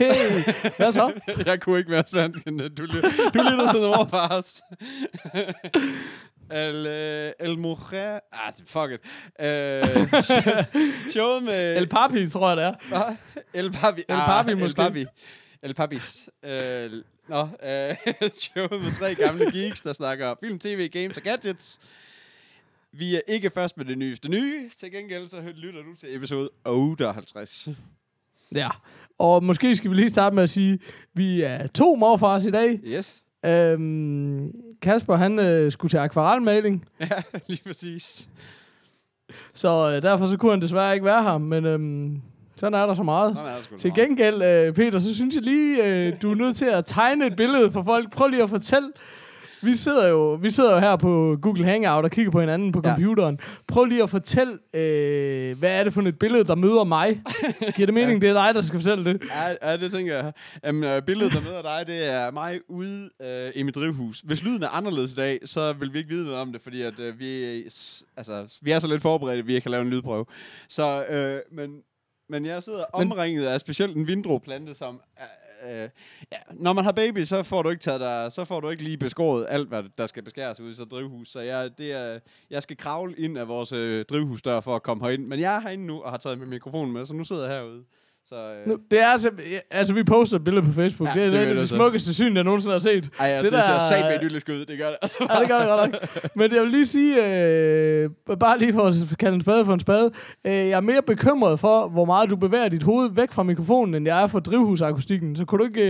Hey, 0.00 0.42
hvad 0.76 0.92
så? 0.92 1.20
jeg 1.46 1.60
kunne 1.60 1.78
ikke 1.78 1.90
være 1.90 2.04
spansk, 2.06 2.46
end 2.46 2.60
du, 2.60 2.82
ly- 2.82 3.00
du 3.34 3.42
lyttede 3.42 3.72
til 3.72 3.80
noget 3.80 4.10
fast. 4.10 4.60
El, 6.52 6.86
øh, 6.86 7.32
el 7.40 7.58
Mujer... 7.58 8.18
Ah, 8.32 8.52
fuck 8.66 8.90
it. 8.92 9.00
Uh, 9.38 10.22
showet 11.12 11.42
med... 11.42 11.76
El 11.76 11.86
Papi, 11.88 12.26
tror 12.26 12.48
jeg 12.48 12.56
det 12.56 12.64
er. 12.64 13.16
El 13.54 13.72
Papi. 13.72 14.00
El 14.08 14.16
Papi, 14.16 14.50
ah, 14.52 14.58
måske. 14.58 14.82
El 14.82 14.86
Papi. 14.86 15.04
El 15.62 15.74
Papis. 15.74 16.28
Uh, 16.42 16.50
nå, 17.28 17.42
uh, 17.42 18.30
showet 18.32 18.84
med 18.84 18.98
tre 18.98 19.14
gamle 19.14 19.50
geeks, 19.52 19.80
der 19.80 19.92
snakker 19.92 20.34
film, 20.40 20.58
tv, 20.58 20.88
games 20.88 21.16
og 21.16 21.22
gadgets. 21.22 21.78
Vi 22.92 23.14
er 23.14 23.20
ikke 23.28 23.50
først 23.50 23.76
med 23.76 23.84
det 23.84 23.98
nyeste 23.98 24.28
nye. 24.28 24.70
Til 24.78 24.92
gengæld 24.92 25.28
så 25.28 25.40
lytter 25.56 25.82
du 25.82 25.94
til 25.94 26.16
episode 26.16 26.50
58. 26.64 27.68
Ja. 28.54 28.68
Og 29.18 29.44
måske 29.44 29.76
skal 29.76 29.90
vi 29.90 29.96
lige 29.96 30.08
starte 30.08 30.34
med 30.34 30.42
at 30.42 30.50
sige, 30.50 30.72
at 30.72 30.80
vi 31.14 31.42
er 31.42 31.66
to 31.66 31.94
morfars 31.94 32.44
i 32.44 32.50
dag. 32.50 32.80
Yes. 32.84 33.24
Øhm, 33.46 34.52
Kasper, 34.82 35.16
han 35.16 35.38
øh, 35.38 35.72
skulle 35.72 35.90
til 35.90 35.96
akvarelmaling, 35.98 36.84
Ja, 37.00 37.06
lige 37.46 37.60
præcis. 37.66 38.28
så 39.54 39.92
øh, 39.96 40.02
derfor 40.02 40.26
så 40.26 40.36
kunne 40.36 40.52
han 40.52 40.62
desværre 40.62 40.94
ikke 40.94 41.06
være 41.06 41.22
her, 41.22 41.38
men 41.38 41.64
øhm, 41.64 42.20
sådan 42.56 42.74
er 42.80 42.86
der 42.86 42.94
så 42.94 43.02
meget. 43.02 43.32
Sådan 43.34 43.50
er 43.50 43.62
sgu 43.62 43.76
Til 43.76 43.94
gengæld, 43.94 44.42
øh, 44.42 44.74
Peter, 44.74 44.98
så 44.98 45.14
synes 45.14 45.34
jeg 45.34 45.42
lige, 45.42 45.86
øh, 45.86 46.12
du 46.22 46.30
er 46.30 46.34
nødt 46.34 46.56
til 46.56 46.64
at 46.64 46.84
tegne 46.86 47.26
et 47.26 47.36
billede 47.36 47.72
for 47.72 47.82
folk. 47.82 48.12
Prøv 48.12 48.28
lige 48.28 48.42
at 48.42 48.50
fortælle. 48.50 48.88
Vi 49.62 49.74
sidder 49.74 50.08
jo, 50.08 50.34
vi 50.34 50.50
sidder 50.50 50.72
jo 50.72 50.78
her 50.78 50.96
på 50.96 51.36
Google 51.42 51.64
Hangout 51.64 52.04
og 52.04 52.10
kigger 52.10 52.30
på 52.32 52.40
hinanden 52.40 52.72
på 52.72 52.80
Ja. 52.84 52.90
computeren. 52.90 53.38
Prøv 53.68 53.84
lige 53.84 54.02
at 54.02 54.10
fortælle, 54.10 54.52
øh, 54.74 55.58
hvad 55.58 55.70
er 55.80 55.84
det 55.84 55.92
for 55.92 56.02
et 56.02 56.18
billede, 56.18 56.44
der 56.44 56.54
møder 56.54 56.84
mig? 56.84 57.22
Giver 57.76 57.86
det 57.86 57.94
mening, 57.94 58.20
det 58.22 58.28
er 58.28 58.34
dig, 58.44 58.54
der 58.54 58.60
skal 58.60 58.78
fortælle 58.78 59.04
det? 59.04 59.22
Ja, 59.62 59.70
ja, 59.70 59.76
det 59.76 59.92
tænker 59.92 60.14
jeg. 60.16 60.32
Jamen, 60.64 60.84
øh, 60.84 61.02
billedet, 61.02 61.32
der 61.32 61.40
møder 61.40 61.62
dig, 61.62 61.84
det 61.86 62.12
er 62.12 62.30
mig 62.30 62.60
ude 62.68 63.10
øh, 63.22 63.50
i 63.54 63.62
mit 63.62 63.74
drivhus. 63.74 64.20
Hvis 64.20 64.42
lyden 64.42 64.62
er 64.62 64.68
anderledes 64.68 65.12
i 65.12 65.14
dag, 65.14 65.38
så 65.44 65.72
vil 65.72 65.92
vi 65.92 65.98
ikke 65.98 66.10
vide 66.10 66.24
noget 66.24 66.40
om 66.40 66.52
det, 66.52 66.60
fordi 66.62 66.82
at, 66.82 66.98
øh, 66.98 67.18
vi, 67.18 67.44
altså, 68.16 68.58
vi 68.62 68.70
er 68.70 68.78
så 68.78 68.88
lidt 68.88 69.02
forberedte, 69.02 69.38
at 69.38 69.46
vi 69.46 69.54
ikke 69.54 69.62
kan 69.64 69.70
lave 69.70 69.82
en 69.82 69.90
lydprøve. 69.90 70.24
Så, 70.68 71.04
øh, 71.10 71.56
men, 71.56 71.76
men 72.28 72.46
jeg 72.46 72.62
sidder 72.62 72.84
Men- 72.98 73.12
omringet 73.12 73.46
af 73.46 73.60
specielt 73.60 73.96
en 73.96 74.06
vindrueplante, 74.06 74.74
som... 74.74 75.00
Øh, 75.20 75.26
øh, 75.68 75.88
ja, 76.32 76.38
når 76.52 76.72
man 76.72 76.84
har 76.84 76.92
baby, 76.92 77.24
så 77.24 77.42
får 77.42 77.62
du 77.62 77.70
ikke 77.70 77.82
taget 77.82 78.00
dig, 78.00 78.32
så 78.32 78.44
får 78.44 78.60
du 78.60 78.70
ikke 78.70 78.84
lige 78.84 78.98
beskåret 78.98 79.46
alt, 79.48 79.68
hvad 79.68 79.82
der 79.98 80.06
skal 80.06 80.22
beskæres 80.22 80.60
ude 80.60 80.70
i 80.70 80.74
så 80.74 80.84
drivhus. 80.84 81.28
Så 81.28 81.40
jeg, 81.40 81.70
det 81.78 81.92
er, 81.92 82.20
jeg 82.50 82.62
skal 82.62 82.76
kravle 82.76 83.14
ind 83.16 83.38
af 83.38 83.48
vores 83.48 83.72
øh, 83.72 84.04
drivhusdør 84.04 84.60
for 84.60 84.76
at 84.76 84.82
komme 84.82 85.04
herind. 85.04 85.26
Men 85.26 85.40
jeg 85.40 85.56
er 85.56 85.60
herinde 85.60 85.86
nu 85.86 86.02
og 86.02 86.10
har 86.10 86.18
taget 86.18 86.38
min 86.38 86.48
mikrofon 86.48 86.92
med, 86.92 87.06
så 87.06 87.14
nu 87.14 87.24
sidder 87.24 87.48
jeg 87.48 87.56
herude. 87.56 87.84
Så, 88.30 88.36
øh, 88.36 88.68
Nu, 88.68 88.76
det 88.90 89.00
er 89.02 89.06
altså, 89.06 89.30
altså, 89.70 89.94
vi 89.94 90.04
poster 90.04 90.36
et 90.36 90.44
billede 90.44 90.66
på 90.66 90.72
Facebook. 90.72 91.08
Ja, 91.08 91.14
det 91.14 91.22
er 91.26 91.30
det 91.30 91.32
det, 91.32 91.40
vil 91.40 91.48
det, 91.48 91.54
jeg 91.54 91.60
det 91.60 91.68
smukkeste 91.68 92.14
syn, 92.14 92.36
jeg 92.36 92.44
nogensinde 92.44 92.72
har 92.74 92.78
set. 92.78 93.10
Ej, 93.20 93.26
ja, 93.26 93.36
det, 93.36 93.44
Det 93.44 93.52
det 93.52 93.58
der... 93.58 93.72
der- 93.72 93.78
ser 93.78 93.96
sat 93.96 94.04
med 94.10 94.20
idyllisk 94.22 94.48
ud, 94.48 94.64
det 94.64 94.78
gør 94.78 94.86
det. 94.86 94.96
Altså, 95.02 95.26
Ja, 95.34 95.40
det 95.40 95.48
gør 95.48 95.58
det 95.58 95.66
godt 95.68 95.92
nok. 95.92 96.26
Men 96.36 96.54
jeg 96.54 96.62
vil 96.62 96.70
lige 96.70 96.86
sige, 96.86 97.26
øh, 97.26 98.10
bare 98.40 98.58
lige 98.58 98.72
for 98.72 98.82
at 98.86 98.94
kalde 99.18 99.34
en 99.34 99.40
spade 99.40 99.64
for 99.64 99.74
en 99.74 99.80
spade, 99.80 100.10
øh, 100.44 100.52
jeg 100.52 100.70
er 100.70 100.80
mere 100.80 101.02
bekymret 101.02 101.60
for, 101.60 101.88
hvor 101.88 102.04
meget 102.04 102.30
du 102.30 102.36
bevæger 102.36 102.68
dit 102.68 102.82
hoved 102.82 103.10
væk 103.14 103.32
fra 103.32 103.42
mikrofonen, 103.42 103.94
end 103.94 104.06
jeg 104.06 104.22
er 104.22 104.26
for 104.26 104.40
drivhusakustikken. 104.40 105.36
Så 105.36 105.44
kunne 105.44 105.58
du 105.58 105.64
ikke 105.64 105.82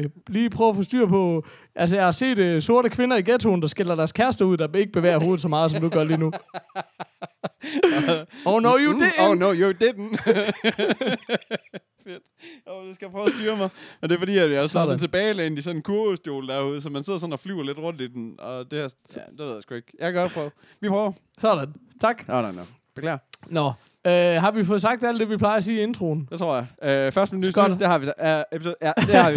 øh, 0.00 0.04
lige 0.28 0.50
prøve 0.50 0.70
at 0.70 0.76
få 0.76 0.82
styr 0.82 1.06
på... 1.06 1.44
Altså, 1.74 1.96
jeg 1.96 2.04
har 2.04 2.12
set 2.12 2.38
øh, 2.38 2.62
sorte 2.62 2.88
kvinder 2.88 3.16
i 3.16 3.22
ghettoen, 3.22 3.62
der 3.62 3.68
skiller 3.68 3.94
deres 3.94 4.12
kærester 4.12 4.44
ud, 4.44 4.56
der 4.56 4.68
ikke 4.78 4.92
bevæger 4.92 5.18
hovedet 5.20 5.40
så 5.40 5.48
meget, 5.48 5.70
som 5.70 5.80
du 5.80 5.88
gør 5.88 6.04
lige 6.04 6.20
nu. 6.20 6.32
oh 8.46 8.62
no, 8.62 8.76
you 8.78 8.92
Mm, 8.92 8.98
didn't! 8.98 9.20
Oh 9.20 9.34
no, 9.34 9.52
you 9.52 9.72
didn't. 9.72 10.16
Fedt. 12.04 12.22
Oh, 12.66 12.88
du 12.88 12.94
skal 12.94 13.10
prøve 13.10 13.26
at 13.26 13.32
styre 13.32 13.56
mig. 13.56 13.68
Og 14.02 14.08
det 14.08 14.14
er 14.14 14.18
fordi, 14.18 14.38
at 14.38 14.50
jeg 14.50 14.62
er 14.62 14.66
sådan, 14.66 14.98
tilbagelænt 14.98 15.58
i 15.58 15.62
sådan 15.62 15.76
en 15.76 15.82
kurvestol 15.82 16.48
derude, 16.48 16.80
så 16.82 16.90
man 16.90 17.04
sidder 17.04 17.18
sådan 17.18 17.32
og 17.32 17.40
flyver 17.40 17.62
lidt 17.62 17.78
rundt 17.78 18.00
i 18.00 18.06
den. 18.06 18.34
Og 18.38 18.70
det, 18.70 18.78
er, 18.80 18.88
ja, 19.16 19.20
det 19.20 19.38
ved 19.38 19.54
jeg 19.54 19.62
sgu 19.62 19.74
ikke. 19.74 19.92
Jeg 19.98 20.12
kan 20.12 20.22
godt 20.22 20.32
prøve. 20.32 20.50
Vi 20.80 20.88
prøver. 20.88 21.12
Sådan. 21.38 21.74
Tak. 22.00 22.28
Nå, 22.28 22.34
nej, 22.40 22.52
nej. 22.52 22.64
Beklager. 22.94 23.18
Nå, 23.46 23.72
øh, 24.06 24.12
har 24.42 24.50
vi 24.50 24.64
fået 24.64 24.82
sagt 24.82 25.04
alt 25.04 25.20
det, 25.20 25.28
vi 25.30 25.36
plejer 25.36 25.56
at 25.56 25.64
sige 25.64 25.80
i 25.80 25.82
introen? 25.82 26.28
Det 26.30 26.38
tror 26.38 26.54
jeg. 26.54 26.66
Øh, 27.06 27.12
først 27.12 27.32
med 27.32 27.40
nyt, 27.46 27.54
Godt. 27.54 27.78
det 27.78 27.86
har 27.86 27.98
vi. 27.98 28.06
Uh, 28.06 28.56
episode, 28.56 28.74
ja, 28.82 28.92
det 28.96 29.14
har 29.14 29.30
vi. 29.30 29.36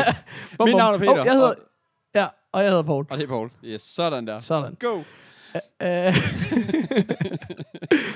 Mit 0.66 0.76
navn 0.76 0.94
er 0.96 1.00
Peter. 1.00 1.12
Oh, 1.12 1.26
jeg 1.26 1.34
hedder, 1.34 1.48
Og, 1.50 1.56
ja, 2.16 2.26
og 2.52 2.62
jeg 2.64 2.70
hedder 2.70 2.84
Paul. 2.84 3.06
og 3.10 3.18
det 3.18 3.24
er 3.24 3.28
Paul. 3.28 3.50
Yes, 3.64 3.82
sådan 3.82 4.28
der. 4.28 4.40
Sådan. 4.40 4.76
Go. 4.80 5.02
Øh, 5.56 6.14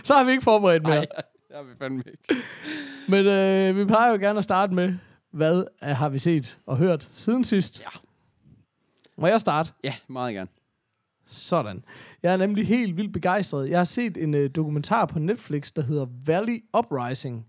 så 0.08 0.14
har 0.14 0.24
vi 0.24 0.32
ikke 0.32 0.44
forberedt 0.44 0.84
mere. 0.84 0.96
Nej, 0.96 1.06
det 1.48 1.56
har 1.56 1.64
vi 1.64 1.74
fandme 1.80 2.04
ikke. 2.12 2.44
Men 3.10 3.26
øh, 3.26 3.78
vi 3.78 3.86
plejer 3.86 4.12
jo 4.12 4.18
gerne 4.18 4.38
at 4.38 4.44
starte 4.44 4.74
med, 4.74 4.94
hvad 5.32 5.64
har 5.82 6.10
vi 6.10 6.20
set 6.20 6.60
og 6.66 6.78
hørt 6.78 7.10
siden 7.14 7.44
sidst? 7.44 7.82
Ja. 7.82 8.00
Må 9.18 9.28
jeg 9.28 9.42
starte? 9.42 9.72
Ja, 9.84 9.94
meget 10.08 10.34
gerne. 10.34 10.50
Sådan. 11.26 11.84
Jeg 12.24 12.34
er 12.34 12.38
nemlig 12.38 12.68
helt 12.68 12.98
vildt 12.98 13.14
begejstret. 13.14 13.70
Jeg 13.70 13.80
har 13.80 13.86
set 13.86 14.18
en 14.18 14.34
øh, 14.34 14.50
dokumentar 14.56 15.06
på 15.06 15.20
Netflix, 15.20 15.72
der 15.72 15.82
hedder 15.82 16.06
Valley 16.26 16.64
Uprising. 16.78 17.46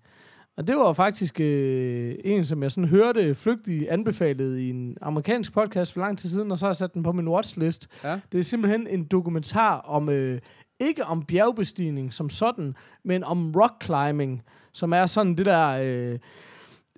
Og 0.60 0.66
det 0.68 0.76
var 0.76 0.92
faktisk 0.92 1.40
øh, 1.40 2.14
en, 2.24 2.44
som 2.44 2.62
jeg 2.62 2.72
sådan 2.72 2.88
hørte 2.88 3.34
flygtigt 3.34 3.88
anbefalet 3.88 4.58
i 4.58 4.70
en 4.70 4.96
amerikansk 5.02 5.52
podcast 5.52 5.92
for 5.92 6.00
lang 6.00 6.18
tid 6.18 6.28
siden, 6.28 6.52
og 6.52 6.58
så 6.58 6.64
har 6.66 6.70
jeg 6.70 6.76
sat 6.76 6.94
den 6.94 7.02
på 7.02 7.12
min 7.12 7.28
watchlist. 7.28 7.88
Ja. 8.04 8.20
Det 8.32 8.40
er 8.40 8.44
simpelthen 8.44 8.86
en 8.86 9.04
dokumentar 9.04 9.78
om, 9.80 10.08
øh, 10.08 10.38
ikke 10.80 11.04
om 11.04 11.22
bjergbestigning 11.22 12.12
som 12.12 12.30
sådan, 12.30 12.74
men 13.04 13.24
om 13.24 13.52
rock 13.56 13.84
climbing, 13.84 14.42
som 14.72 14.92
er 14.92 15.06
sådan 15.06 15.34
det 15.34 15.46
der... 15.46 15.68
Øh, 15.82 16.18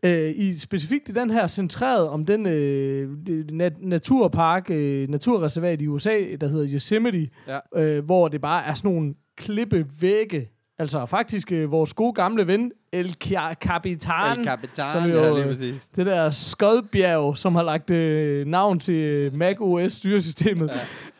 øh, 0.05 0.33
i 0.37 0.59
specifikt 0.59 1.09
i 1.09 1.13
den 1.13 1.31
her 1.31 1.47
centreret 1.47 2.09
om 2.09 2.25
den 2.25 2.47
øh, 2.47 3.11
nat- 3.53 3.85
naturpark, 3.87 4.71
øh, 4.71 5.09
naturreservat 5.09 5.83
i 5.83 5.87
USA, 5.89 6.19
der 6.41 6.49
hedder 6.49 6.67
Yosemite, 6.75 7.29
Ja. 7.49 7.59
øh, 7.77 8.05
hvor 8.05 8.29
det 8.29 8.41
bare 8.41 8.65
er 8.65 8.75
sådan 8.75 8.91
nogle 8.93 9.15
klippevægge. 9.37 10.49
Altså 10.83 11.07
faktisk 11.07 11.53
øh, 11.53 11.71
vores 11.71 11.95
gode 11.95 12.13
gamle 12.13 12.47
ven, 12.47 12.73
El 12.93 13.17
Ca- 13.25 13.55
Capitan, 13.55 14.39
El 14.39 14.45
Capitan, 14.45 14.91
som 14.93 15.11
jo, 15.11 15.17
ja, 15.23 15.33
lige 15.35 15.45
præcis. 15.45 15.89
det 15.97 16.07
der 16.07 16.31
skodbjerg, 16.31 17.37
som 17.39 17.55
har 17.55 17.63
lagt 17.63 17.91
øh, 17.91 18.47
navn 18.47 18.81
til 18.81 18.95
øh, 18.95 19.35
Mac 19.35 19.57
OS 19.61 19.93
styresystemet, 19.93 20.71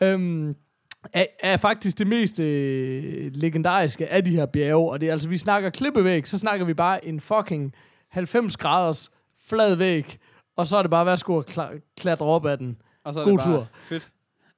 ja. 0.01 0.11
øhm, 0.13 0.53
er, 1.13 1.25
er 1.39 1.57
faktisk 1.57 1.99
det 1.99 2.07
mest 2.07 2.39
øh, 2.39 3.31
legendariske 3.33 4.07
af 4.07 4.25
de 4.25 4.31
her 4.31 4.45
bjerge. 4.45 4.91
Og 4.91 5.01
det 5.01 5.07
er 5.07 5.11
altså, 5.11 5.29
vi 5.29 5.37
snakker 5.37 5.69
klippevæg, 5.69 6.27
så 6.27 6.37
snakker 6.37 6.65
vi 6.65 6.73
bare 6.73 7.05
en 7.05 7.19
fucking 7.19 7.73
90 8.11 8.57
graders 8.57 9.09
flad 9.47 9.75
væg, 9.75 10.17
og 10.57 10.67
så 10.67 10.77
er 10.77 10.81
det 10.81 10.91
bare 10.91 11.05
værsgo 11.05 11.39
at 11.39 11.49
kla- 11.49 11.93
klatre 11.97 12.25
op 12.25 12.45
ad 12.45 12.57
den. 12.57 12.77
Og 13.05 13.13
så 13.13 13.19
er 13.19 13.23
God 13.23 13.31
det 13.31 13.39
bare 13.45 13.55
tur. 13.55 13.67
Fedt. 13.83 14.09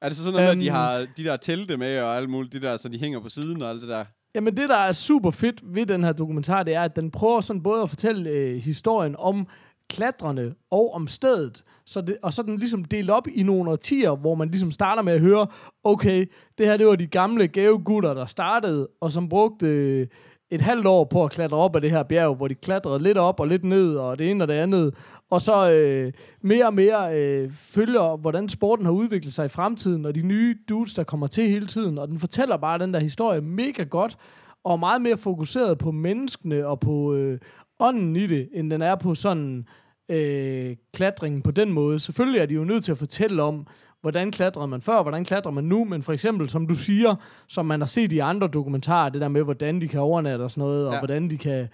Er 0.02 0.10
det 0.10 0.18
så 0.18 0.24
sådan 0.24 0.34
noget, 0.40 0.52
um, 0.52 0.58
at 0.58 0.62
de 0.62 0.68
Øhm. 0.68 0.76
har 0.76 1.06
de 1.18 1.24
der 1.24 1.38
telte 1.38 1.78
med 1.78 2.00
og 2.00 2.16
alt 2.18 2.30
muligt, 2.30 2.54
de 2.54 2.62
der, 2.62 2.78
så 2.78 2.90
de 2.90 3.00
hænger 3.00 3.20
på 3.20 3.30
siden 3.30 3.62
og 3.62 3.70
alt 3.70 3.82
det 3.82 3.90
der? 3.90 4.04
Jamen 4.36 4.58
det, 4.58 4.70
der 4.70 4.76
er 4.76 4.92
super 4.92 5.32
fedt 5.32 5.76
ved 5.76 5.86
den 5.86 6.04
her 6.04 6.12
dokumentar, 6.12 6.64
det 6.64 6.74
er, 6.74 6.82
at 6.82 6.96
den 6.96 7.12
prøver 7.12 7.42
sådan 7.42 7.64
både 7.64 7.82
at 7.82 7.90
fortælle 7.90 8.30
øh, 8.30 8.56
historien 8.56 9.16
om 9.20 9.48
klatrerne 9.90 10.54
og 10.72 10.94
om 10.94 11.08
stedet. 11.08 11.64
Så 11.86 12.02
det, 12.02 12.18
og 12.24 12.34
så 12.34 12.42
er 12.42 12.46
den 12.46 12.58
ligesom 12.58 12.86
delt 12.86 13.10
op 13.10 13.28
i 13.28 13.44
nogle 13.44 13.72
årtier, 13.72 14.16
hvor 14.16 14.36
man 14.36 14.50
ligesom 14.50 14.72
starter 14.72 15.02
med 15.02 15.14
at 15.14 15.20
høre, 15.20 15.48
okay, 15.84 16.26
det 16.58 16.66
her 16.66 16.78
det 16.78 16.88
var 16.88 16.96
de 16.96 17.08
gamle 17.08 17.48
gavegutter, 17.48 18.14
der 18.14 18.26
startede, 18.26 18.88
og 19.02 19.12
som 19.12 19.30
brugte 19.30 19.68
øh, 19.68 20.08
et 20.56 20.62
halvt 20.62 20.88
år 20.88 21.04
på 21.04 21.24
at 21.24 21.32
klatre 21.32 21.58
op 21.58 21.76
ad 21.76 21.82
det 21.82 21.92
her 21.92 22.04
bjerg, 22.04 22.36
hvor 22.36 22.48
de 22.48 22.56
klatrede 22.56 23.04
lidt 23.04 23.18
op 23.18 23.40
og 23.40 23.48
lidt 23.48 23.64
ned, 23.64 23.96
og 23.96 24.20
det 24.20 24.32
ene 24.32 24.44
og 24.44 24.48
det 24.48 24.54
andet. 24.54 24.94
Og 25.30 25.42
så 25.42 25.72
øh, 25.72 26.14
mere 26.42 26.66
og 26.66 26.74
mere 26.74 27.20
øh, 27.20 27.52
følger, 27.52 28.18
hvordan 28.18 28.50
sporten 28.50 28.86
har 28.86 28.92
udviklet 28.94 29.34
sig 29.34 29.46
i 29.46 29.50
fremtiden, 29.50 30.06
og 30.06 30.16
de 30.16 30.22
nye 30.22 30.58
dudes, 30.70 30.94
der 30.94 31.04
kommer 31.04 31.28
til 31.28 31.50
hele 31.50 31.68
tiden. 31.68 31.98
Og 31.98 32.08
den 32.08 32.20
fortæller 32.20 32.58
bare 32.58 32.80
den 32.80 32.94
der 32.94 33.00
historie 33.00 33.42
mega 33.42 33.84
godt, 33.84 34.18
og 34.64 34.80
meget 34.80 35.02
mere 35.02 35.18
fokuseret 35.18 35.78
på 35.78 35.92
menneskene 35.92 36.68
og 36.68 36.80
på 36.80 37.14
øh, 37.14 37.40
ånden 37.80 38.16
i 38.16 38.28
det, 38.28 38.50
end 38.54 38.72
den 38.72 38.82
er 38.82 38.96
på 38.96 39.16
sådan 39.16 39.66
øh, 40.10 40.76
klatringen 40.94 41.42
på 41.42 41.52
den 41.52 41.72
måde. 41.72 42.00
Selvfølgelig 42.00 42.42
er 42.42 42.46
de 42.46 42.54
jo 42.54 42.64
nødt 42.64 42.84
til 42.84 42.92
at 42.92 42.98
fortælle 42.98 43.44
om, 43.44 43.68
hvordan 44.02 44.32
klatrede 44.32 44.68
man 44.68 44.82
før, 44.82 45.02
hvordan 45.02 45.26
klatrer 45.26 45.52
man 45.52 45.64
nu, 45.64 45.84
men 45.86 46.04
for 46.04 46.14
eksempel, 46.14 46.50
som 46.50 46.68
du 46.68 46.76
siger, 46.76 47.16
som 47.48 47.66
man 47.66 47.82
har 47.82 47.86
set 47.88 48.12
i 48.12 48.20
andre 48.20 48.48
dokumentarer, 48.48 49.10
det 49.10 49.22
der 49.22 49.28
med, 49.28 49.44
hvordan 49.44 49.82
de 49.82 49.88
kan 49.88 50.00
overnatte 50.00 50.44
og 50.44 50.52
sådan 50.52 50.62
noget, 50.62 50.86
ja. 50.86 50.92
og 50.92 50.98
hvordan 51.00 51.30
de 51.30 51.38
kan 51.38 51.68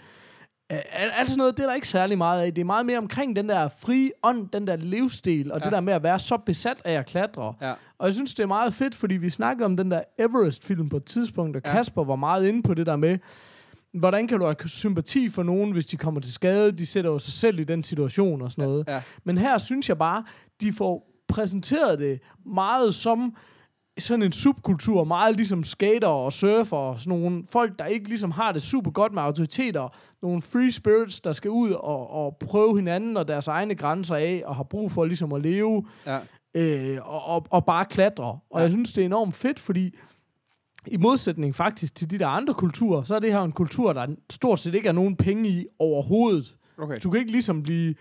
al- 0.69 1.11
alt 1.17 1.29
sådan 1.29 1.37
noget, 1.37 1.57
det 1.57 1.63
er 1.63 1.67
der 1.67 1.75
ikke 1.75 1.87
særlig 1.87 2.17
meget 2.17 2.41
af. 2.41 2.53
Det 2.53 2.61
er 2.61 2.65
meget 2.65 2.85
mere 2.85 2.97
omkring 2.97 3.35
den 3.35 3.49
der 3.49 3.67
frie 3.81 4.11
ånd, 4.23 4.49
den 4.53 4.67
der 4.67 4.75
livsstil, 4.75 5.51
og. 5.51 5.59
Ja. 5.59 5.63
det 5.65 5.71
der 5.71 5.79
med 5.79 5.93
at 5.93 6.03
være 6.03 6.19
så 6.19 6.37
besat 6.45 6.81
af 6.85 6.93
at 6.93 7.05
klatre. 7.05 7.53
Ja. 7.61 7.71
Og 7.97 8.05
jeg 8.07 8.13
synes, 8.13 8.33
det 8.35 8.43
er 8.43 8.47
meget 8.47 8.73
fedt, 8.73 8.95
fordi 8.95 9.15
vi 9.17 9.29
snakkede 9.29 9.65
om 9.65 9.77
den 9.77 9.91
der 9.91 10.01
Everest-film 10.19 10.89
på 10.89 10.97
et 10.97 11.05
tidspunkt, 11.05 11.55
og 11.57 11.61
Ja. 11.65 11.71
Kasper 11.71 12.03
var 12.03 12.15
meget 12.15 12.47
inde 12.47 12.63
på 12.63 12.73
det 12.73 12.85
der 12.85 12.95
med, 12.95 13.17
hvordan 13.93 14.27
kan 14.27 14.39
du 14.39 14.45
have 14.45 14.55
sympati 14.65 15.29
for 15.29 15.43
nogen, 15.43 15.71
hvis 15.71 15.85
de 15.85 15.97
kommer 15.97 16.21
til 16.21 16.33
skade? 16.33 16.71
De 16.71 16.85
sætter 16.85 17.11
jo 17.11 17.19
sig 17.19 17.33
selv 17.33 17.59
i 17.59 17.63
den 17.63 17.83
situation 17.83 18.41
og 18.41 18.51
sådan 18.51 18.65
noget. 18.65 18.83
Ja. 18.87 19.01
Men 19.23 19.37
her 19.37 19.57
synes 19.57 19.89
jeg 19.89 19.97
bare, 19.97 20.23
de 20.61 20.73
får 20.73 21.07
præsenteret 21.27 21.99
det 21.99 22.19
meget 22.45 22.95
som 22.95 23.35
sådan 23.99 24.23
en 24.23 24.31
subkultur, 24.31 25.03
meget 25.03 25.35
ligesom 25.35 25.63
skater 25.63 26.07
og 26.07 26.33
surfer 26.33 26.77
og 26.77 26.99
sådan 26.99 27.19
nogle 27.19 27.43
folk, 27.51 27.79
der 27.79 27.85
ikke 27.85 28.07
ligesom 28.09 28.31
har 28.31 28.51
det 28.51 28.61
super 28.61 28.91
godt 28.91 29.13
med 29.13 29.21
autoriteter, 29.21 29.95
nogle 30.21 30.41
free 30.41 30.71
spirits, 30.71 31.21
der 31.21 31.31
skal 31.33 31.51
ud 31.51 31.71
og, 31.71 32.09
og 32.09 32.37
prøve 32.39 32.75
hinanden 32.75 33.17
og 33.17 33.27
deres 33.27 33.47
egne 33.47 33.75
grænser 33.75 34.15
af, 34.15 34.43
og 34.45 34.55
har 34.55 34.63
brug 34.63 34.91
for 34.91 35.05
ligesom 35.05 35.33
at 35.33 35.41
leve 35.41 35.85
Ja. 36.05 36.19
øh, 36.55 36.97
og, 37.03 37.25
og, 37.25 37.45
og 37.49 37.65
bare 37.65 37.85
klatre. 37.85 38.23
Og 38.25 38.39
Ja. 38.53 38.57
ja. 38.57 38.63
jeg 38.63 38.71
synes, 38.71 38.93
det 38.93 39.01
er 39.01 39.05
enormt 39.05 39.35
fedt, 39.35 39.59
fordi 39.59 39.95
i 40.87 40.97
modsætning 40.97 41.55
faktisk 41.55 41.95
til 41.95 42.11
de 42.11 42.19
der 42.19 42.27
andre 42.27 42.53
kulturer, 42.53 43.03
så 43.03 43.15
er 43.15 43.19
det 43.19 43.31
her 43.33 43.41
en 43.41 43.51
kultur, 43.51 43.93
der 43.93 44.07
stort 44.29 44.59
set 44.59 44.75
ikke 44.75 44.87
er 44.87 44.91
nogen 44.93 45.15
penge 45.15 45.49
i 45.49 45.65
overhovedet. 45.79 46.55
Okay. 46.77 46.97
Du 47.03 47.09
kan 47.09 47.19
ikke 47.19 47.31
ligesom 47.31 47.63
blive... 47.63 47.95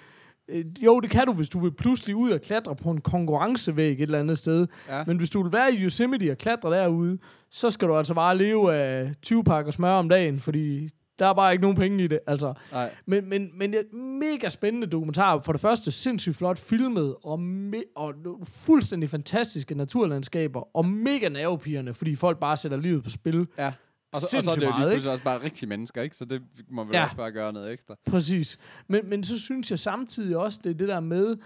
øh, 0.49 0.65
Jo, 0.85 1.01
det 1.01 1.11
kan 1.11 1.27
du, 1.27 1.33
hvis 1.33 1.49
du 1.49 1.59
vil 1.59 1.73
pludselig 1.73 2.17
ud 2.17 2.31
og 2.31 2.41
klatre 2.41 2.77
på 2.77 2.91
en 2.91 3.01
konkurrencevæg 3.01 3.93
et 3.93 4.01
eller 4.01 4.19
andet 4.21 4.39
sted. 4.39 4.67
Ja. 4.89 5.05
Men 5.07 5.17
hvis 5.17 5.31
du 5.31 5.43
vil 5.43 5.53
være 5.53 5.73
i 5.75 5.77
Yosemite 5.85 6.31
og 6.31 6.39
klatre 6.39 6.71
derude, 6.71 7.19
så 7.51 7.71
skal 7.71 7.89
du 7.89 7.97
altså 7.97 8.15
bare 8.15 8.39
leve 8.39 8.75
af 8.75 9.13
20 9.23 9.45
pakker 9.45 9.73
smør 9.73 9.93
om 9.93 10.09
dagen, 10.09 10.41
fordi 10.41 10.91
der 11.21 11.27
er 11.27 11.35
bare 11.35 11.53
ikke 11.53 11.63
nogen 11.63 11.77
penge 11.77 12.05
i 12.05 12.07
det. 12.07 12.19
Altså. 12.27 12.55
Nej. 12.73 12.95
Men, 13.07 13.29
men, 13.29 13.51
men 13.55 13.71
det 13.71 13.77
er 13.77 13.83
et 13.83 13.93
mega 13.93 14.49
spændende 14.49 14.87
dokumentar. 14.87 15.41
For 15.41 15.53
det 15.53 15.61
første 15.61 15.93
sindssygt 15.93 16.37
flot 16.37 16.59
filmet, 16.59 17.17
og, 17.25 17.39
me- 17.39 17.93
og 17.97 18.15
fuldstændig 18.45 19.11
fantastiske 19.11 19.75
naturlandskaber, 19.75 20.77
og 20.77 20.87
mega 20.87 21.29
nervepirrende, 21.29 21.95
fordi 21.95 22.15
folk 22.15 22.39
bare 22.39 22.57
sætter 22.57 22.79
livet 22.79 23.05
på 23.05 23.11
spil. 23.11 23.47
Ja. 23.59 23.73
Og 24.13 24.21
så, 24.21 24.37
og 24.37 24.45
så 24.45 24.51
er 24.51 24.55
det 24.55 24.63
jo 24.63 24.73
lige 24.79 24.89
pludselig 24.89 25.11
også 25.13 25.25
bare 25.25 25.45
rigtige 25.45 25.69
mennesker, 25.69 26.03
ikke? 26.03 26.17
Så 26.17 26.25
det 26.25 26.43
må 26.71 26.85
vi 26.85 26.91
ja. 26.93 27.05
også 27.05 27.17
bare 27.17 27.33
gøre 27.33 27.53
noget 27.53 27.73
ekstra. 27.73 27.95
Præcis. 28.07 28.59
Men, 28.89 29.09
men 29.11 29.23
så 29.23 29.39
synes 29.39 29.71
jeg 29.71 29.79
samtidig 29.79 30.37
også, 30.37 30.61
det 30.65 30.71
er 30.71 30.75
det 30.75 30.89
der 30.89 31.01
med, 31.01 31.37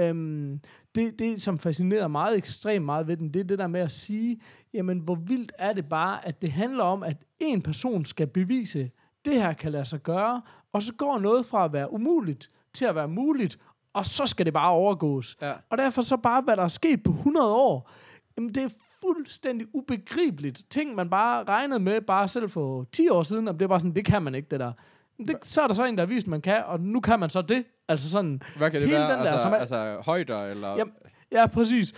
øhm, 0.00 0.60
det, 0.94 1.18
det 1.18 1.42
som 1.42 1.58
fascinerer 1.58 2.08
meget 2.08 2.36
ekstremt 2.36 2.84
meget 2.84 3.08
ved 3.08 3.16
den, 3.16 3.28
det 3.34 3.40
er 3.40 3.44
det 3.44 3.58
der 3.58 3.66
med 3.66 3.80
at 3.80 3.90
sige, 3.90 4.40
jamen 4.74 4.98
hvor 4.98 5.14
vildt 5.14 5.52
er 5.58 5.72
det 5.72 5.84
bare, 5.86 6.26
at 6.26 6.42
det 6.42 6.52
handler 6.52 6.84
om, 6.84 7.02
at 7.02 7.16
en 7.38 7.62
person 7.62 8.04
skal 8.04 8.26
bevise, 8.26 8.90
det 9.24 9.42
her 9.42 9.52
kan 9.52 9.72
lade 9.72 9.84
sig 9.84 10.00
gøre, 10.02 10.42
og 10.72 10.82
så 10.82 10.92
går 10.94 11.18
noget 11.18 11.46
fra 11.46 11.64
at 11.64 11.72
være 11.72 11.92
umuligt 11.92 12.50
til 12.74 12.84
at 12.84 12.94
være 12.94 13.08
muligt, 13.08 13.58
og 13.92 14.06
så 14.06 14.26
skal 14.26 14.46
det 14.46 14.52
bare 14.54 14.70
overgås. 14.70 15.36
Ja. 15.42 15.52
Og 15.70 15.78
derfor 15.78 16.02
så 16.02 16.16
bare, 16.16 16.42
hvad 16.42 16.56
der 16.56 16.62
er 16.62 16.68
sket 16.68 17.02
på 17.02 17.10
100 17.10 17.54
år, 17.54 17.90
jamen 18.36 18.54
det 18.54 18.62
er 18.62 18.68
fuldstændig 19.00 19.66
ubegribeligt. 19.74 20.62
Ting, 20.70 20.94
man 20.94 21.10
bare 21.10 21.44
regnede 21.44 21.80
med 21.80 22.00
bare 22.00 22.28
selv 22.28 22.50
for 22.50 22.86
10 22.92 23.08
år 23.08 23.22
siden, 23.22 23.48
og 23.48 23.54
det 23.54 23.62
er 23.62 23.68
bare 23.68 23.80
sådan, 23.80 23.94
det 23.94 24.04
kan 24.04 24.22
man 24.22 24.34
ikke, 24.34 24.48
det 24.50 24.60
der. 24.60 24.72
Det, 25.18 25.36
så 25.42 25.62
er 25.62 25.66
der 25.66 25.74
så 25.74 25.84
en, 25.84 25.96
der 25.96 26.02
har 26.02 26.06
vist, 26.06 26.26
man 26.26 26.40
kan, 26.40 26.62
og 26.66 26.80
nu 26.80 27.00
kan 27.00 27.20
man 27.20 27.30
så 27.30 27.42
det. 27.42 27.64
Altså 27.88 28.10
sådan, 28.10 28.42
Hvad 28.56 28.70
kan 28.70 28.80
det 28.80 28.88
Hele 28.88 29.00
være? 29.00 29.12
den 29.16 29.24
der, 29.24 29.30
altså, 29.32 29.42
som 29.44 29.52
er- 29.52 29.56
altså 29.56 30.00
højder, 30.04 30.38
eller... 30.38 30.68
Jamen, 30.76 30.94
Ja, 31.34 31.46
præcis. 31.46 31.92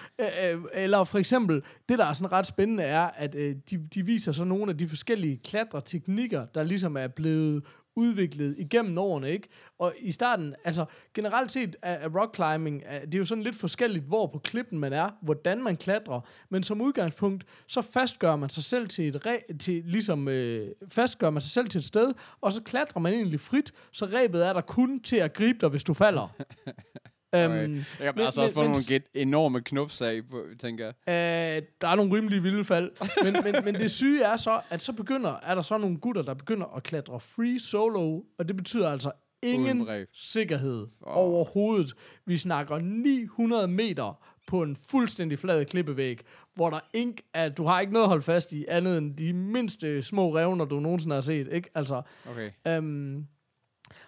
Eller 0.72 1.04
for 1.04 1.18
eksempel, 1.18 1.62
det 1.88 1.98
der 1.98 2.04
er 2.04 2.12
sådan 2.12 2.32
ret 2.32 2.46
spændende 2.46 2.82
er, 2.82 3.10
at 3.14 3.34
øh, 3.34 3.56
de, 3.70 3.86
de 3.94 4.02
viser 4.02 4.32
så 4.32 4.44
nogle 4.44 4.70
af 4.70 4.78
de 4.78 4.88
forskellige 4.88 5.36
klatreteknikker, 5.36 6.46
der 6.46 6.62
ligesom 6.62 6.96
er 6.96 7.08
blevet 7.08 7.64
udviklet 7.96 8.54
igennem 8.58 8.98
årene, 8.98 9.30
ikke? 9.30 9.48
Og 9.78 9.94
i 9.98 10.12
starten, 10.12 10.54
altså 10.64 10.84
generelt 11.14 11.50
set 11.50 11.76
er, 11.82 11.92
er 11.92 12.08
rock 12.20 12.34
climbing, 12.34 12.82
er, 12.86 13.04
det 13.04 13.14
er 13.14 13.18
jo 13.18 13.24
sådan 13.24 13.44
lidt 13.44 13.56
forskelligt, 13.56 14.04
hvor 14.04 14.26
på 14.26 14.38
klippen 14.38 14.78
man 14.78 14.92
er, 14.92 15.10
hvordan 15.22 15.62
man 15.62 15.76
klatrer, 15.76 16.20
men 16.50 16.62
som 16.62 16.80
udgangspunkt, 16.80 17.44
så 17.66 17.82
fastgør 17.82 18.36
man 18.36 18.48
sig 18.48 18.64
selv 18.64 18.88
til 18.88 19.08
et 19.08 19.26
re, 19.26 19.38
til, 19.58 19.82
ligesom, 19.84 20.28
øh, 20.28 20.68
fastgør 20.88 21.30
man 21.30 21.42
sig 21.42 21.50
selv 21.50 21.68
til 21.68 21.78
et 21.78 21.84
sted, 21.84 22.12
og 22.40 22.52
så 22.52 22.62
klatrer 22.62 23.00
man 23.00 23.12
egentlig 23.12 23.40
frit, 23.40 23.72
så 23.92 24.06
rebet 24.06 24.46
er 24.46 24.52
der 24.52 24.60
kun 24.60 25.00
til 25.00 25.16
at 25.16 25.32
gribe 25.32 25.58
dig, 25.60 25.68
hvis 25.68 25.84
du 25.84 25.94
falder. 25.94 26.28
Okay. 27.44 27.64
Øhm, 27.64 27.76
Jeg 27.76 27.84
kan 28.00 28.12
men- 28.16 28.24
altså 28.24 28.40
også 28.40 28.54
få 28.54 28.60
men- 28.60 28.70
nogle 28.70 28.84
get 28.88 29.02
enorme 29.14 29.60
knopsag, 29.60 30.22
tænker 30.60 30.84
jeg. 30.84 30.94
Øh, 31.08 31.62
der 31.80 31.88
er 31.88 31.94
nogle 31.96 32.16
rimelige 32.16 32.42
vilde 32.42 32.64
fald. 32.64 32.90
Men, 33.24 33.32
men, 33.44 33.64
men 33.64 33.74
det 33.74 33.90
syge 33.90 34.22
er 34.24 34.36
så, 34.36 34.60
at 34.70 34.82
så 34.82 34.92
begynder, 34.92 35.34
er 35.42 35.54
der 35.54 35.62
så 35.62 35.78
nogle 35.78 35.96
gutter, 35.98 36.22
der 36.22 36.34
begynder 36.34 36.66
at 36.76 36.82
klatre 36.82 37.20
free 37.20 37.58
solo, 37.60 38.20
og 38.38 38.48
det 38.48 38.56
betyder 38.56 38.90
altså 38.90 39.10
ingen 39.42 39.88
sikkerhed 40.12 40.80
Åh. 41.06 41.16
overhovedet. 41.16 41.92
Vi 42.26 42.36
snakker 42.36 42.78
900 42.78 43.68
meter 43.68 44.18
på 44.46 44.62
en 44.62 44.76
fuldstændig 44.90 45.38
flad 45.38 45.64
klippevæg, 45.64 46.20
hvor 46.54 46.70
der 46.70 46.78
ikke 46.94 47.22
er, 47.34 47.48
du 47.48 47.64
har 47.64 47.80
ikke 47.80 47.92
noget 47.92 48.04
at 48.04 48.08
holde 48.08 48.22
fast 48.22 48.52
i, 48.52 48.64
andet 48.68 48.98
end 48.98 49.16
de 49.16 49.32
mindste 49.32 50.02
små 50.02 50.36
revner, 50.36 50.64
du 50.64 50.80
nogensinde 50.80 51.14
har 51.14 51.20
set, 51.20 51.48
ikke? 51.52 51.70
Altså, 51.74 52.02
Okay. 52.30 52.50
Øhm, 52.68 53.26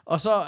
og 0.04 0.20
så, 0.20 0.42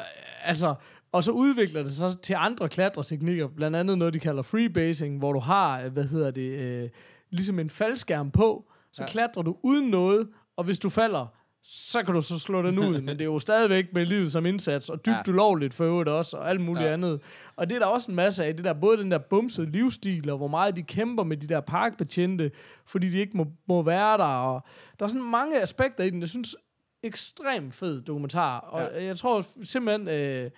altså, 0.45 0.75
og 1.13 1.25
så 1.25 1.31
udvikler 1.31 1.83
det 1.83 1.93
sig 1.93 2.11
til 2.23 2.35
andre 2.39 2.69
klatreteknikker, 2.69 3.49
blandt 3.49 3.77
andet 3.77 3.99
noget, 3.99 4.15
de 4.15 4.19
kalder 4.21 4.43
freebasing, 4.43 5.19
hvor 5.19 5.33
du 5.33 5.39
har, 5.39 5.81
øh, 5.83 5.93
hvad 5.93 6.05
hedder 6.05 6.31
det, 6.31 6.51
øh, 6.53 6.89
ligesom 7.31 7.59
en 7.59 7.71
faldskærm 7.71 8.31
på, 8.31 8.71
så 8.93 9.03
Ja. 9.03 9.09
klatrer 9.09 9.43
du 9.43 9.57
uden 9.63 9.89
noget, 9.91 10.29
og 10.57 10.65
hvis 10.65 10.79
du 10.79 10.89
falder, 10.89 11.27
så 11.63 12.03
kan 12.03 12.15
du 12.15 12.21
så 12.21 12.39
slå 12.39 12.63
den 12.63 12.79
ud, 12.79 13.01
men 13.01 13.09
det 13.09 13.21
er 13.21 13.25
jo 13.25 13.39
stadigvæk 13.39 13.85
med 13.95 14.07
livet 14.07 14.33
som 14.33 14.47
indsats, 14.47 14.89
og 14.89 15.07
dybt 15.07 15.17
Ja. 15.27 15.33
ulovligt 15.33 15.75
for 15.75 15.85
øvrigt 15.85 16.09
også, 16.09 16.37
og 16.37 16.51
alt 16.51 16.61
muligt 16.61 16.87
ja. 16.87 16.93
andet. 16.93 17.21
Og 17.57 17.71
det 17.71 17.75
er 17.75 17.79
der 17.79 17.87
også 17.87 18.11
en 18.11 18.15
masse 18.17 18.45
af, 18.45 18.57
det 18.57 18.65
der, 18.65 18.73
både 18.73 18.97
den 18.97 19.11
der 19.11 19.19
bumsede 19.19 19.71
livsstil, 19.71 20.31
og 20.31 20.37
hvor 20.39 20.49
meget 20.49 20.77
de 20.77 20.83
kæmper 20.83 21.25
med 21.25 21.37
de 21.37 21.47
der 21.47 21.61
parkbetjente, 21.61 22.51
fordi 22.87 23.11
de 23.11 23.19
ikke 23.19 23.37
må, 23.37 23.47
må 23.69 23.83
være 23.83 24.19
der, 24.19 24.25
og 24.25 24.63
der 24.99 25.05
er 25.05 25.09
sådan 25.09 25.31
mange 25.31 25.63
aspekter 25.63 26.05
i 26.05 26.11
den, 26.11 26.21
jeg 26.21 26.29
synes, 26.29 26.57
ekstremt 27.03 27.75
fed 27.75 28.01
dokumentar, 28.01 28.59
og 28.59 28.81
Ja. 28.81 29.05
jeg 29.05 29.17
tror 29.17 29.45
simpelthen, 29.65 30.09
øh, 30.09 30.51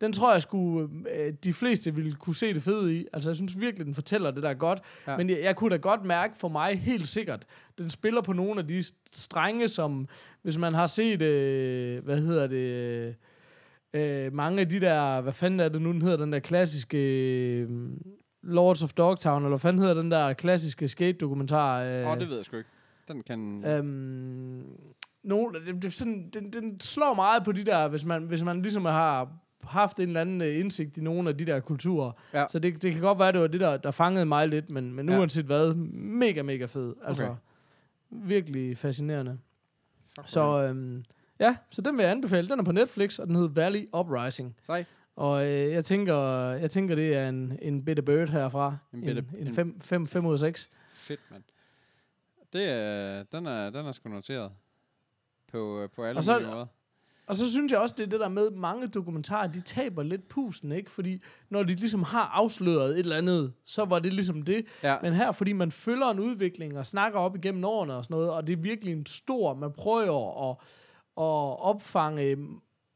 den 0.00 0.12
tror 0.12 0.32
jeg 0.32 0.42
skulle 0.42 0.88
øh, 1.16 1.32
de 1.44 1.52
fleste 1.52 1.94
ville 1.94 2.14
kunne 2.14 2.36
se 2.36 2.54
det 2.54 2.62
fede 2.62 2.96
i. 2.96 3.06
Altså 3.12 3.30
jeg 3.30 3.36
synes 3.36 3.60
virkelig, 3.60 3.86
den 3.86 3.94
fortæller 3.94 4.30
det 4.30 4.42
der 4.42 4.54
godt. 4.54 4.78
Ja. 5.06 5.16
Men 5.16 5.30
jeg, 5.30 5.38
jeg 5.42 5.56
kunne 5.56 5.70
da 5.70 5.76
godt 5.76 6.04
mærke 6.04 6.36
for 6.36 6.48
mig 6.48 6.80
helt 6.80 7.08
sikkert, 7.08 7.46
den 7.78 7.90
spiller 7.90 8.20
på 8.22 8.32
nogle 8.32 8.60
af 8.60 8.66
de 8.66 8.84
strenge, 9.12 9.68
som 9.68 10.08
hvis 10.42 10.58
man 10.58 10.74
har 10.74 10.86
set, 10.86 11.22
øh, 11.22 12.04
hvad 12.04 12.20
hedder 12.20 12.46
det, 12.46 13.14
øh, 13.92 14.32
mange 14.32 14.60
af 14.60 14.68
de 14.68 14.80
der, 14.80 15.20
hvad 15.20 15.32
fanden 15.32 15.60
er 15.60 15.68
det 15.68 15.82
nu, 15.82 15.92
den 15.92 16.02
hedder, 16.02 16.16
den 16.16 16.32
der 16.32 16.38
klassiske 16.38 16.98
øh, 17.60 17.68
Lords 18.42 18.82
of 18.82 18.92
Dogtown, 18.92 19.42
eller 19.42 19.48
hvad 19.48 19.58
fanden 19.58 19.80
hedder 19.80 19.94
den 19.94 20.10
der 20.10 20.32
klassiske 20.32 20.88
skate-dokumentar? 20.88 21.82
Øh, 21.82 22.06
Åh, 22.06 22.12
oh, 22.12 22.18
det 22.18 22.28
ved 22.28 22.36
jeg 22.36 22.44
sgu 22.44 22.56
ikke. 22.56 22.68
Den 23.08 23.22
kan... 23.22 23.64
Øhm, 23.66 24.62
nogle, 25.22 25.60
det, 25.66 25.82
det, 25.82 25.92
sådan, 25.92 26.30
den, 26.34 26.52
den 26.52 26.80
slår 26.80 27.14
meget 27.14 27.44
på 27.44 27.52
de 27.52 27.64
der, 27.64 27.88
hvis 27.88 28.04
man, 28.04 28.22
hvis 28.22 28.42
man 28.42 28.62
ligesom 28.62 28.84
har 28.84 29.28
haft 29.64 30.00
en 30.00 30.06
eller 30.08 30.20
anden 30.20 30.42
øh, 30.42 30.60
indsigt 30.60 30.96
i 30.96 31.00
nogle 31.00 31.28
af 31.28 31.38
de 31.38 31.44
der 31.46 31.60
kulturer. 31.60 32.12
Ja. 32.34 32.46
Så 32.48 32.58
det, 32.58 32.82
det 32.82 32.92
kan 32.92 33.00
godt 33.02 33.18
være, 33.18 33.32
det 33.32 33.40
var 33.40 33.46
det, 33.46 33.60
der, 33.60 33.76
der 33.76 33.90
fangede 33.90 34.26
mig 34.26 34.48
lidt, 34.48 34.70
men, 34.70 34.94
men 34.94 35.08
Ja. 35.08 35.18
uanset 35.18 35.44
hvad, 35.44 35.74
mega, 35.74 36.42
mega 36.42 36.64
fed. 36.64 36.94
Altså, 37.04 37.24
Okay. 37.24 37.34
virkelig 38.10 38.78
fascinerende. 38.78 39.38
Fuck, 40.16 40.28
Så 40.28 40.62
øhm, 40.62 41.04
ja, 41.40 41.56
så 41.70 41.82
den 41.82 41.96
vil 41.96 42.02
jeg 42.02 42.10
anbefale. 42.12 42.48
Den 42.48 42.58
er 42.60 42.64
på 42.64 42.72
Netflix, 42.72 43.18
og 43.18 43.26
den 43.26 43.34
hedder 43.36 43.48
Valley 43.48 43.88
Uprising. 43.96 44.56
Sej. 44.62 44.84
Og 45.16 45.46
øh, 45.46 45.72
jeg, 45.72 45.84
tænker, 45.84 46.16
jeg 46.50 46.70
tænker, 46.70 46.94
det 46.94 47.16
er 47.16 47.28
en, 47.28 47.58
en 47.62 47.84
bitte 47.84 48.02
bird 48.02 48.28
herfra. 48.28 48.76
En 48.94 49.00
bitte- 49.04 49.24
en, 49.38 49.46
en- 49.46 49.54
5 49.54 49.80
fem, 49.80 50.06
fem 50.06 50.26
ud 50.26 50.32
af 50.32 50.38
6. 50.38 50.70
Fedt, 50.94 51.20
mand. 51.30 51.42
Det 52.52 52.68
er, 52.70 53.22
den 53.22 53.46
er, 53.46 53.70
den 53.70 53.86
er 53.86 53.92
sgu 53.92 54.08
noteret. 54.08 54.50
På, 55.52 55.80
øh, 55.82 55.88
på 55.96 56.04
alle 56.04 56.18
Og 56.18 56.24
så- 56.24 56.38
måder. 56.38 56.66
Og 57.26 57.36
så 57.36 57.50
synes 57.50 57.72
jeg 57.72 57.80
også, 57.80 57.94
det 57.98 58.02
er 58.06 58.08
det 58.10 58.20
der 58.20 58.28
med, 58.28 58.50
mange 58.50 58.86
dokumentarer, 58.88 59.46
de 59.46 59.60
taber 59.60 60.02
lidt 60.02 60.28
pusen, 60.28 60.72
ikke? 60.72 60.90
Fordi 60.90 61.22
når 61.50 61.62
de 61.62 61.74
ligesom 61.74 62.02
har 62.02 62.22
afsløret 62.34 62.90
et 62.90 62.98
eller 62.98 63.16
andet, 63.16 63.52
så 63.64 63.84
var 63.84 63.98
det 63.98 64.12
ligesom 64.12 64.42
det. 64.42 64.66
Ja. 64.82 64.96
Men 65.02 65.12
her, 65.12 65.32
fordi 65.32 65.52
man 65.52 65.70
følger 65.70 66.06
en 66.06 66.20
udvikling 66.20 66.78
og 66.78 66.86
snakker 66.86 67.18
op 67.18 67.36
igennem 67.36 67.64
årene 67.64 67.94
og 67.94 68.04
sådan 68.04 68.14
noget, 68.14 68.30
og 68.32 68.46
det 68.46 68.52
er 68.52 68.56
virkelig 68.62 68.92
en 68.92 69.06
stor, 69.06 69.54
man 69.54 69.72
prøver 69.72 70.50
at, 70.50 70.56
at 71.16 71.58
opfange 71.66 72.36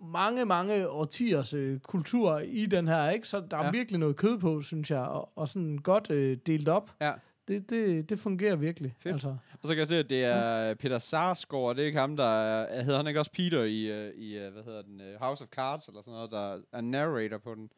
mange, 0.01 0.45
mange 0.45 0.89
årtiers 0.91 1.55
øh, 1.55 1.79
kultur 1.81 2.39
i 2.39 2.67
den 2.67 2.89
her, 2.89 3.11
ikke? 3.11 3.29
Så 3.29 3.43
der 3.51 3.57
er 3.57 3.65
ja. 3.65 3.71
virkelig 3.71 4.01
noget 4.01 4.17
kød 4.17 4.39
på, 4.39 4.61
synes 4.61 4.91
jeg, 4.91 5.01
og, 5.01 5.33
og 5.37 5.49
sådan 5.49 5.79
godt 5.79 6.11
øh, 6.11 6.37
delt 6.47 6.69
op. 6.69 6.91
Ja. 7.01 7.13
Det, 7.49 7.71
det, 7.71 8.09
det 8.11 8.19
fungerer 8.19 8.57
virkelig. 8.57 8.95
Fedt. 8.99 9.13
Altså. 9.15 9.29
Og 9.63 9.69
så 9.69 9.69
kan 9.69 9.79
jeg 9.79 9.87
se, 9.87 9.97
at 9.99 10.11
det 10.11 10.25
er 10.25 10.75
Peter 10.75 10.99
Sarsgaard, 10.99 11.77
det 11.77 11.83
er 11.83 11.87
ikke 11.87 11.99
ham, 11.99 12.17
der 12.17 12.25
er, 12.43 12.83
hedder 12.83 12.99
han 12.99 13.07
ikke 13.07 13.21
også 13.21 13.33
Peter 13.33 13.63
i, 13.63 13.83
øh, 13.85 14.15
i 14.15 14.39
øh, 14.39 14.53
hvad 14.53 14.63
hedder 14.63 14.83
den, 14.83 15.01
øh, 15.01 15.21
House 15.21 15.45
of 15.45 15.49
Cards, 15.49 15.89
eller 15.89 16.03
sådan 16.03 16.13
noget, 16.15 16.31
der 16.31 16.61
er 16.73 16.81
narrator 16.81 17.39
på 17.39 17.55
den. 17.55 17.71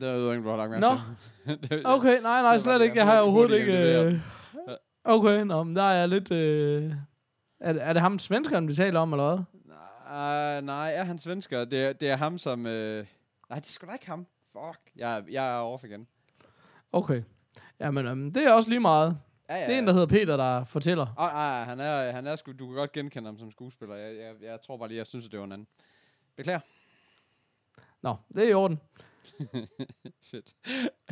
Det 0.00 0.08
er 0.08 0.14
jo 0.14 0.30
ikke, 0.32 0.44
du 0.44 0.48
har 0.48 0.56
lagt 0.56 0.70
mærke 0.70 0.86
til. 1.66 1.86
Okay, 1.94 2.20
nej, 2.22 2.42
nej, 2.42 2.58
slet 2.58 2.82
ikke. 2.82 2.96
Jeg 2.96 3.06
har 3.06 3.20
overhovedet 3.20 3.58
ikke... 3.58 4.00
Øh... 4.02 4.20
Okay, 5.04 5.40
nå, 5.42 5.62
men 5.62 5.76
der 5.76 5.82
er 5.82 5.92
jeg 5.94 6.08
lidt... 6.08 6.32
Øh... 6.32 6.92
Er, 7.60 7.72
det- 7.72 7.82
er 7.82 7.92
det 7.92 8.02
ham 8.02 8.18
svenskeren, 8.18 8.68
vi 8.68 8.74
taler 8.74 9.00
om, 9.00 9.12
eller 9.12 9.26
hvad? 9.34 9.38
Uh, 10.06 10.66
nej, 10.66 10.92
er 10.94 11.04
han 11.04 11.18
svensker? 11.18 11.64
Det, 11.64 11.84
er- 11.84 11.92
det 11.92 12.10
er 12.10 12.16
ham, 12.16 12.38
som... 12.38 12.60
Uh... 12.60 12.70
Nej, 12.70 13.04
det 13.58 13.66
er 13.66 13.70
sgu 13.70 13.86
da 13.86 13.92
ikke 13.92 14.06
ham. 14.06 14.26
Fuck. 14.52 14.80
Jeg, 14.96 15.24
jeg 15.30 15.56
er 15.56 15.60
off 15.60 15.84
igen. 15.84 16.06
Okay. 16.92 17.22
Jamen, 17.80 18.06
øhm, 18.06 18.32
det 18.32 18.46
er 18.46 18.52
også 18.52 18.68
lige 18.68 18.80
meget. 18.80 19.18
Ja, 19.48 19.56
ja, 19.56 19.66
Det 19.66 19.74
er 19.74 19.78
en, 19.78 19.86
der 19.86 19.92
hedder 19.92 20.06
Peter, 20.06 20.36
der 20.36 20.64
fortæller. 20.64 21.06
Oh, 21.16 21.36
ah, 21.36 21.66
han 21.66 21.80
er, 21.80 22.12
han 22.12 22.26
er 22.26 22.36
sgu, 22.36 22.52
du 22.52 22.66
kan 22.66 22.74
godt 22.74 22.92
genkende 22.92 23.26
ham 23.28 23.38
som 23.38 23.50
skuespiller. 23.50 23.94
Jeg, 23.94 24.16
jeg, 24.16 24.34
jeg 24.42 24.58
tror 24.66 24.76
bare 24.76 24.88
lige, 24.88 24.98
jeg 24.98 25.06
synes, 25.06 25.24
at 25.26 25.32
det 25.32 25.38
var 25.38 25.44
en 25.46 25.52
anden. 25.52 25.66
Beklager. 26.36 26.60
Nå, 28.02 28.16
det 28.34 28.44
er 28.44 28.48
i 28.48 28.52
orden. 28.54 28.80
Shit. 30.22 30.54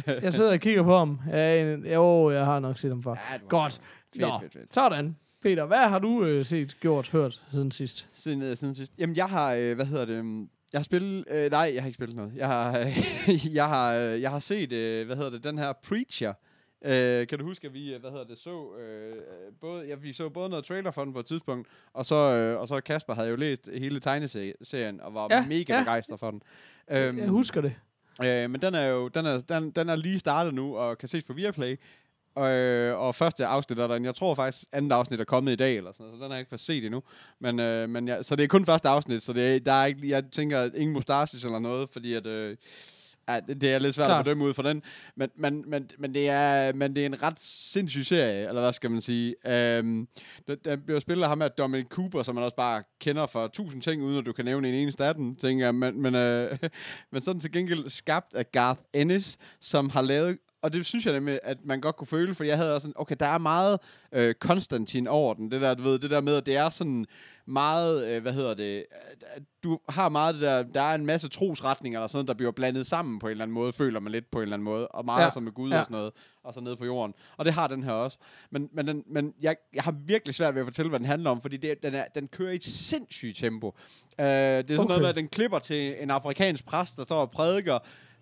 Jeg 0.06 0.35
sidder 0.35 0.52
og 0.52 0.59
kigger 0.61 0.83
på 0.83 0.99
ham. 0.99 1.21
Ja, 1.30 1.62
en, 1.75 1.87
jo, 1.87 2.30
jeg 2.30 2.44
har 2.44 2.61
nok 2.61 2.78
set 2.78 2.90
ham 2.90 3.02
før. 3.02 3.14
Ja, 3.33 3.38
Godt. 3.49 3.73
Fedt, 4.12 4.21
Nå, 4.21 4.38
fedt, 4.40 4.52
fedt. 4.52 4.75
sådan. 4.75 5.16
Peter, 5.42 5.64
hvad 5.66 5.88
har 5.88 5.99
du 5.99 6.25
øh, 6.25 6.44
set, 6.44 6.76
gjort, 6.80 7.09
hørt 7.11 7.42
siden 7.50 7.71
sidst? 7.71 8.09
Siden, 8.12 8.42
øh, 8.42 8.56
siden 8.56 8.75
sidst. 8.75 8.92
Jamen, 8.99 9.16
jeg 9.16 9.26
har, 9.26 9.54
øh, 9.54 9.75
hvad 9.75 9.87
hedder 9.87 10.04
det, 10.04 10.14
øhm, 10.14 10.40
jeg 10.73 10.78
har 10.78 10.85
spillet, 10.85 11.25
øh, 11.30 11.50
nej, 11.50 11.71
jeg 11.75 11.83
har 11.83 11.87
ikke 11.87 11.94
spillet 11.94 12.16
noget. 12.16 12.33
Jeg 12.37 12.47
har, 12.49 12.78
øh, 12.78 12.97
jeg 13.54 13.68
har, 13.68 13.94
øh, 13.94 14.21
jeg 14.21 14.30
har 14.30 14.38
set, 14.38 14.73
øh, 14.73 15.06
hvad 15.06 15.16
hedder 15.16 15.30
det, 15.30 15.44
den 15.44 15.59
her 15.59 15.73
Preacher. 15.73 16.28
Øh, 16.30 16.35
kan 17.28 17.38
du 17.38 17.44
huske, 17.44 17.66
at 17.66 17.74
vi, 17.74 17.94
øh, 17.94 18.00
hvad 18.00 18.10
hedder 18.10 18.24
det, 18.24 18.38
så, 18.38 18.74
øh, 18.80 19.16
både, 19.60 19.86
ja, 19.86 19.94
vi 19.94 20.12
så 20.12 20.28
både 20.28 20.48
noget 20.48 20.64
trailer 20.64 20.90
for 20.90 21.04
den 21.04 21.12
på 21.12 21.20
et 21.20 21.26
tidspunkt, 21.26 21.68
og 21.92 22.06
så, 22.06 22.14
øh, 22.14 22.60
og 22.60 22.68
så 22.68 22.80
Kasper 22.80 23.14
havde 23.14 23.28
jo 23.28 23.36
læst 23.36 23.70
hele 23.78 24.00
tegneserien, 24.00 25.00
og 25.00 25.14
var 25.14 25.26
Ja, 25.30 25.46
mega 25.46 25.74
ja. 25.74 25.80
begejstret 25.80 26.20
for 26.20 26.30
den. 26.30 26.42
Øhm, 26.90 27.18
Jeg 27.18 27.28
husker 27.28 27.60
det. 27.60 27.74
Øh, 28.24 28.50
men 28.50 28.62
den 28.62 28.74
er 28.74 28.86
jo 28.86 29.08
den 29.08 29.26
er, 29.26 29.38
den, 29.40 29.70
den 29.70 29.88
er 29.88 29.96
lige 29.96 30.18
startet 30.18 30.54
nu 30.54 30.76
og 30.76 30.98
kan 30.98 31.08
ses 31.08 31.24
på 31.24 31.32
Viaplay. 31.32 31.76
Øh, 32.38 32.98
og 32.98 33.14
første 33.14 33.46
afsnit 33.46 33.78
er 33.78 33.86
der, 33.86 34.00
jeg 34.00 34.14
tror 34.14 34.34
faktisk 34.34 34.64
andet 34.72 34.92
afsnit 34.92 35.20
er 35.20 35.24
kommet 35.24 35.52
i 35.52 35.56
dag, 35.56 35.76
eller 35.76 35.92
sådan 35.92 36.04
noget, 36.06 36.18
så 36.18 36.24
den 36.24 36.30
har 36.30 36.36
jeg 36.36 36.40
ikke 36.40 36.48
fået 36.48 36.60
set 36.60 36.84
endnu. 36.84 37.02
Men, 37.38 37.60
øh, 37.60 37.88
men 37.88 38.08
ja, 38.08 38.22
så 38.22 38.36
det 38.36 38.44
er 38.44 38.48
kun 38.48 38.64
første 38.66 38.88
afsnit, 38.88 39.22
så 39.22 39.32
det 39.32 39.54
er, 39.54 39.60
der 39.60 39.72
er 39.72 39.86
ikke, 39.86 40.08
jeg 40.08 40.24
tænker 40.32 40.70
ingen 40.74 40.92
mustaches 40.92 41.44
eller 41.44 41.58
noget, 41.58 41.88
fordi 41.90 42.14
at, 42.14 42.26
øh, 42.26 42.56
ja, 43.28 43.40
det, 43.40 43.60
det 43.60 43.74
er 43.74 43.78
lidt 43.78 43.94
svært 43.94 44.06
Klart. 44.06 44.18
at 44.18 44.24
bedømme 44.24 44.44
ud 44.44 44.54
fra 44.54 44.62
den. 44.62 44.82
Men, 45.16 45.30
men, 45.36 45.64
men, 45.66 45.90
men, 45.98 46.14
det 46.14 46.28
er, 46.28 46.72
men 46.72 46.96
det 46.96 47.02
er 47.02 47.06
en 47.06 47.22
ret 47.22 47.40
sindssyg 47.40 48.06
serie, 48.06 48.48
eller 48.48 48.60
hvad 48.60 48.72
skal 48.72 48.90
man 48.90 49.00
sige. 49.00 49.34
Øhm, 49.46 50.08
der, 50.46 50.54
der 50.54 50.76
bliver 50.76 51.00
spillet 51.00 51.22
af 51.22 51.28
ham 51.28 51.40
her 51.40 51.48
Dominic 51.48 51.86
Cooper, 51.86 52.22
som 52.22 52.34
man 52.34 52.44
også 52.44 52.56
bare 52.56 52.82
kender 53.00 53.26
for 53.26 53.46
tusind 53.46 53.82
ting, 53.82 54.02
uden 54.02 54.18
at 54.18 54.26
du 54.26 54.32
kan 54.32 54.44
nævne 54.44 54.68
en 54.68 54.74
eneste 54.74 55.04
af 55.04 55.14
dem, 55.14 55.36
tænker 55.36 55.66
jeg. 55.66 55.74
Men, 55.74 56.02
men, 56.02 56.14
øh, 56.14 56.58
men 57.12 57.22
sådan 57.22 57.40
til 57.40 57.52
gengæld 57.52 57.88
skabt 57.88 58.34
af 58.34 58.52
Garth 58.52 58.80
Ennis, 58.92 59.38
som 59.60 59.90
har 59.90 60.02
lavet 60.02 60.38
og 60.64 60.73
det 60.73 60.87
synes 60.87 61.06
jeg 61.06 61.14
nemlig, 61.14 61.40
at 61.42 61.59
man 61.64 61.80
godt 61.80 61.97
kunne 61.97 62.06
føle, 62.06 62.35
for 62.35 62.44
jeg 62.44 62.56
havde 62.56 62.75
også 62.75 62.85
sådan, 62.85 62.94
okay, 62.97 63.16
der 63.21 63.26
er 63.26 63.38
meget 63.38 63.80
øh, 64.12 64.35
Konstantin 64.35 65.06
over 65.06 65.35
den. 65.35 65.50
Det 65.50 65.61
der, 65.61 65.75
du 65.75 65.83
ved, 65.83 65.99
det 65.99 66.11
der 66.11 66.21
med, 66.21 66.37
at 66.37 66.47
det 66.47 66.56
er 66.56 66.71
sådan 66.71 67.06
meget, 67.47 68.06
øh, 68.09 68.23
hvad 68.23 68.33
hedder 68.33 68.54
det, 68.54 68.85
du 69.62 69.78
har 69.88 70.09
meget 70.09 70.35
det 70.35 70.42
der, 70.42 70.62
der 70.62 70.83
er 70.83 70.94
en 70.94 71.06
masse 71.06 71.28
trosretninger 71.28 72.00
eller 72.00 72.09
sådan 72.09 72.16
noget, 72.18 72.28
der 72.28 72.35
bliver 72.35 72.52
blandet 72.52 72.87
sammen 72.87 73.18
på 73.18 73.26
en 73.26 73.30
eller 73.30 73.44
anden 73.44 73.54
måde, 73.54 73.73
føler 73.73 74.00
man 74.00 74.12
lidt 74.12 74.30
på 74.30 74.38
en 74.38 74.42
eller 74.42 74.56
anden 74.56 74.64
måde, 74.64 74.88
og 74.88 75.04
meget 75.04 75.25
Ja, 75.25 75.30
som 75.30 75.42
med 75.42 75.52
Gud 75.52 75.71
ja. 75.71 75.78
og 75.78 75.85
sådan 75.85 75.94
noget, 75.94 76.12
og 76.44 76.54
så 76.54 76.61
nede 76.61 76.76
på 76.76 76.85
jorden. 76.85 77.14
Og 77.37 77.44
det 77.44 77.52
har 77.52 77.66
den 77.66 77.85
her 77.85 77.92
også. 77.92 78.18
Men, 78.50 78.68
men, 78.73 78.87
den, 78.87 79.04
men 79.06 79.35
jeg, 79.40 79.56
jeg 79.75 79.83
har 79.83 79.94
virkelig 80.06 80.35
svært 80.35 80.54
ved 80.54 80.62
at 80.62 80.66
fortælle, 80.66 80.88
hvad 80.88 80.99
den 80.99 81.06
handler 81.06 81.30
om, 81.30 81.40
fordi 81.40 81.56
det, 81.56 81.83
den, 81.83 81.94
er, 81.94 82.04
den 82.14 82.28
kører 82.28 82.52
i 82.52 82.56
et 82.56 82.64
sindssygt 82.64 83.37
tempo. 83.37 83.75
Øh, 84.21 84.26
det 84.26 84.30
er 84.30 84.62
sådan. 84.62 84.78
Okay. 84.78 84.88
noget 84.88 85.02
med, 85.02 85.09
at 85.09 85.16
den 85.16 85.28
klipper 85.28 85.59
til 85.59 86.02
en 86.02 86.11
afrikansk 86.11 86.66
præst, 86.66 86.97
der 86.97 87.02
står 87.02 87.21
og 87.21 87.30
prædiker, 87.30 87.78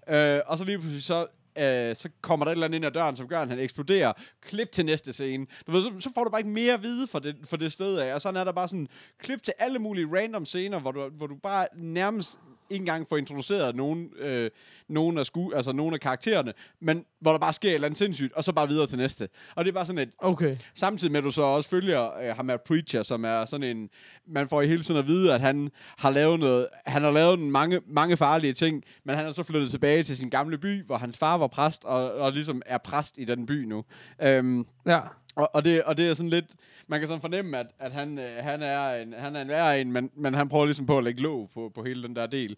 øh, 0.08 0.40
og 0.46 0.58
så 0.58 0.64
lige 0.64 0.78
pludselig 0.78 1.02
så 1.02 1.26
øh, 1.56 1.96
så 1.96 2.08
kommer 2.20 2.44
der 2.44 2.52
et 2.52 2.56
eller 2.56 2.66
andet 2.66 2.76
ind 2.76 2.84
ad 2.84 2.90
døren, 2.90 3.16
som 3.16 3.28
gør, 3.28 3.40
at 3.40 3.48
han 3.48 3.58
eksploderer. 3.58 4.12
Klip 4.40 4.72
til 4.72 4.84
næste 4.84 5.12
scene. 5.12 5.46
Du 5.66 5.72
ved, 5.72 5.82
så, 5.82 5.90
så 5.98 6.10
får 6.14 6.24
du 6.24 6.30
bare 6.30 6.40
ikke 6.40 6.50
mere 6.50 6.74
at 6.74 6.82
vide 6.82 7.06
for 7.06 7.18
det, 7.18 7.36
for 7.44 7.56
det 7.56 7.72
sted 7.72 7.98
af. 7.98 8.14
Og 8.14 8.22
sådan 8.22 8.40
er 8.40 8.44
der 8.44 8.52
bare 8.52 8.68
sådan 8.68 8.88
klip 9.18 9.42
til 9.42 9.54
alle 9.58 9.78
mulige 9.78 10.08
random 10.16 10.44
scener, 10.44 10.78
hvor 10.78 10.92
du, 10.92 11.08
hvor 11.08 11.26
du 11.26 11.36
bare 11.36 11.66
nærmest 11.74 12.38
ikke 12.70 12.82
engang 12.82 13.06
får 13.08 13.16
introduceret 13.16 13.76
nogen, 13.76 14.10
øh, 14.18 14.50
nogen, 14.88 15.18
af 15.18 15.26
sku, 15.26 15.52
altså 15.52 15.72
nogen 15.72 15.94
af 15.94 16.00
karaktererne, 16.00 16.52
men 16.80 17.04
hvor 17.20 17.30
der 17.32 17.38
bare 17.38 17.52
sker 17.52 17.68
et 17.68 17.74
eller 17.74 17.86
andet 17.86 17.98
sindssygt, 17.98 18.32
og 18.32 18.44
så 18.44 18.52
bare 18.52 18.68
videre 18.68 18.86
til 18.86 18.98
næste. 18.98 19.28
Og 19.54 19.64
det 19.64 19.70
er 19.70 19.74
bare 19.74 19.86
sådan 19.86 20.02
et, 20.02 20.10
Okay. 20.18 20.56
Samtidig 20.74 21.12
med, 21.12 21.18
at 21.18 21.24
du 21.24 21.30
så 21.30 21.42
også 21.42 21.70
følger 21.70 22.18
øh, 22.18 22.36
ham 22.36 22.48
her 22.48 22.56
Preacher, 22.56 23.02
som 23.02 23.24
er 23.24 23.44
sådan 23.44 23.76
en... 23.76 23.90
Man 24.26 24.48
får 24.48 24.62
hele 24.62 24.82
tiden 24.82 25.00
at 25.00 25.06
vide, 25.06 25.34
at 25.34 25.40
han 25.40 25.70
har 25.98 26.10
lavet 26.10 26.40
noget... 26.40 26.68
Han 26.86 27.02
har 27.02 27.10
lavet 27.10 27.38
mange, 27.38 27.80
mange 27.86 28.16
farlige 28.16 28.52
ting, 28.52 28.84
men 29.04 29.16
han 29.16 29.26
er 29.26 29.32
så 29.32 29.42
flyttet 29.42 29.70
tilbage 29.70 30.02
til 30.02 30.16
sin 30.16 30.30
gamle 30.30 30.58
by, 30.58 30.84
hvor 30.86 30.96
hans 30.96 31.18
far 31.18 31.36
var 31.38 31.46
præst, 31.46 31.84
og, 31.84 32.12
og 32.14 32.32
ligesom 32.32 32.62
er 32.66 32.78
præst 32.78 33.18
i 33.18 33.24
den 33.24 33.46
by 33.46 33.64
nu. 33.64 33.84
Øhm, 34.22 34.66
Ja. 34.86 35.00
og, 35.36 35.50
og, 35.54 35.64
det, 35.64 35.82
og 35.82 35.96
det 35.96 36.08
er 36.08 36.14
sådan 36.14 36.30
lidt... 36.30 36.46
Man 36.86 37.00
kan 37.00 37.08
sådan 37.08 37.20
fornemme, 37.20 37.58
at, 37.58 37.66
at 37.78 37.92
han, 37.92 38.18
øh, 38.18 38.44
han, 38.44 38.62
er 38.62 38.94
en, 38.94 39.12
han 39.12 39.36
er 39.36 39.42
en 39.42 39.48
værre 39.48 39.80
en, 39.80 39.92
men, 39.92 40.10
men 40.14 40.34
han 40.34 40.48
prøver 40.48 40.64
ligesom 40.64 40.86
på 40.86 40.98
at 40.98 41.04
lægge 41.04 41.22
låg 41.22 41.50
på, 41.54 41.72
på 41.74 41.84
hele 41.84 42.02
den 42.02 42.16
der 42.16 42.26
del. 42.26 42.56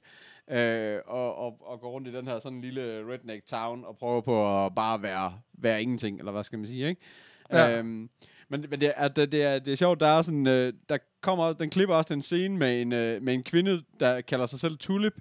Øh, 0.50 0.98
og, 1.06 1.36
og, 1.36 1.58
og 1.60 1.80
gå 1.80 1.90
rundt 1.90 2.08
i 2.08 2.12
den 2.12 2.26
her 2.26 2.38
sådan 2.38 2.60
lille 2.60 2.82
redneck 2.82 3.46
town, 3.46 3.84
og 3.84 3.96
prøve 3.96 4.22
på 4.22 4.64
at 4.66 4.74
bare 4.74 5.02
være, 5.02 5.34
være 5.52 5.82
ingenting, 5.82 6.18
eller 6.18 6.32
hvad 6.32 6.44
skal 6.44 6.58
man 6.58 6.68
sige, 6.68 6.88
ikke? 6.88 7.00
Ja. 7.52 7.78
Øhm, 7.78 8.10
men, 8.48 8.64
men 8.70 8.80
det, 8.80 8.92
er, 8.96 9.08
det, 9.08 9.32
det, 9.32 9.42
er, 9.42 9.58
det 9.58 9.72
er 9.72 9.76
sjovt, 9.76 10.00
der 10.00 10.06
er 10.06 10.22
sådan, 10.22 10.46
øh, 10.46 10.72
der 10.88 10.98
kommer, 11.20 11.52
den 11.52 11.70
klipper 11.70 11.94
også 11.94 12.14
en 12.14 12.22
scene 12.22 12.58
med 12.58 12.82
en, 12.82 12.92
øh, 12.92 13.22
med 13.22 13.34
en 13.34 13.42
kvinde, 13.42 13.82
der 14.00 14.20
kalder 14.20 14.46
sig 14.46 14.60
selv 14.60 14.76
Tulip, 14.76 15.14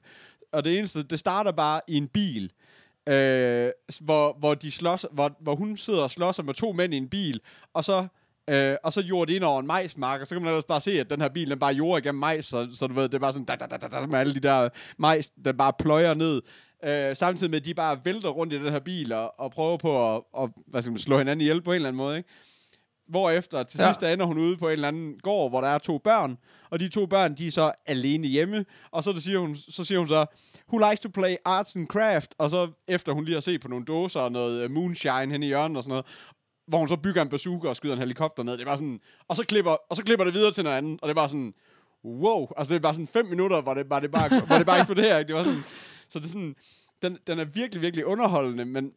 og 0.52 0.64
det 0.64 0.78
eneste, 0.78 1.04
det 1.04 1.20
starter 1.20 1.52
bare 1.52 1.82
i 1.88 1.98
en 1.98 2.08
bil, 2.08 2.52
øh, 3.08 3.72
hvor, 4.02 4.34
hvor, 4.40 4.54
de 4.54 4.72
slås, 4.72 5.06
hvor, 5.12 5.38
hvor 5.40 5.56
hun 5.56 5.78
sidder 5.78 6.04
og 6.04 6.12
slås 6.12 6.44
med 6.44 6.54
to 6.54 6.72
mænd 6.72 6.94
i 6.94 6.98
en 6.98 7.10
bil, 7.10 7.40
og 7.74 7.84
så 7.84 8.08
Øh, 8.50 8.76
og 8.84 8.94
så 8.94 9.04
gjorde 9.04 9.30
det 9.30 9.36
ind 9.36 9.44
over 9.44 9.60
en 9.60 9.68
majsmark, 9.68 10.22
og 10.22 10.28
så 10.28 10.36
kan 10.36 10.42
man 10.42 10.50
ellers 10.50 10.66
bare 10.66 10.82
se, 10.82 11.00
at 11.00 11.10
den 11.10 11.22
her 11.22 11.30
bil, 11.30 11.50
den 11.50 11.60
bare 11.60 11.74
jord 11.74 12.00
igennem 12.00 12.20
majs, 12.20 12.46
så, 12.46 12.68
så 12.74 12.88
du 12.88 12.94
ved, 12.94 13.04
det 13.04 13.14
er 13.14 13.20
bare 13.20 13.34
sådan, 13.34 13.46
da, 13.46 13.56
da, 13.56 13.66
da, 13.78 13.88
da, 13.88 14.06
med 14.06 14.20
alle 14.20 14.34
de 14.34 14.40
der 14.40 14.70
majs, 14.98 15.32
der 15.46 15.52
bare 15.52 15.74
pløjer 15.80 16.14
ned. 16.14 16.42
Øh, 16.84 17.16
samtidig 17.16 17.52
med, 17.52 17.60
at 17.60 17.66
de 17.66 17.74
bare 17.74 18.00
vælter 18.06 18.30
rundt 18.30 18.54
i 18.54 18.56
den 18.58 18.70
her 18.72 18.80
bil, 18.80 19.12
og, 19.12 19.40
og 19.40 19.52
prøver 19.52 19.78
på 19.78 20.16
at, 20.16 20.22
og, 20.34 20.50
hvad 20.68 20.82
skal 20.82 20.92
man, 20.92 21.00
slå 21.00 21.18
hinanden 21.18 21.42
ihjel 21.42 21.62
på 21.62 21.72
en 21.72 21.76
eller 21.76 21.88
anden 21.90 21.98
måde, 21.98 22.18
ikke? 22.18 22.30
Hvorefter 23.10 23.64
til 23.64 23.80
Ja. 23.80 23.88
sidst 23.88 24.04
ender 24.04 24.26
hun 24.26 24.38
ude 24.38 24.58
på 24.58 24.68
en 24.68 24.72
eller 24.74 24.88
anden 24.88 25.20
gård, 25.20 25.52
hvor 25.52 25.62
der 25.62 25.68
er 25.68 25.78
to 25.78 25.98
børn, 25.98 26.38
og 26.70 26.80
de 26.80 26.90
to 26.90 27.06
børn, 27.06 27.36
de 27.38 27.48
er 27.48 27.52
så 27.52 27.72
alene 27.86 28.28
hjemme, 28.28 28.66
og 28.92 29.04
så, 29.04 29.12
det 29.12 29.24
siger 29.24 29.40
hun, 29.40 29.56
så 29.56 29.84
siger 29.84 30.00
hun 30.00 30.08
så, 30.08 30.26
who 30.74 30.90
likes 30.90 31.00
to 31.00 31.10
play 31.10 31.36
arts 31.46 31.76
and 31.76 31.88
craft, 31.88 32.36
og 32.38 32.50
så 32.50 32.68
efter 32.88 33.12
hun 33.14 33.26
lige 33.26 33.34
har 33.34 33.42
set 33.42 33.62
på 33.62 33.68
nogle 33.68 33.86
dåser 33.86 34.20
og 34.20 34.32
noget 34.32 34.64
øh, 34.64 34.72
moonshine 34.72 35.32
hen 35.32 35.44
i 35.44 35.46
hjørnet 35.46 35.78
og 35.78 35.84
sådan 35.84 35.90
noget, 35.90 36.06
hvor 36.68 36.78
hun 36.78 36.88
så 36.88 36.98
bygger 36.98 37.22
en 37.22 37.30
bazooka 37.30 37.68
og 37.68 37.76
skyder 37.76 37.94
en 37.94 38.00
helikopter 38.00 38.44
ned, 38.44 38.54
det 38.54 38.62
er 38.62 38.66
bare 38.66 38.78
sådan, 38.78 39.00
og 39.28 39.36
så 39.36 39.44
klipper, 39.44 39.76
og 39.90 39.96
så 39.96 40.04
klipper 40.04 40.26
det 40.26 40.34
videre 40.34 40.52
til 40.52 40.64
noget 40.64 40.78
andet, 40.78 41.02
og 41.02 41.08
det 41.08 41.14
er 41.14 41.22
bare 41.22 41.30
sådan, 41.30 41.54
wow, 42.06 42.48
altså 42.58 42.74
det 42.74 42.80
er 42.80 42.82
bare 42.82 42.94
sådan 42.94 43.08
fem 43.08 43.26
minutter, 43.26 43.62
hvor 43.62 43.74
det, 43.74 43.90
bare, 43.90 44.02
det 44.02 44.12
bare, 44.12 44.46
hvor 44.48 44.58
det 44.58 44.66
bare 44.66 44.80
eksploderer, 44.80 45.20
ikke? 45.20 45.28
Det 45.28 45.36
var 45.36 45.44
sådan, 45.44 45.64
så 46.10 46.20
det 46.20 46.26
er 46.26 46.30
sådan, 46.30 46.56
den, 47.02 47.18
den 47.28 47.40
er 47.40 47.46
virkelig, 47.46 47.82
virkelig 47.82 48.06
underholdende, 48.06 48.66
men, 48.66 48.92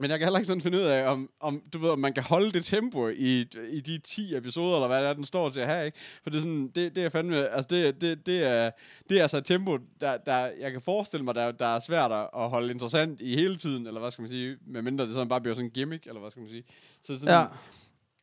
men 0.00 0.10
jeg 0.10 0.18
kan 0.18 0.26
heller 0.26 0.38
ikke 0.38 0.46
sådan 0.46 0.60
finde 0.60 0.78
ud 0.78 0.82
af, 0.82 1.10
om, 1.10 1.30
om, 1.40 1.62
du 1.72 1.78
ved, 1.78 1.90
om 1.90 1.98
man 1.98 2.12
kan 2.12 2.22
holde 2.22 2.50
det 2.50 2.64
tempo 2.64 3.08
i, 3.08 3.46
i 3.70 3.80
de 3.80 3.98
10 3.98 4.36
episoder, 4.36 4.74
eller 4.74 4.86
hvad 4.86 5.00
det 5.02 5.08
er, 5.08 5.12
den 5.12 5.24
står 5.24 5.50
til 5.50 5.60
at 5.60 5.66
have, 5.66 5.86
ikke? 5.86 5.98
For 6.22 6.30
det 6.30 6.36
er 6.36 6.40
sådan, 6.40 6.68
det, 6.74 6.96
det 6.96 7.04
er 7.04 7.08
fandme, 7.08 7.48
altså 7.48 7.66
det, 7.70 8.00
det, 8.00 8.26
det, 8.26 8.44
er, 8.44 8.70
det 9.08 9.18
er 9.18 9.22
altså 9.22 9.36
et 9.36 9.44
tempo, 9.44 9.78
der, 10.00 10.16
der, 10.16 10.48
jeg 10.60 10.72
kan 10.72 10.80
forestille 10.80 11.24
mig, 11.24 11.34
der, 11.34 11.52
der 11.52 11.66
er 11.66 11.80
svært 11.80 12.12
at 12.12 12.48
holde 12.50 12.72
interessant 12.72 13.20
i 13.20 13.34
hele 13.34 13.56
tiden, 13.56 13.86
eller 13.86 14.00
hvad 14.00 14.10
skal 14.10 14.22
man 14.22 14.28
sige, 14.28 14.56
medmindre 14.66 15.04
det 15.06 15.14
sådan 15.14 15.28
bare 15.28 15.40
bliver 15.40 15.54
sådan 15.54 15.66
en 15.66 15.70
gimmick, 15.70 16.06
eller 16.06 16.20
hvad 16.20 16.30
skal 16.30 16.40
man 16.40 16.50
sige. 16.50 16.64
Så 17.02 17.18
sådan, 17.18 17.34
Ja. 17.34 17.44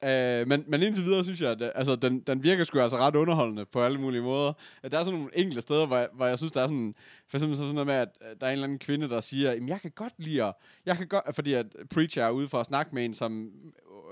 Øh, 0.03 0.47
men, 0.47 0.63
men 0.67 0.83
indtil 0.83 1.03
videre 1.05 1.23
synes 1.23 1.41
jeg, 1.41 1.51
at 1.51 1.61
øh, 1.61 1.69
altså, 1.75 1.95
den, 1.95 2.19
den 2.19 2.43
virker 2.43 2.63
sgu 2.63 2.79
altså 2.79 2.97
ret 2.97 3.15
underholdende 3.15 3.65
på 3.65 3.81
alle 3.81 3.99
mulige 4.01 4.21
måder. 4.21 4.53
Øh, 4.83 4.91
Der 4.91 4.99
er 4.99 5.03
sådan 5.03 5.19
nogle 5.19 5.37
enkelte 5.37 5.61
steder, 5.61 5.85
hvor 5.85 5.97
jeg, 5.97 6.07
hvor 6.13 6.25
jeg 6.25 6.37
synes, 6.37 6.51
der 6.53 6.61
er 6.61 6.67
sådan... 6.67 6.95
For 7.27 7.37
eksempel 7.37 7.57
så 7.57 7.63
sådan 7.63 7.75
noget 7.75 7.87
med, 7.87 7.95
at 7.95 8.09
øh, 8.21 8.27
der 8.41 8.45
er 8.45 8.49
en 8.49 8.53
eller 8.53 8.63
anden 8.63 8.79
kvinde, 8.79 9.09
der 9.09 9.19
siger, 9.19 9.51
Jamen, 9.53 9.69
jeg 9.69 9.81
kan 9.81 9.91
godt 9.95 10.13
lide 10.17 10.43
at... 10.43 10.53
Jeg 10.85 10.97
kan 10.97 11.07
godt, 11.07 11.35
fordi 11.35 11.53
at 11.53 11.65
Preacher 11.93 12.23
er 12.23 12.29
ude 12.31 12.47
for 12.47 12.57
at 12.57 12.65
snakke 12.65 12.95
med 12.95 13.05
en, 13.05 13.13
som 13.13 13.51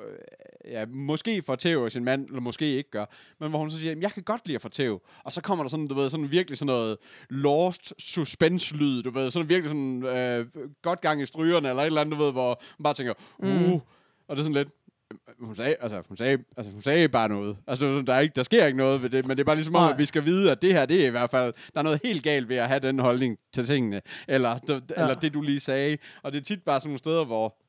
øh, 0.07 0.71
ja, 0.71 0.85
måske 0.85 1.41
får 1.41 1.55
tæv 1.55 1.89
sin 1.89 2.03
mand, 2.03 2.27
eller 2.27 2.41
måske 2.41 2.65
ikke 2.77 2.91
gør. 2.91 3.05
Men 3.39 3.49
hvor 3.49 3.59
hun 3.59 3.69
så 3.69 3.77
siger, 3.79 3.91
Jamen, 3.91 4.01
jeg 4.01 4.11
kan 4.11 4.23
godt 4.23 4.41
lide 4.45 4.55
at 4.55 4.61
få 4.61 4.69
tæv. 4.69 5.01
Og 5.23 5.33
så 5.33 5.41
kommer 5.41 5.63
der 5.63 5.69
sådan, 5.69 5.87
du 5.87 5.93
ved, 5.95 6.09
sådan 6.09 6.31
virkelig 6.31 6.57
sådan 6.57 6.67
noget 6.67 6.97
lost 7.29 7.93
suspense-lyd, 7.99 9.03
du 9.03 9.09
ved, 9.11 9.31
sådan 9.31 9.49
virkelig 9.49 9.69
sådan 9.69 10.03
øh, 10.03 10.45
godt 10.81 11.01
gang 11.01 11.21
i 11.21 11.25
strygerne, 11.25 11.69
eller 11.69 11.81
et 11.81 11.85
eller 11.85 12.01
andet, 12.01 12.19
du 12.19 12.23
ved, 12.23 12.31
hvor 12.31 12.61
man 12.79 12.83
bare 12.83 12.93
tænker, 12.93 13.13
uh, 13.37 13.47
Mm. 13.47 13.73
og 14.27 14.35
det 14.35 14.37
er 14.39 14.43
sådan 14.43 14.53
lidt, 14.53 14.69
hun 15.39 15.55
sagde, 15.55 15.75
altså, 15.81 16.01
hun 16.07 16.17
sagde, 16.17 16.37
altså, 16.57 16.71
hun 16.71 16.81
sagde 16.81 17.09
bare 17.09 17.29
noget. 17.29 17.57
Altså, 17.67 18.01
der, 18.07 18.13
er 18.13 18.19
ikke, 18.19 18.33
der 18.35 18.43
sker 18.43 18.65
ikke 18.65 18.77
noget 18.77 19.01
ved 19.03 19.09
det, 19.09 19.27
men 19.27 19.37
det 19.37 19.43
er 19.43 19.45
bare 19.45 19.55
ligesom 19.55 19.75
om, 19.75 19.91
at 19.91 19.97
vi 19.97 20.05
skal 20.05 20.25
vide, 20.25 20.51
at 20.51 20.61
det 20.61 20.73
her, 20.73 20.85
det 20.85 21.01
er 21.03 21.07
i 21.07 21.09
hvert 21.09 21.29
fald, 21.29 21.53
der 21.73 21.79
er 21.79 21.83
noget 21.83 21.99
helt 22.03 22.23
galt 22.23 22.49
ved 22.49 22.55
at 22.57 22.67
have 22.67 22.79
den 22.79 22.99
holdning 22.99 23.37
til 23.53 23.65
tingene, 23.65 24.01
eller, 24.27 24.59
ja. 24.69 25.01
eller 25.01 25.13
det, 25.13 25.33
du 25.33 25.41
lige 25.41 25.59
sagde. 25.59 25.97
Og 26.23 26.31
det 26.31 26.39
er 26.39 26.43
tit 26.43 26.63
bare 26.63 26.79
sådan 26.79 26.89
nogle 26.89 26.99
steder, 26.99 27.25
hvor, 27.25 27.47
"Mm, 27.47 27.64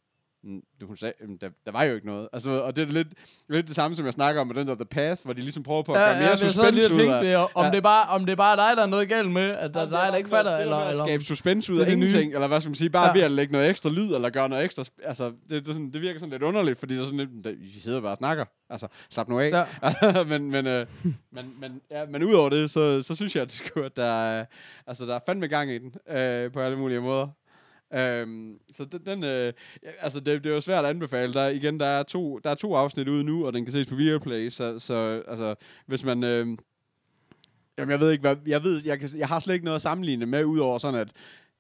du, 0.80 0.86
hun 0.86 0.96
sagde, 0.96 1.14
"Jamen, 1.20 1.36
der, 1.36 1.48
der 1.66 1.72
var 1.72 1.82
jo 1.84 1.94
ikke 1.94 2.06
noget. 2.06 2.28
Altså, 2.32 2.50
og 2.50 2.76
det 2.76 2.88
er 2.88 2.92
lidt, 2.92 3.08
lidt 3.48 3.66
det 3.68 3.74
samme, 3.76 3.96
som 3.96 4.04
jeg 4.04 4.12
snakker 4.12 4.40
om 4.40 4.46
med 4.46 4.54
den 4.54 4.66
der 4.66 4.74
The 4.74 4.84
Path, 4.84 5.20
hvor 5.24 5.32
de 5.32 5.40
ligesom 5.40 5.62
prøver 5.62 5.82
på 5.82 5.92
at 5.92 5.98
Ja, 6.00 6.04
gøre 6.04 6.12
ja, 6.14 6.18
mere 6.20 6.28
jeg 6.30 6.38
sad 6.38 6.72
lige 6.72 6.82
suspense 6.82 7.02
ud 7.08 7.14
af. 7.14 7.20
det, 7.22 7.36
om, 7.36 7.48
Ja. 7.64 7.70
det 7.70 7.76
er 7.76 7.80
bare, 7.80 8.08
om 8.08 8.24
det 8.26 8.32
er 8.32 8.36
bare 8.36 8.56
dig, 8.56 8.76
der 8.76 8.82
er 8.82 8.86
noget 8.86 9.08
galt 9.08 9.30
med, 9.30 9.50
at 9.50 9.74
der 9.74 9.80
er 9.80 9.84
dig, 9.88 10.06
der 10.10 10.14
ikke 10.16 10.28
fatter, 10.30 10.52
det, 10.52 10.60
eller... 10.62 10.88
eller, 10.88 11.04
skabe 11.06 11.22
suspense 11.24 11.72
ud 11.72 11.78
det 11.78 11.84
af 11.84 11.90
det 11.90 11.98
nye. 11.98 12.06
ingenting, 12.06 12.34
eller 12.34 12.48
hvad 12.48 12.60
skal 12.60 12.70
man 12.70 12.74
sige, 12.74 12.90
bare 12.90 13.02
Ja. 13.02 13.08
ja. 13.08 13.14
ved 13.14 13.22
at 13.22 13.30
lægge 13.30 13.52
noget 13.52 13.70
ekstra 13.70 13.90
lyd, 13.90 14.14
eller 14.14 14.30
gøre 14.30 14.48
noget 14.48 14.64
ekstra, 14.64 14.84
altså, 15.04 15.32
det, 15.50 15.66
det, 15.66 15.74
sådan, 15.74 15.90
det 15.90 16.00
virker 16.02 16.18
sådan 16.20 16.30
lidt 16.32 16.42
underligt, 16.42 16.78
fordi 16.78 16.94
der 16.94 17.00
er 17.00 17.04
sådan 17.04 17.18
lidt, 17.18 17.44
"Da- 17.44 17.50
I 17.76 17.80
sidder 17.80 18.00
bare 18.00 18.10
og 18.12 18.16
snakker, 18.16 18.44
altså, 18.70 18.86
slap 19.10 19.28
nu 19.28 19.40
af. 19.40 19.50
Ja. 19.50 19.64
men, 20.38 20.50
men, 20.50 20.66
øh, 20.66 20.86
men, 21.30 21.54
men, 21.60 21.80
ja, 21.90 22.06
men 22.06 22.24
udover 22.24 22.48
det, 22.48 22.70
så, 22.70 23.02
så 23.02 23.14
synes 23.14 23.36
jeg, 23.36 23.42
at, 23.42 23.52
sgu, 23.52 23.80
at 23.80 23.96
der, 23.96 24.04
er, 24.04 24.44
altså, 24.86 25.06
der 25.06 25.14
er 25.14 25.20
fandme 25.26 25.46
gang 25.46 25.70
i 25.70 25.78
den, 25.78 25.94
øh, 26.16 26.52
på 26.52 26.60
alle 26.60 26.78
mulige 26.78 27.00
måder. 27.00 27.28
Øhm, 27.95 28.59
så 28.73 28.85
den, 28.85 29.07
den 29.07 29.25
øh, 29.25 29.52
altså 30.00 30.21
det, 30.21 30.45
det 30.45 30.50
er 30.50 30.55
jo 30.55 30.61
svært 30.61 30.85
at 30.85 30.90
anbefale. 30.90 31.33
Der, 31.33 31.49
igen, 31.49 31.81
der 31.81 31.87
er, 31.87 32.02
to, 32.02 32.38
der 32.38 32.50
er 32.50 32.55
to 32.55 32.75
afsnit 32.75 33.09
ude 33.09 33.25
nu, 33.25 33.47
og 33.47 33.52
den 33.52 33.64
kan 33.64 33.73
ses 33.73 33.87
på 33.87 33.95
Viaplay, 33.95 34.50
så, 34.50 34.78
så 34.78 35.23
altså, 35.28 35.55
hvis 35.87 36.05
man... 36.05 36.25
Øh, 36.25 36.47
jamen, 37.78 37.90
jeg 37.93 38.00
ved 38.00 38.11
ikke, 38.11 38.21
hvad... 38.21 38.37
Jeg, 38.47 38.62
ved, 38.64 38.83
jeg, 38.85 39.00
kan, 39.00 39.11
jeg 39.16 39.28
har 39.28 39.40
slet 39.40 39.55
ikke 39.55 39.64
noget 39.64 39.76
at 39.76 39.83
sammenligne 39.83 40.26
med, 40.26 40.45
udover 40.45 40.78
sådan 40.78 41.00
at... 41.00 41.09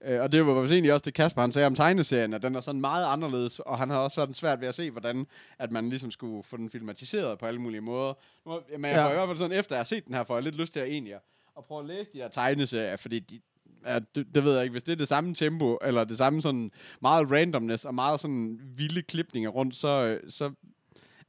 Øh, 0.04 0.20
og 0.22 0.32
det 0.32 0.46
var 0.46 0.60
vist 0.60 0.72
egentlig 0.72 0.92
også 0.92 1.04
det, 1.04 1.14
Kasper 1.14 1.40
han 1.40 1.52
sagde 1.52 1.66
om 1.66 1.74
tegneserien, 1.74 2.34
at 2.34 2.42
den 2.42 2.54
er 2.54 2.60
sådan 2.60 2.80
meget 2.80 3.06
anderledes, 3.06 3.60
og 3.60 3.78
han 3.78 3.90
har 3.90 3.98
også 3.98 4.20
været 4.20 4.36
svært 4.36 4.60
ved 4.60 4.68
at 4.68 4.74
se, 4.74 4.90
hvordan 4.90 5.26
at 5.58 5.70
man 5.70 5.88
ligesom 5.88 6.10
skulle 6.10 6.42
få 6.42 6.56
den 6.56 6.70
filmatiseret 6.70 7.38
på 7.38 7.46
alle 7.46 7.60
mulige 7.60 7.80
måder. 7.80 8.14
Men 8.46 8.84
jeg 8.84 8.92
Ja. 8.94 9.06
får 9.06 9.10
i 9.10 9.14
hvert 9.14 9.28
fald 9.28 9.38
sådan, 9.38 9.58
efter 9.58 9.74
jeg 9.76 9.80
har 9.80 9.84
set 9.84 10.06
den 10.06 10.14
her, 10.14 10.24
får 10.24 10.34
jeg 10.36 10.42
lidt 10.44 10.54
lyst 10.56 10.72
til 10.72 10.80
at 10.80 10.86
egentlig 10.88 11.14
at, 11.14 11.20
at 11.58 11.64
prøve 11.64 11.80
at 11.80 11.86
læse 11.86 12.10
de 12.12 12.18
her 12.18 12.28
tegneserier, 12.28 12.96
fordi 12.96 13.18
de, 13.18 13.40
ja, 13.86 13.98
det, 14.14 14.34
det 14.34 14.44
ved 14.44 14.54
jeg 14.54 14.62
ikke, 14.62 14.72
hvis 14.72 14.82
det 14.82 14.92
er 14.92 14.96
det 14.96 15.08
samme 15.08 15.34
tempo, 15.34 15.78
eller 15.82 16.04
det 16.04 16.18
samme 16.18 16.42
sådan 16.42 16.70
meget 17.02 17.30
randomness, 17.30 17.84
og 17.84 17.94
meget 17.94 18.20
sådan 18.20 18.60
vilde 18.76 19.02
klipninger 19.02 19.50
rundt, 19.50 19.74
så, 19.74 19.88
øh, 20.04 20.30
så, 20.30 20.52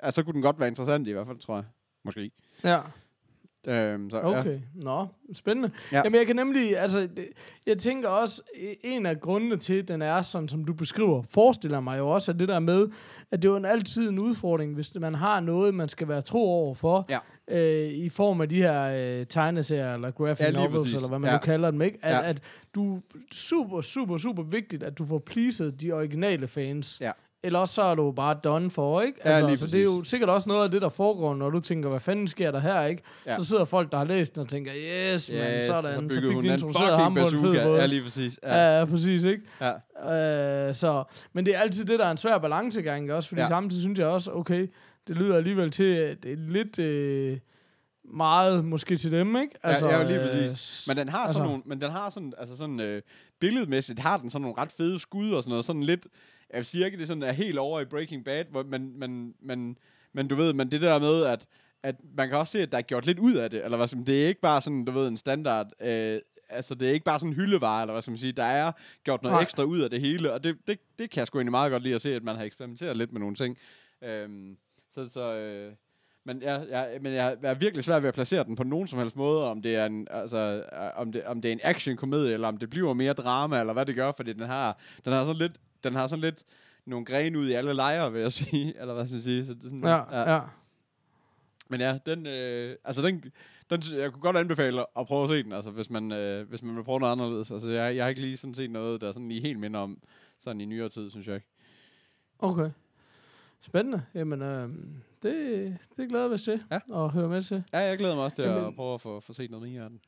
ja, 0.04 0.12
så 0.12 0.24
kunne 0.24 0.34
den 0.34 0.42
godt 0.42 0.60
være 0.60 0.68
interessant 0.68 1.08
i 1.08 1.12
hvert 1.12 1.28
fald, 1.28 1.40
tror 1.40 1.56
jeg. 1.56 1.66
Måske. 2.06 2.32
Ja, 2.64 2.80
Øhm, 3.68 4.10
så, 4.10 4.22
okay. 4.22 4.54
Ja. 4.54 4.60
Nå, 4.76 5.08
spændende. 5.34 5.72
Ja. 5.92 5.98
Jamen, 6.04 6.16
jeg 6.20 6.28
kan 6.28 6.36
nemlig, 6.36 6.80
altså, 6.80 7.00
det, 7.00 7.28
jeg 7.66 7.78
tænker 7.78 8.10
også, 8.10 8.42
e- 8.56 8.76
en 8.84 9.06
af 9.06 9.20
grundene 9.20 9.58
til, 9.58 9.74
at 9.74 9.88
den 9.88 10.02
er 10.02 10.22
sådan, 10.22 10.48
som 10.48 10.66
du 10.66 10.74
beskriver, 10.74 11.22
forestiller 11.30 11.80
mig 11.80 11.98
jo 11.98 12.10
også, 12.10 12.32
at 12.32 12.40
det 12.40 12.48
der 12.48 12.60
med, 12.60 12.88
at 13.32 13.42
det 13.42 13.48
er 13.48 13.52
jo 13.52 13.58
en 13.58 13.66
altid 13.66 14.10
en 14.10 14.20
udfordring, 14.20 14.74
hvis 14.76 14.96
man 15.00 15.14
har 15.16 15.40
noget, 15.40 15.74
man 15.74 15.90
skal 15.90 16.08
være 16.08 16.22
tro 16.22 16.40
over 16.50 16.74
for, 16.74 17.06
Ja. 17.10 17.20
øh, 17.48 17.92
i 17.92 18.10
form 18.10 18.42
af 18.42 18.50
de 18.50 18.56
her 18.56 18.84
øh, 19.20 19.26
tegneserier, 19.26 19.94
eller 19.94 20.12
graphic 20.12 20.46
Ja, 20.46 20.52
novels, 20.52 20.74
præcis. 20.76 20.94
eller 20.94 21.08
hvad 21.10 21.20
man 21.20 21.30
Ja. 21.30 21.36
nu 21.36 21.40
kalder 21.40 21.72
dem, 21.72 21.82
ikke? 21.82 21.98
At, 22.02 22.12
Ja. 22.16 22.30
at 22.30 22.42
du 22.76 23.02
super, 23.32 23.82
super, 23.82 24.18
super 24.18 24.44
vigtigt, 24.44 24.84
at 24.84 24.98
du 24.98 25.06
får 25.06 25.20
pleased 25.20 25.72
de 25.72 25.92
originale 25.92 26.48
fans. 26.48 26.98
Ja. 27.02 27.12
Eller 27.44 27.60
også 27.60 27.74
så 27.74 27.82
er 27.82 27.96
du 27.96 28.12
bare 28.12 28.36
done 28.44 28.72
for, 28.72 29.02
ikke? 29.02 29.20
Ja, 29.26 29.48
lige 29.48 29.58
så 29.58 29.66
det 29.68 29.80
er 29.80 29.84
jo 29.84 30.04
sikkert 30.04 30.30
også 30.30 30.50
noget 30.50 30.64
af 30.64 30.72
det, 30.72 30.82
der 30.82 30.90
foregår, 30.90 31.36
når 31.36 31.50
du 31.50 31.60
tænker, 31.60 31.90
hvad 31.90 32.00
fanden 32.00 32.28
sker 32.28 32.52
der 32.52 32.60
her, 32.60 32.84
ikke? 32.86 33.04
Ja. 33.26 33.38
Så 33.38 33.44
sidder 33.44 33.66
folk, 33.66 33.92
der 33.92 33.98
har 33.98 34.06
læst 34.06 34.36
den 34.36 34.42
og 34.42 34.50
tænker, 34.50 34.72
yes, 34.76 35.30
man, 35.32 35.40
Yes, 35.40 35.64
sådan, 35.64 35.84
så 35.84 36.02
byggede 36.02 36.34
fik 36.34 36.42
de 36.42 36.54
introduceret 36.54 36.98
ham 36.98 37.14
på 37.14 37.20
en 37.20 37.30
fed 37.30 37.66
måde. 37.66 37.80
Ja, 37.80 37.86
lige 37.86 38.04
præcis. 38.04 38.40
Ja. 38.44 38.56
Ja, 38.56 38.80
ja, 38.80 38.86
præcis, 38.86 39.24
ikke? 39.24 39.44
Ja. 39.62 40.68
Øh, 40.68 40.76
så, 40.76 41.04
men 41.34 41.46
det 41.46 41.56
er 41.56 41.60
altid 41.60 41.86
det, 41.86 42.00
der 42.00 42.06
er 42.06 42.12
en 42.12 42.18
svær 42.18 42.38
balancegang, 42.38 43.14
også? 43.14 43.30
Fordi 43.30 43.42
ja. 43.42 43.48
Samtidig 43.48 43.82
synes 43.82 44.00
jeg 44.00 44.08
også, 44.08 44.32
okay, 44.32 44.68
det 45.08 45.16
lyder 45.16 45.38
alligevel 45.38 45.72
til, 45.72 45.84
at 45.96 46.24
det 46.24 46.32
er 46.32 46.38
lidt 46.38 46.80
øh, 46.80 47.38
meget 48.14 48.66
måske 48.66 48.98
til 48.98 49.12
dem, 49.12 49.36
ikke? 49.36 49.56
Altså, 49.64 49.88
ja, 49.88 49.98
ja, 49.98 50.04
lige 50.04 50.22
øh, 50.22 50.28
præcis. 50.28 50.88
Men 50.88 50.98
den 50.98 51.10
har 51.10 51.18
altså- 51.20 51.34
sådan 51.34 51.48
nogle, 51.48 51.64
men 51.66 51.82
den 51.82 51.92
har 51.92 52.10
sådan, 52.10 52.34
altså 52.38 52.58
sådan 52.58 52.80
øh, 52.80 53.02
billedmæssigt 53.40 54.00
har 54.00 54.18
den 54.18 54.32
sådan 54.32 54.42
nogle 54.42 54.58
ret 54.58 54.72
fede 54.72 55.00
skud 55.00 55.32
og 55.32 55.44
sådan 55.44 55.50
noget, 55.50 55.66
sådan 55.66 55.84
lidt, 55.84 56.08
jeg 56.54 56.66
siger 56.66 56.86
ikke, 56.86 56.98
det 56.98 57.08
sådan 57.08 57.24
er 57.24 57.32
helt 57.32 57.58
over 57.58 57.80
i 57.80 57.86
Breaking 57.86 58.26
Bad, 58.26 58.46
hvor, 58.52 58.64
men, 58.64 59.00
men, 59.00 59.34
men, 59.40 59.78
men 60.14 60.28
du 60.28 60.36
ved, 60.36 60.54
men 60.54 60.72
det 60.72 60.82
der 60.82 61.00
med, 61.00 61.24
at, 61.24 61.48
at 61.84 61.96
man 62.18 62.30
kan 62.30 62.38
også 62.38 62.52
se, 62.52 62.62
at 62.62 62.72
der 62.72 62.78
er 62.78 62.82
gjort 62.82 63.06
lidt 63.06 63.20
ud 63.20 63.36
af 63.36 63.50
det, 63.50 63.64
eller 63.64 63.78
hvad 63.78 63.88
som, 63.88 64.06
det 64.06 64.24
er 64.24 64.28
ikke 64.28 64.42
bare 64.42 64.62
sådan, 64.62 64.86
du 64.86 64.92
ved, 64.92 65.08
en 65.08 65.18
standard, 65.18 65.68
øh, 65.82 66.20
altså 66.50 66.76
det 66.76 66.88
er 66.88 66.94
ikke 66.94 67.04
bare 67.04 67.20
sådan 67.20 67.32
en 67.32 67.36
hyldevare, 67.36 67.82
eller 67.82 67.94
hvad 67.94 68.02
skal 68.02 68.12
man 68.12 68.18
sige, 68.18 68.32
der 68.32 68.44
er 68.44 68.72
gjort 69.04 69.24
noget 69.24 69.34
Nej. 69.34 69.42
Ekstra 69.42 69.64
ud 69.64 69.80
af 69.80 69.90
det 69.90 70.02
hele, 70.02 70.34
og 70.34 70.44
det, 70.44 70.58
det, 70.68 70.80
det 71.00 71.10
kan 71.10 71.20
jeg 71.20 71.28
sgu 71.28 71.38
egentlig 71.38 71.52
meget 71.52 71.72
godt 71.72 71.84
lide 71.84 71.96
at 71.96 72.02
se, 72.02 72.16
at 72.16 72.24
man 72.24 72.36
har 72.36 72.44
eksperimenteret 72.44 72.98
lidt 72.98 73.12
med 73.12 73.20
nogle 73.20 73.36
ting. 73.36 73.58
Øhm, 74.02 74.58
så, 74.90 75.10
så 75.10 75.34
øh, 75.34 75.74
men 76.28 76.42
jeg, 76.42 76.66
jeg, 76.70 76.98
men 77.02 77.14
jeg, 77.14 77.38
jeg 77.42 77.50
er 77.50 77.54
virkelig 77.54 77.84
svært 77.84 78.02
ved 78.02 78.08
at 78.08 78.14
placere 78.14 78.44
den 78.44 78.56
på 78.56 78.64
nogen 78.64 78.88
som 78.88 79.00
helst 79.00 79.16
måde, 79.16 79.52
om 79.52 79.62
det 79.62 79.76
er 79.76 79.86
en, 79.86 80.08
altså, 80.12 80.38
øh, 80.74 80.90
om 80.96 81.12
det, 81.12 81.24
om 81.24 81.42
det 81.42 81.50
er 81.50 81.54
en 81.54 81.60
action-komedie, 81.64 82.34
eller 82.34 82.48
om 82.48 82.58
det 82.58 82.70
bliver 82.70 82.94
mere 82.94 83.14
drama, 83.14 83.60
eller 83.60 83.74
hvad 83.74 83.86
det 83.86 83.96
gør, 83.96 84.12
fordi 84.12 84.34
den 84.34 84.42
har, 84.42 84.78
den 85.06 85.14
har 85.14 85.26
sådan 85.26 85.38
lidt, 85.38 85.60
den 85.84 85.94
har 85.96 86.08
sådan 86.08 86.22
lidt 86.22 86.44
nogle 86.86 87.06
grene 87.06 87.40
ud 87.40 87.48
i 87.50 87.54
alle 87.54 87.74
lejre, 87.74 88.12
vil 88.14 88.22
jeg 88.22 88.32
sige, 88.32 88.74
eller 88.82 88.94
hvad 88.94 89.06
skal 89.06 89.14
man 89.16 89.22
sige. 89.22 89.46
Så 89.46 89.54
det 89.54 89.64
er 89.64 89.68
sådan, 89.68 89.84
Ja, 89.84 90.34
ja. 90.36 90.42
Men 91.70 91.80
ja, 91.82 92.00
den, 92.06 92.28
øh, 92.28 92.76
altså 92.84 93.02
den, 93.02 93.24
den, 93.70 93.84
jeg 93.94 94.12
kunne 94.12 94.22
godt 94.22 94.38
anbefale 94.38 94.86
at 95.00 95.08
prøve 95.08 95.24
at 95.24 95.30
se 95.30 95.44
den, 95.44 95.52
altså 95.52 95.72
hvis 95.72 95.90
man, 95.90 96.12
øh, 96.12 96.50
hvis 96.50 96.64
man 96.64 96.76
vil 96.76 96.84
prøve 96.84 97.00
noget 97.00 97.12
anderledes. 97.12 97.52
Altså 97.52 97.70
jeg, 97.70 97.96
jeg 97.96 98.04
har 98.04 98.10
ikke 98.10 98.22
lige 98.22 98.38
sådan 98.38 98.54
set 98.54 98.70
noget, 98.72 99.02
der 99.02 99.12
sådan 99.12 99.30
lige 99.30 99.42
helt 99.42 99.60
minder 99.60 99.80
om 99.80 99.98
sådan 100.40 100.62
i 100.62 100.66
nyere 100.66 100.90
tid, 100.90 101.12
synes 101.12 101.28
jeg. 101.28 101.42
Okay. 102.40 102.70
Spændende. 103.60 104.02
Jamen, 104.14 104.42
øh, 104.42 104.70
det, 105.24 105.78
det 105.98 106.10
glæder 106.10 106.24
jeg 106.24 106.30
mig 106.30 106.40
til 106.40 106.64
Ja. 106.72 106.80
at 107.06 107.10
høre 107.12 107.30
med 107.30 107.44
til. 107.44 107.64
Ja, 107.74 107.80
jeg 107.80 107.98
glæder 107.98 108.16
mig 108.16 108.24
også 108.24 108.36
til 108.36 108.44
Jamen- 108.46 108.66
at 108.66 108.76
prøve 108.76 108.94
at 108.94 109.02
få, 109.02 109.20
få 109.20 109.34
set 109.34 109.52
noget 109.52 109.70
mere 109.70 109.84
af 109.84 109.90
den. 109.90 110.00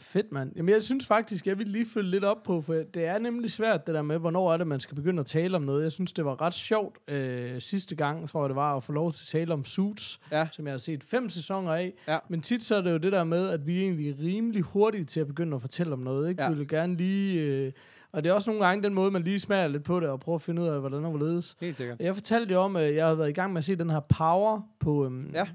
Fedt, 0.00 0.32
mand. 0.32 0.52
Jamen, 0.56 0.74
jeg 0.74 0.82
synes 0.82 1.06
faktisk, 1.06 1.46
jeg 1.46 1.58
vil 1.58 1.68
lige 1.68 1.86
følge 1.94 2.10
lidt 2.10 2.24
op 2.24 2.42
på, 2.42 2.60
for 2.62 2.72
det 2.74 3.04
er 3.06 3.18
nemlig 3.18 3.50
svært, 3.50 3.86
det 3.86 3.94
der 3.94 4.02
med, 4.02 4.18
hvornår 4.18 4.52
er 4.52 4.56
det, 4.56 4.66
man 4.66 4.80
skal 4.80 4.94
begynde 4.94 5.20
at 5.20 5.26
tale 5.26 5.56
om 5.56 5.62
noget. 5.62 5.82
Jeg 5.82 5.92
synes, 5.92 6.12
det 6.12 6.24
var 6.24 6.40
ret 6.40 6.54
sjovt 6.54 6.98
øh, 7.10 7.60
sidste 7.60 7.94
gang, 7.96 8.28
tror 8.28 8.42
jeg 8.42 8.48
det 8.48 8.56
var, 8.56 8.76
at 8.76 8.82
få 8.82 8.92
lov 8.92 9.12
til 9.12 9.22
at 9.24 9.40
tale 9.40 9.52
om 9.52 9.64
Suits, 9.64 10.20
Ja. 10.32 10.48
som 10.52 10.66
jeg 10.66 10.72
har 10.72 10.78
set 10.78 11.04
fem 11.04 11.28
sæsoner 11.28 11.72
af. 11.72 11.92
Ja. 12.08 12.18
Men 12.28 12.40
tit 12.40 12.64
så 12.64 12.74
er 12.76 12.80
det 12.80 12.92
jo 12.92 12.96
det 12.96 13.12
der 13.12 13.24
med, 13.24 13.48
at 13.48 13.66
vi 13.66 13.78
er 13.78 13.82
egentlig 13.82 14.16
rimelig 14.22 14.62
hurtige 14.62 15.04
til 15.04 15.20
at 15.20 15.26
begynde 15.26 15.54
at 15.54 15.60
fortælle 15.60 15.92
om 15.92 15.98
noget. 15.98 16.28
Ikke? 16.28 16.42
Ja. 16.42 16.50
Vi 16.50 16.56
vil 16.58 16.68
gerne 16.68 16.96
lige... 16.96 17.40
Øh, 17.40 17.72
og 18.12 18.24
det 18.24 18.30
er 18.30 18.34
også 18.34 18.50
nogle 18.50 18.66
gange 18.66 18.82
den 18.82 18.94
måde, 18.94 19.10
man 19.10 19.22
lige 19.22 19.40
smager 19.40 19.68
lidt 19.68 19.84
på 19.84 20.00
det, 20.00 20.08
og 20.08 20.20
prøver 20.20 20.36
at 20.36 20.42
finde 20.42 20.62
ud 20.62 20.66
af, 20.66 20.80
hvordan 20.80 21.04
og 21.04 21.10
hvorledes. 21.10 21.56
Helt 21.60 21.76
sikkert. 21.76 22.00
Jeg 22.00 22.14
fortalte 22.14 22.54
jo 22.54 22.60
om, 22.60 22.76
at 22.76 22.94
jeg 22.94 23.06
har 23.06 23.14
været 23.14 23.28
i 23.28 23.32
gang 23.32 23.52
med 23.52 23.58
at 23.58 23.64
se 23.64 23.76
den 23.76 23.90
her 23.90 24.00
Power 24.00 24.60
på 24.80 25.04
øhm, 25.04 25.30
Ja. 25.34 25.46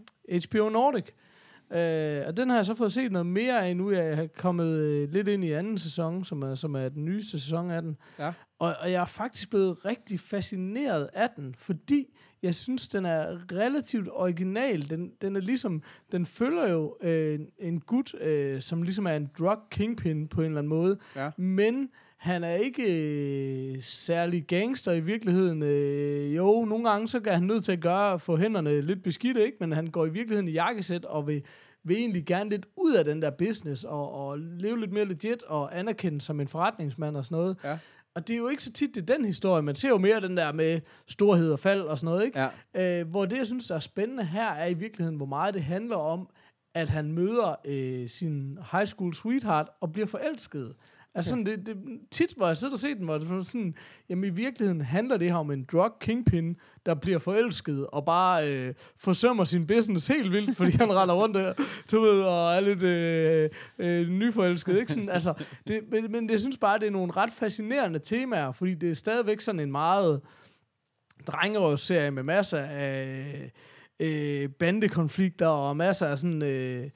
HBO 0.48 0.70
Nordic. 0.70 1.06
Øh, 1.72 2.24
og 2.28 2.38
den 2.38 2.50
har 2.50 2.58
jeg 2.58 2.66
så 2.66 2.74
fået 2.74 2.92
set 2.92 3.12
noget 3.12 3.26
mere 3.26 3.68
af 3.68 3.78
nu. 3.78 3.92
Jeg 3.92 4.16
har 4.18 4.28
kommet 4.38 4.68
øh, 4.68 5.10
lidt 5.12 5.28
ind 5.28 5.44
i 5.44 5.52
anden 5.52 5.78
sæson, 5.78 6.26
som 6.26 6.42
er, 6.42 6.56
som 6.56 6.76
er 6.76 6.90
den 6.90 7.06
nyeste 7.06 7.40
sæson 7.40 7.72
af 7.72 7.82
den. 7.82 7.98
Ja. 8.20 8.34
Og, 8.60 8.76
og 8.82 8.92
jeg 8.92 9.02
er 9.02 9.06
faktisk 9.06 9.50
blevet 9.50 9.86
rigtig 9.86 10.20
fascineret 10.20 11.10
af 11.14 11.30
den, 11.36 11.56
fordi 11.58 12.06
jeg 12.44 12.56
synes, 12.56 12.88
den 12.88 13.06
er 13.06 13.38
relativt 13.52 14.10
original. 14.12 14.90
Den, 14.90 15.12
den 15.22 15.36
er 15.36 15.42
ligesom, 15.42 15.82
den 16.12 16.26
følger 16.26 16.70
jo 16.70 16.98
øh, 17.02 17.40
en 17.60 17.80
gut, 17.80 18.14
øh, 18.22 18.62
som 18.62 18.82
ligesom 18.82 19.06
er 19.06 19.16
en 19.16 19.30
drug 19.40 19.60
kingpin 19.72 20.28
på 20.28 20.42
en 20.42 20.46
eller 20.46 20.58
anden 20.58 20.70
måde. 20.70 20.98
Ja. 21.16 21.30
Men 21.38 21.90
han 22.20 22.44
er 22.44 22.54
ikke 22.54 22.84
øh, 22.84 23.82
særlig 23.82 24.48
gangster 24.48 24.92
i 24.92 25.00
virkeligheden. 25.00 25.64
Øh, 25.64 26.36
jo, 26.36 26.66
nogle 26.66 26.90
gange 26.90 27.08
så 27.08 27.22
er 27.26 27.34
han 27.34 27.44
nødt 27.44 27.64
til 27.64 27.72
at 27.72 27.80
gøre 27.80 28.20
få 28.20 28.38
hænderne 28.38 28.82
lidt 28.82 29.04
beskidte, 29.04 29.46
ikke? 29.46 29.58
men 29.60 29.72
han 29.72 29.88
går 29.88 30.06
i 30.06 30.10
virkeligheden 30.10 30.48
i 30.48 30.52
jakkesæt 30.52 31.06
og 31.06 31.28
vil, 31.28 31.44
vil 31.84 31.98
egentlig 31.98 32.26
gerne 32.26 32.50
lidt 32.50 32.66
ud 32.78 32.94
af 32.94 33.06
den 33.06 33.22
der 33.22 33.30
business 33.30 33.84
og, 33.84 34.12
og 34.12 34.40
leve 34.40 34.80
lidt 34.80 34.92
mere 34.92 35.06
legit 35.06 35.44
og 35.44 35.80
anerkendt 35.80 36.24
som 36.24 36.40
en 36.40 36.48
forretningsmand 36.48 37.18
og 37.18 37.26
sådan 37.26 37.36
noget. 37.36 37.58
Ja. 37.64 37.80
Og 38.16 38.28
det 38.28 38.34
er 38.34 38.38
jo 38.38 38.48
ikke 38.48 38.64
så 38.64 38.72
tit, 38.72 38.96
det 38.96 39.10
er 39.10 39.16
den 39.16 39.26
historie. 39.26 39.62
Man 39.62 39.76
ser 39.76 39.90
jo 39.90 39.98
mere 39.98 40.22
den 40.22 40.38
der 40.38 40.54
med 40.54 40.82
storhed 41.08 41.52
og 41.52 41.60
fald 41.60 41.82
og 41.82 41.98
sådan 41.98 42.14
noget, 42.14 42.26
ikke? 42.26 42.50
Ja. 42.76 43.00
Øh, 43.02 43.08
hvor 43.10 43.26
det, 43.26 43.38
jeg 43.38 43.46
synes, 43.46 43.68
der 43.68 43.76
er 43.76 43.80
spændende 43.80 44.26
her, 44.26 44.50
er 44.50 44.68
i 44.68 44.74
virkeligheden, 44.74 45.18
hvor 45.18 45.26
meget 45.26 45.54
det 45.54 45.64
handler 45.64 45.96
om, 45.96 46.30
at 46.74 46.90
han 46.90 47.12
møder 47.12 47.56
øh, 47.66 48.10
sin 48.10 48.58
high 48.72 48.86
school 48.86 49.14
sweetheart 49.14 49.70
og 49.82 49.92
bliver 49.92 50.08
forelsket. 50.08 50.74
Altså 51.16 51.30
sådan, 51.30 51.46
det, 51.46 51.68
det, 51.68 51.78
tit, 52.12 52.34
hvor 52.38 52.48
jeg 52.48 52.58
sidder 52.58 52.74
og 52.74 52.80
ser 52.80 52.94
den, 52.94 53.06
hvor 53.06 53.18
det 53.18 53.46
sådan, 53.46 53.76
jamen 54.10 54.24
i 54.24 54.30
virkeligheden 54.30 54.82
handler 54.82 55.18
det 55.18 55.28
her 55.28 55.36
om 55.36 55.52
en 55.52 55.64
drug 55.72 55.92
kingpin, 56.00 56.56
der 56.86 56.96
bliver 56.96 57.20
forelsket 57.20 57.88
og 57.88 58.06
bare 58.06 58.54
øh, 58.54 58.74
forsømmer 58.98 59.44
sin 59.44 59.68
business 59.68 60.08
helt 60.08 60.32
vildt, 60.32 60.58
fordi 60.58 60.72
han 60.72 60.94
render 60.94 61.16
rundt 61.16 61.36
der, 61.36 61.54
du 61.92 62.02
ved, 62.02 62.22
og 62.22 62.56
er 62.56 62.60
lidt 62.60 62.84
øh, 62.84 63.50
øh, 63.80 64.10
nyforelsket, 64.10 64.80
ikke? 64.80 64.92
Sådan, 64.92 65.10
altså, 65.10 65.34
det, 65.68 65.82
men, 65.92 66.12
men 66.12 66.30
jeg 66.30 66.40
synes 66.40 66.58
bare, 66.58 66.80
det 66.80 66.88
er 66.88 66.92
nogle 66.92 67.12
ret 67.12 67.32
fascinerende 67.32 68.00
temaer, 68.00 68.52
fordi 68.52 68.74
det 68.74 68.90
er 68.90 68.96
stadigvæk 68.96 69.42
sådan 69.42 69.60
en 69.60 69.72
meget 69.72 70.22
drengerøvsserie 71.28 72.12
med 72.12 72.24
masser 72.24 72.60
af 72.60 73.52
øh, 74.00 74.50
bandekonflikter 74.50 75.48
og 75.48 75.78
masser 75.78 76.08
af 76.08 76.20
sådan 76.20 76.42
øh, 76.42 76.90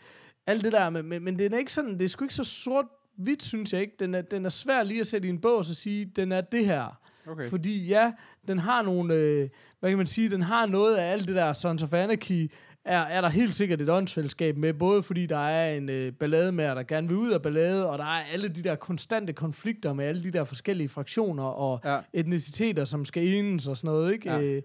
alt 0.47 0.63
det 0.63 0.71
der, 0.71 0.89
men, 0.89 1.05
men, 1.05 1.23
men 1.23 1.39
den 1.39 1.53
er 1.53 1.57
ikke 1.57 1.73
sådan, 1.73 1.93
det 1.93 2.01
er 2.01 2.09
sgu 2.09 2.25
ikke 2.25 2.35
så 2.35 2.43
sort 2.43 2.85
hvidt, 3.17 3.43
synes 3.43 3.73
jeg 3.73 3.81
ikke. 3.81 3.95
Den 3.99 4.15
er, 4.15 4.21
den 4.21 4.45
er 4.45 4.49
svær 4.49 4.83
lige 4.83 4.99
at 5.01 5.07
sætte 5.07 5.27
i 5.27 5.31
en 5.31 5.39
bås 5.41 5.69
og 5.69 5.75
sige, 5.75 6.05
den 6.15 6.31
er 6.31 6.41
det 6.41 6.65
her. 6.65 6.99
Okay. 7.27 7.49
Fordi 7.49 7.85
ja, 7.87 8.11
den 8.47 8.59
har 8.59 8.81
nogle, 8.81 9.13
øh, 9.13 9.49
hvad 9.79 9.89
kan 9.91 9.97
man 9.97 10.07
sige, 10.07 10.29
den 10.29 10.41
har 10.41 10.65
noget 10.65 10.95
af 10.95 11.11
alt 11.11 11.27
det 11.27 11.35
der 11.35 11.53
Sons 11.53 11.83
of 11.83 11.93
Anarchy 11.93 12.51
er, 12.85 12.99
er 12.99 13.21
der 13.21 13.29
helt 13.29 13.55
sikkert 13.55 13.81
et 13.81 13.89
åndsfællesskab 13.89 14.57
med, 14.57 14.73
både 14.73 15.03
fordi 15.03 15.25
der 15.25 15.37
er 15.37 15.73
en 15.77 15.89
øh, 15.89 16.11
ballade 16.13 16.51
med, 16.51 16.65
der 16.65 16.83
gerne 16.83 17.07
vil 17.07 17.17
ud 17.17 17.31
af 17.31 17.41
ballade, 17.41 17.89
og 17.89 17.97
der 17.97 18.03
er 18.05 18.23
alle 18.33 18.47
de 18.47 18.63
der 18.63 18.75
konstante 18.75 19.33
konflikter 19.33 19.93
med 19.93 20.05
alle 20.05 20.23
de 20.23 20.31
der 20.31 20.43
forskellige 20.43 20.89
fraktioner 20.89 21.43
og 21.43 21.81
Ja. 21.85 21.99
etniciteter, 22.13 22.85
som 22.85 23.05
skal 23.05 23.27
enes 23.27 23.67
og 23.67 23.77
sådan 23.77 23.87
noget, 23.87 24.13
ikke? 24.13 24.31
Ja. 24.31 24.41
Øh, 24.41 24.61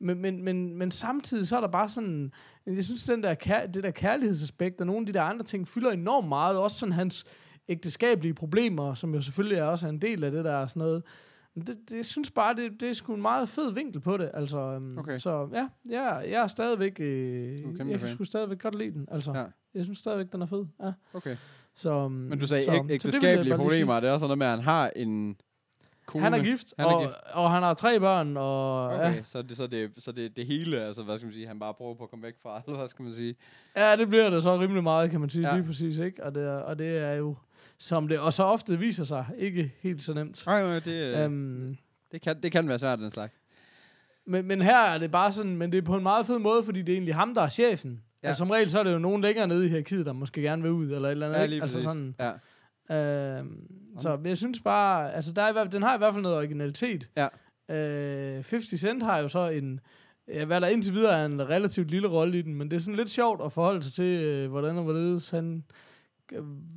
men, 0.00 0.18
men, 0.22 0.44
men, 0.44 0.76
men 0.78 0.90
samtidig 0.90 1.48
så 1.48 1.56
er 1.56 1.60
der 1.60 1.68
bare 1.68 1.88
sådan, 1.88 2.32
jeg 2.66 2.84
synes, 2.84 3.04
den 3.04 3.22
der 3.22 3.34
det 3.74 3.84
der 3.84 3.90
kærlighedsaspekt 3.90 4.80
og 4.80 4.86
nogle 4.86 5.00
af 5.02 5.06
de 5.06 5.12
der 5.12 5.22
andre 5.22 5.44
ting 5.44 5.68
fylder 5.68 5.90
enormt 5.90 6.28
meget. 6.28 6.58
Også 6.58 6.78
sådan 6.78 6.92
hans 6.92 7.24
ægteskabelige 7.68 8.34
problemer, 8.34 8.94
som 8.94 9.14
jo 9.14 9.20
selvfølgelig 9.20 9.58
er 9.58 9.64
også 9.64 9.86
er 9.86 9.90
en 9.90 9.98
del 10.02 10.24
af 10.24 10.30
det 10.30 10.44
der 10.44 10.66
sådan 10.66 10.80
noget. 10.80 11.02
Men 11.54 11.66
det, 11.66 11.76
det, 11.90 11.96
jeg 11.96 12.04
synes 12.04 12.30
bare, 12.30 12.54
det, 12.54 12.80
det 12.80 12.88
er 12.88 12.92
sgu 12.92 13.14
en 13.14 13.22
meget 13.22 13.48
fed 13.48 13.72
vinkel 13.72 14.00
på 14.00 14.16
det. 14.16 14.30
Altså, 14.34 14.58
øhm, 14.58 14.98
Okay. 14.98 15.18
Så 15.18 15.48
ja, 15.52 15.68
jeg, 15.90 16.24
jeg 16.30 16.42
er 16.42 16.46
stadigvæk... 16.46 16.96
Øh, 17.00 17.06
er 17.80 17.84
jeg 17.88 17.98
kan 17.98 18.08
sgu 18.08 18.24
stadigvæk 18.24 18.58
godt 18.62 18.78
lide 18.78 18.92
den. 18.92 19.08
Altså, 19.10 19.32
Ja. 19.32 19.38
ja. 19.40 19.46
Jeg 19.74 19.84
synes 19.84 19.98
stadigvæk, 19.98 20.32
den 20.32 20.42
er 20.42 20.46
fed. 20.46 20.64
Ja. 20.82 20.92
Okay. 21.14 21.36
Så, 21.74 21.90
øhm, 21.92 22.10
Men 22.12 22.38
du 22.38 22.46
sagde 22.46 22.64
æg- 22.64 22.90
ægteskabelige 22.90 23.56
problemer, 23.56 24.00
det 24.00 24.08
er 24.08 24.12
også 24.12 24.26
noget 24.26 24.38
med, 24.38 24.46
at 24.46 24.50
han 24.52 24.60
har 24.60 24.90
en 24.96 25.36
kone. 26.12 26.24
Han 26.24 26.34
er 26.34 26.42
gift, 26.42 26.74
Han 26.78 26.88
er 26.88 26.92
og, 26.92 27.00
gift. 27.02 27.12
og 27.32 27.50
han 27.50 27.62
har 27.62 27.74
tre 27.74 28.00
børn, 28.00 28.36
og 28.36 28.84
Okay, 28.88 29.14
ja, 29.16 29.24
så, 29.24 29.42
det, 29.42 29.56
så, 29.56 29.66
det, 29.66 29.90
så 29.98 30.12
det, 30.12 30.36
det 30.36 30.46
hele, 30.46 30.80
altså 30.80 31.02
hvad 31.02 31.18
skal 31.18 31.26
man 31.26 31.34
sige, 31.34 31.46
han 31.46 31.58
bare 31.58 31.74
prøver 31.74 31.94
på 31.94 32.02
at 32.04 32.10
komme 32.10 32.22
væk 32.22 32.34
fra, 32.42 32.60
eller 32.66 32.78
hvad 32.78 32.88
skal 32.88 33.02
man 33.02 33.12
sige? 33.12 33.34
ja, 33.76 33.96
det 33.96 34.08
bliver 34.08 34.30
det 34.30 34.42
så 34.42 34.60
rimelig 34.60 34.82
meget, 34.82 35.10
kan 35.10 35.20
man 35.20 35.30
sige, 35.30 35.48
Ja. 35.48 35.54
lige 35.56 35.66
præcis, 35.66 35.98
ikke? 35.98 36.24
Og 36.24 36.34
det, 36.34 36.42
er, 36.44 36.52
og 36.56 36.78
det 36.78 36.98
er 36.98 37.12
jo, 37.12 37.36
som 37.78 38.08
det 38.08 38.18
og 38.18 38.32
så 38.32 38.42
ofte 38.42 38.78
viser 38.78 39.04
sig, 39.04 39.26
ikke 39.38 39.72
helt 39.80 40.02
så 40.02 40.14
nemt. 40.14 40.46
Nej, 40.46 40.62
nej, 40.62 40.78
det, 40.78 41.24
Øhm, 41.24 41.76
det, 42.12 42.20
kan, 42.22 42.42
det 42.42 42.52
kan 42.52 42.68
være 42.68 42.78
svært, 42.78 42.98
den 42.98 43.10
slags. 43.10 43.34
Men, 44.26 44.46
men 44.48 44.62
her 44.62 44.78
er 44.80 44.98
det 44.98 45.10
bare 45.10 45.32
sådan, 45.32 45.56
men 45.56 45.72
det 45.72 45.78
er 45.78 45.82
på 45.82 45.96
en 45.96 46.02
meget 46.02 46.26
fed 46.26 46.38
måde, 46.38 46.64
fordi 46.64 46.82
det 46.82 46.88
er 46.88 46.96
egentlig 46.96 47.14
ham, 47.14 47.34
der 47.34 47.42
er 47.42 47.48
chefen. 47.48 48.02
Ja. 48.22 48.28
Altså, 48.28 48.38
som 48.38 48.50
regel 48.50 48.70
så 48.70 48.78
er 48.78 48.82
det 48.84 48.92
jo 48.92 48.98
nogen 48.98 49.22
længere 49.22 49.46
nede 49.48 49.64
i 49.64 49.68
hierarkiet, 49.68 50.06
der 50.06 50.12
måske 50.12 50.42
gerne 50.42 50.62
vil 50.62 50.70
ud, 50.70 50.84
eller 50.90 51.08
et 51.08 51.12
eller 51.12 51.26
andet. 51.26 51.38
Ja, 51.38 51.42
ikke? 51.42 51.50
lige 51.54 51.62
altså 51.62 51.82
sådan, 51.82 52.14
Ja. 52.20 52.30
Øhm, 52.90 53.66
så 53.98 54.18
jeg 54.24 54.36
synes 54.38 54.60
bare, 54.60 55.12
altså 55.12 55.32
der 55.32 55.42
er, 55.42 55.48
i 55.48 55.52
hvert- 55.52 55.72
den 55.72 55.82
har 55.82 55.94
i 55.94 55.98
hvert 55.98 56.12
fald 56.14 56.22
noget 56.22 56.38
originalitet. 56.38 57.08
Ja. 57.16 57.28
Øh, 57.70 58.34
50 58.34 58.80
Cent 58.80 59.02
har 59.02 59.18
jo 59.18 59.28
så 59.28 59.48
en, 59.48 59.80
ja, 60.28 60.44
hvad 60.44 60.60
der 60.60 60.66
indtil 60.68 60.92
videre 60.94 61.18
er 61.20 61.26
en 61.26 61.48
relativt 61.48 61.90
lille 61.90 62.08
rolle 62.08 62.38
i 62.38 62.42
den, 62.42 62.54
men 62.54 62.70
det 62.70 62.76
er 62.76 62.80
sådan 62.80 62.96
lidt 62.96 63.10
sjovt 63.10 63.40
at 63.44 63.52
forholde 63.52 63.82
sig 63.82 63.92
til, 63.92 64.04
øh, 64.22 64.50
hvordan 64.50 64.76
og 64.76 64.82
hvorledes 64.84 65.30
han, 65.30 65.56
øh, 65.56 65.62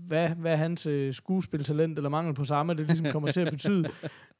hvad, 0.07 0.29
hvad 0.29 0.57
hans 0.57 0.85
øh, 0.85 1.13
skuespiltalent 1.13 1.97
eller 1.99 2.09
mangel 2.09 2.33
på 2.33 2.43
samme, 2.45 2.73
det 2.73 2.87
ligesom 2.87 3.05
kommer 3.11 3.31
til 3.31 3.41
at 3.41 3.51
betyde. 3.51 3.89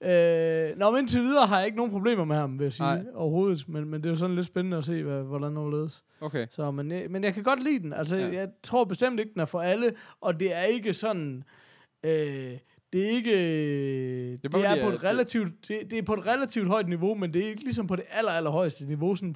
øh, 0.09 0.77
nå, 0.77 0.91
men 0.91 0.99
indtil 0.99 1.21
videre 1.21 1.47
har 1.47 1.57
jeg 1.57 1.65
ikke 1.65 1.77
nogen 1.77 1.91
problemer 1.91 2.25
med 2.25 2.35
ham, 2.35 2.59
vil 2.59 2.65
jeg 2.65 2.73
sige, 2.73 2.85
Nej. 2.85 3.05
Overhovedet, 3.13 3.69
men, 3.69 3.89
men 3.89 4.01
det 4.01 4.05
er 4.05 4.09
jo 4.09 4.15
sådan 4.15 4.35
lidt 4.35 4.47
spændende 4.47 4.77
at 4.77 4.83
se, 4.85 5.03
hvad, 5.03 5.23
hvordan 5.23 5.57
og 5.57 5.63
hvorledes. 5.63 6.03
Okay. 6.21 6.47
Så, 6.49 6.71
men, 6.71 6.91
jeg, 6.91 7.05
men 7.09 7.23
jeg 7.23 7.33
kan 7.33 7.43
godt 7.43 7.63
lide 7.63 7.79
den. 7.79 7.93
Altså, 7.93 8.17
Ja. 8.17 8.33
jeg 8.33 8.47
tror 8.63 8.83
bestemt 8.83 9.19
ikke, 9.19 9.33
den 9.33 9.41
er 9.41 9.45
for 9.45 9.61
alle, 9.61 9.91
og 10.21 10.39
det 10.39 10.55
er 10.55 10.61
ikke 10.63 10.93
sådan... 10.93 11.43
Øh, 12.05 12.51
det 12.93 13.05
er 13.05 13.09
ikke... 13.09 13.31
Det, 14.31 14.45
er 14.45 14.57
det, 14.57 14.65
er 14.65 14.83
på 14.83 14.89
et 14.89 15.03
relativt, 15.03 15.67
det, 15.67 15.77
det 15.91 15.99
er 15.99 16.03
på 16.03 16.13
et 16.13 16.27
relativt 16.27 16.67
højt 16.67 16.87
niveau, 16.87 17.15
men 17.15 17.33
det 17.33 17.45
er 17.45 17.49
ikke 17.49 17.63
ligesom 17.63 17.87
på 17.87 17.95
det 17.95 18.03
aller, 18.11 18.31
aller 18.31 18.51
højeste 18.51 18.85
niveau, 18.85 19.15
sådan 19.15 19.33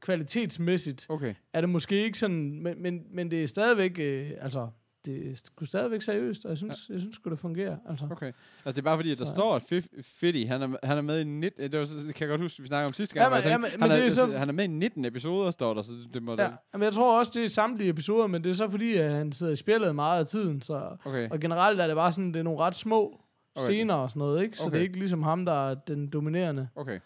produktionskvalitetsmæssigt 0.00 1.06
Okay. 1.08 1.34
er 1.52 1.60
det 1.60 1.70
måske 1.70 2.04
ikke 2.04 2.18
sådan, 2.18 2.62
men, 2.62 2.82
men, 2.82 3.02
men 3.10 3.30
det 3.30 3.42
er 3.42 3.46
stadigvæk, 3.46 3.98
øh, 3.98 4.30
altså, 4.40 4.68
det 5.04 5.30
er 5.30 5.34
sgu 5.44 5.64
stadigvæk 5.64 6.02
seriøst, 6.02 6.44
og 6.44 6.48
jeg 6.48 6.56
synes, 6.58 6.88
ja. 6.88 6.92
jeg 6.94 7.00
synes 7.00 7.14
sgu, 7.16 7.30
det 7.30 7.38
fungerer, 7.38 7.76
altså. 7.88 8.08
Okay. 8.10 8.26
Altså, 8.26 8.70
det 8.72 8.78
er 8.78 8.82
bare 8.82 8.98
fordi, 8.98 9.10
at 9.12 9.18
der 9.18 9.24
Så- 9.24 9.32
står, 9.34 9.56
at 9.56 9.62
Fiddy, 10.02 10.46
han 10.48 10.62
er, 10.62 10.76
han 10.82 10.98
er 10.98 11.02
med 11.02 11.20
i 11.20 11.24
19... 11.24 11.72
Det, 11.72 11.80
var, 11.80 11.86
det 11.86 12.14
kan 12.14 12.28
jeg 12.28 12.28
godt 12.28 12.40
huske, 12.40 12.62
vi 12.62 12.66
snakkede 12.68 12.86
om 12.86 12.92
sidste 12.92 13.14
gang. 13.14 13.24
Ja, 13.24 13.28
men- 13.30 13.34
tænkte, 13.42 13.50
ja, 13.50 13.58
men- 13.58 13.70
han, 13.70 13.80
men 13.80 13.90
er, 13.90 13.96
det 13.96 14.06
er 14.06 14.10
så- 14.10 14.38
han 14.38 14.48
er 14.48 14.52
med 14.52 14.64
i 14.64 14.66
19 14.66 15.04
episoder, 15.04 15.50
står 15.50 15.74
der, 15.74 15.82
så 15.82 15.92
det, 16.14 16.22
må... 16.22 16.36
Ja, 16.38 16.48
men 16.72 16.82
jeg 16.82 16.92
tror 16.92 17.18
også, 17.18 17.32
det 17.34 17.44
er 17.44 17.48
samtlige 17.48 17.90
episoder, 17.90 18.26
men 18.26 18.44
det 18.44 18.50
er 18.50 18.54
så 18.54 18.68
fordi, 18.68 18.94
at 18.94 19.10
han 19.12 19.32
sidder 19.32 19.52
i 19.52 19.56
spillet 19.56 19.94
meget 19.94 20.20
af 20.20 20.26
tiden, 20.26 20.62
så... 20.62 20.96
Okay. 21.04 21.28
Og 21.30 21.40
generelt 21.40 21.80
er 21.80 21.86
det 21.86 21.96
bare 21.96 22.12
sådan, 22.12 22.32
det 22.32 22.38
er 22.38 22.42
nogle 22.42 22.60
ret 22.60 22.74
små 22.74 23.20
okay. 23.54 23.64
scener 23.64 23.94
og 23.94 24.10
sådan 24.10 24.18
noget, 24.20 24.42
ikke? 24.42 24.56
Så 24.56 24.62
Okay. 24.66 24.72
det 24.74 24.78
er 24.78 24.82
ikke 24.88 24.98
ligesom 24.98 25.22
ham, 25.22 25.44
der 25.44 25.70
er 25.70 25.74
den 25.74 26.06
dominerende. 26.08 26.68
Okay. 26.76 26.98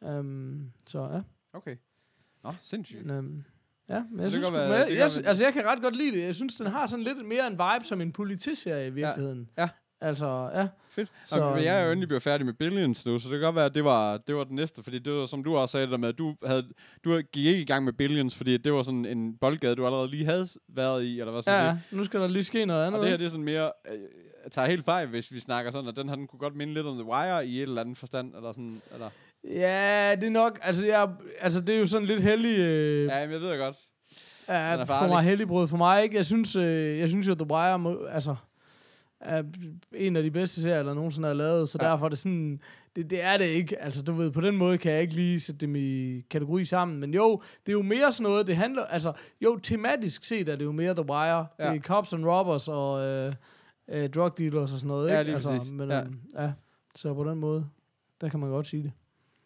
Um, 0.00 0.70
så 0.86 0.98
ja. 1.12 1.20
Okay. 1.58 1.76
Nå, 2.44 2.50
sindssygt. 2.62 3.06
Men, 3.06 3.18
um, 3.18 3.44
ja, 3.88 4.02
men 4.10 4.20
jeg 4.20 4.30
synes, 4.30 4.46
godt 4.46 4.54
sgu- 4.54 4.58
være- 4.58 4.72
jeg, 4.72 4.86
det 4.86 4.92
jeg, 4.96 5.10
være- 5.16 5.26
altså 5.28 5.44
jeg 5.44 5.52
kan 5.52 5.64
ret 5.66 5.82
godt 5.82 5.96
lide 5.96 6.16
det. 6.18 6.24
Jeg 6.24 6.34
synes, 6.34 6.54
den 6.54 6.66
har 6.66 6.86
sådan 6.86 7.04
lidt 7.04 7.26
mere 7.26 7.46
en 7.46 7.52
vibe 7.52 7.84
som 7.84 8.00
en 8.00 8.12
politiserie 8.12 8.86
i 8.86 8.90
virkeligheden. 8.90 9.48
Ja. 9.58 9.68
Altså, 10.00 10.50
ja. 10.54 10.68
Fedt. 10.90 11.08
Så, 11.24 11.34
Så, 11.34 11.54
jeg 11.54 11.76
er 11.76 11.80
jo 11.80 11.84
øhm, 11.86 11.92
endelig 11.92 12.08
blevet 12.08 12.22
færdig 12.22 12.46
med 12.46 12.54
Billions 12.54 13.06
nu, 13.06 13.18
så 13.18 13.28
det 13.28 13.34
kan 13.34 13.40
godt 13.40 13.54
være, 13.56 13.64
at 13.64 13.74
det 13.74 13.84
var, 13.84 14.16
det 14.16 14.34
var 14.34 14.44
den 14.44 14.56
næste, 14.56 14.82
fordi 14.82 14.98
det 14.98 15.12
var, 15.12 15.26
som 15.26 15.44
du 15.44 15.56
også 15.56 15.72
sagde 15.72 15.86
det 15.86 15.90
der 15.92 15.98
med, 15.98 16.08
at 16.08 16.18
du, 16.18 16.34
havde, 16.46 16.68
du 17.04 17.20
gik 17.32 17.46
ikke 17.46 17.60
i 17.60 17.64
gang 17.64 17.84
med 17.84 17.92
Billions, 17.92 18.34
fordi 18.36 18.56
det 18.56 18.72
var 18.72 18.82
sådan 18.82 19.04
en 19.06 19.36
boldgade, 19.36 19.76
du 19.76 19.86
allerede 19.86 20.10
lige 20.10 20.24
havde 20.24 20.46
været 20.68 21.04
i, 21.04 21.20
eller 21.20 21.32
hvad 21.32 21.42
skal 21.42 21.52
Ja, 21.52 21.60
sige. 21.60 21.82
ja, 21.92 21.96
nu 21.96 22.04
skal 22.04 22.20
der 22.20 22.26
lige 22.26 22.44
ske 22.44 22.66
noget 22.66 22.86
andet. 22.86 22.98
Og 22.98 23.02
det 23.02 23.10
her, 23.10 23.16
det 23.16 23.24
er 23.24 23.28
sådan 23.28 23.44
mere, 23.44 23.72
øh, 23.92 23.98
jeg 24.44 24.52
tager 24.52 24.68
helt 24.68 24.84
fejl, 24.84 25.08
hvis 25.08 25.32
vi 25.32 25.40
snakker 25.40 25.70
sådan, 25.70 25.88
at 25.88 25.96
den 25.96 26.08
her, 26.08 26.16
den 26.16 26.26
kunne 26.26 26.38
godt 26.38 26.56
minde 26.56 26.74
lidt 26.74 26.86
om 26.86 26.94
The 26.96 27.04
Wire 27.04 27.46
i 27.46 27.56
et 27.56 27.62
eller 27.62 27.80
andet 27.80 27.98
forstand, 27.98 28.34
eller 28.34 28.52
sådan, 28.52 28.82
eller... 28.94 29.10
Ja, 29.50 30.14
det 30.20 30.26
er 30.26 30.30
nok, 30.30 30.58
altså, 30.62 30.86
jeg, 30.86 31.08
altså 31.40 31.60
det 31.60 31.74
er 31.74 31.78
jo 31.78 31.86
sådan 31.86 32.06
lidt 32.06 32.22
heldig, 32.22 32.58
øh, 32.58 33.04
Ja, 33.06 33.20
men 33.24 33.32
jeg 33.32 33.40
ved 33.40 33.50
det 33.50 33.58
godt. 33.58 33.76
ja, 34.48 34.82
for 34.82 35.08
mig 35.08 35.22
heldigbrød 35.22 35.68
for 35.68 35.76
mig, 35.76 36.02
ikke? 36.02 36.16
Jeg 36.16 36.24
synes, 36.24 36.56
øh, 36.56 36.98
jeg 36.98 37.08
synes 37.08 37.28
jo, 37.28 37.34
The 37.34 37.50
Wire, 37.50 37.78
må, 37.78 38.04
altså, 38.04 38.36
er 39.20 39.42
en 39.94 40.16
af 40.16 40.22
de 40.22 40.30
bedste 40.30 40.62
serier, 40.62 40.82
der 40.82 40.94
nogensinde 40.94 41.28
er 41.28 41.32
lavet, 41.32 41.68
så 41.68 41.78
Ja. 41.80 41.86
ja. 41.86 41.90
derfor 41.92 42.04
er 42.04 42.08
det 42.08 42.18
sådan, 42.18 42.60
det, 42.96 43.10
det 43.10 43.22
er 43.24 43.36
det 43.36 43.44
ikke. 43.44 43.82
Altså, 43.82 44.02
du 44.02 44.12
ved, 44.12 44.30
på 44.30 44.40
den 44.40 44.56
måde 44.56 44.78
kan 44.78 44.92
jeg 44.92 45.02
ikke 45.02 45.14
lige 45.14 45.40
sætte 45.40 45.66
dem 45.66 45.76
i 45.76 46.20
kategori 46.30 46.64
sammen, 46.64 47.00
men 47.00 47.14
jo, 47.14 47.42
det 47.66 47.68
er 47.68 47.76
jo 47.76 47.82
mere 47.82 48.12
sådan 48.12 48.22
noget, 48.30 48.46
det 48.46 48.56
handler, 48.56 48.84
altså, 48.84 49.12
jo, 49.40 49.58
tematisk 49.62 50.24
set 50.24 50.48
er 50.48 50.56
det 50.56 50.64
jo 50.64 50.72
mere 50.72 50.94
The 50.94 51.04
Wire. 51.10 51.26
Ja. 51.28 51.46
Ja. 51.58 51.70
Det 51.72 51.76
er 51.76 51.80
cops 51.82 52.12
and 52.12 52.24
robbers 52.26 52.68
og 52.68 53.06
øh, 53.06 53.32
øh, 53.90 54.08
drug 54.10 54.38
dealers 54.38 54.72
og 54.72 54.78
sådan 54.78 54.88
noget, 54.88 55.10
Ja, 55.10 55.18
ikke? 55.18 55.24
lige 55.28 55.34
altså, 55.34 55.50
præcis. 55.50 55.72
Men, 55.72 55.90
Ja. 55.90 55.96
ja. 55.96 56.42
ja. 56.42 56.52
Så 56.96 57.14
på 57.14 57.24
den 57.24 57.38
måde, 57.38 57.66
der 58.20 58.28
kan 58.28 58.40
man 58.40 58.48
godt 58.50 58.66
sige 58.66 58.82
det. 58.82 58.92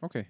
Okay. 0.02 0.24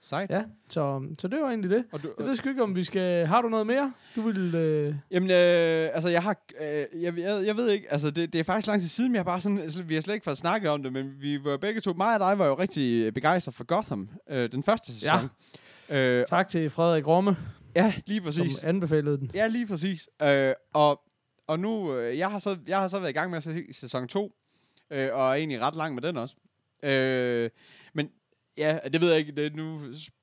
Sejt. 0.00 0.30
Ja, 0.30 0.44
så, 0.68 1.02
så 1.18 1.28
det 1.28 1.40
var 1.40 1.48
egentlig 1.48 1.70
det. 1.70 1.84
Og 1.92 2.02
du, 2.02 2.12
Jeg 2.18 2.26
ved 2.26 2.36
sgu 2.36 2.48
ikke, 2.48 2.62
om 2.62 2.76
vi 2.76 2.84
skal... 2.84 3.26
Har 3.26 3.42
du 3.42 3.48
noget 3.48 3.66
mere, 3.66 3.92
du 4.16 4.22
vil... 4.22 4.54
Øh... 4.54 4.94
Jamen, 5.10 5.30
øh, 5.30 5.90
altså, 5.94 6.08
jeg 6.08 6.22
har... 6.22 6.36
Øh, 6.60 7.02
jeg, 7.02 7.18
jeg, 7.18 7.46
jeg 7.46 7.56
ved 7.56 7.70
ikke, 7.70 7.92
altså, 7.92 8.10
det, 8.10 8.32
det 8.32 8.38
er 8.38 8.44
faktisk 8.44 8.66
lang 8.66 8.80
tid 8.80 8.88
siden, 8.88 9.10
men 9.10 9.14
jeg 9.14 9.20
har 9.20 9.24
bare 9.24 9.40
sådan... 9.40 9.58
Altså, 9.58 9.82
vi 9.82 9.94
har 9.94 10.00
slet 10.00 10.14
ikke 10.14 10.24
fået 10.24 10.38
snakket 10.38 10.70
om 10.70 10.82
det, 10.82 10.92
men 10.92 11.20
vi 11.20 11.44
var 11.44 11.56
begge 11.56 11.80
to... 11.80 11.92
Mig 11.92 12.14
og 12.14 12.20
dig 12.20 12.38
var 12.38 12.46
jo 12.46 12.54
rigtig 12.58 13.14
begejstret 13.14 13.54
for 13.54 13.64
Gotham, 13.64 14.08
øh, 14.30 14.52
den 14.52 14.62
første 14.62 14.92
sæson. 14.92 15.30
Ja. 15.88 16.20
Øh, 16.20 16.26
Tak 16.26 16.48
til 16.48 16.70
Frederik 16.70 17.06
Romme, 17.06 17.36
ja, 17.76 17.94
lige 18.06 18.20
som 18.20 18.24
præcis. 18.24 18.64
anbefalede 18.64 19.18
den. 19.18 19.30
Ja, 19.34 19.46
lige 19.46 19.66
præcis. 19.66 20.08
Øh, 20.22 20.54
og, 20.72 21.00
og 21.46 21.60
nu... 21.60 21.94
Øh, 21.96 22.18
jeg, 22.18 22.30
har 22.30 22.38
så, 22.38 22.56
jeg 22.66 22.78
har 22.78 22.88
så 22.88 22.98
været 22.98 23.10
i 23.10 23.14
gang 23.14 23.30
med 23.30 23.36
at 23.36 23.42
se 23.42 23.64
sæson 23.72 24.08
2, 24.08 24.32
øh, 24.90 25.08
og 25.12 25.30
er 25.30 25.34
egentlig 25.34 25.60
ret 25.60 25.76
lang 25.76 25.94
med 25.94 26.02
den 26.02 26.16
også. 26.16 26.34
Øh, 26.82 27.50
ja, 28.58 28.78
det 28.92 29.00
ved 29.00 29.10
jeg 29.10 29.18
ikke. 29.18 29.32
Det 29.32 29.46
er 29.46 29.56
nu 29.56 29.80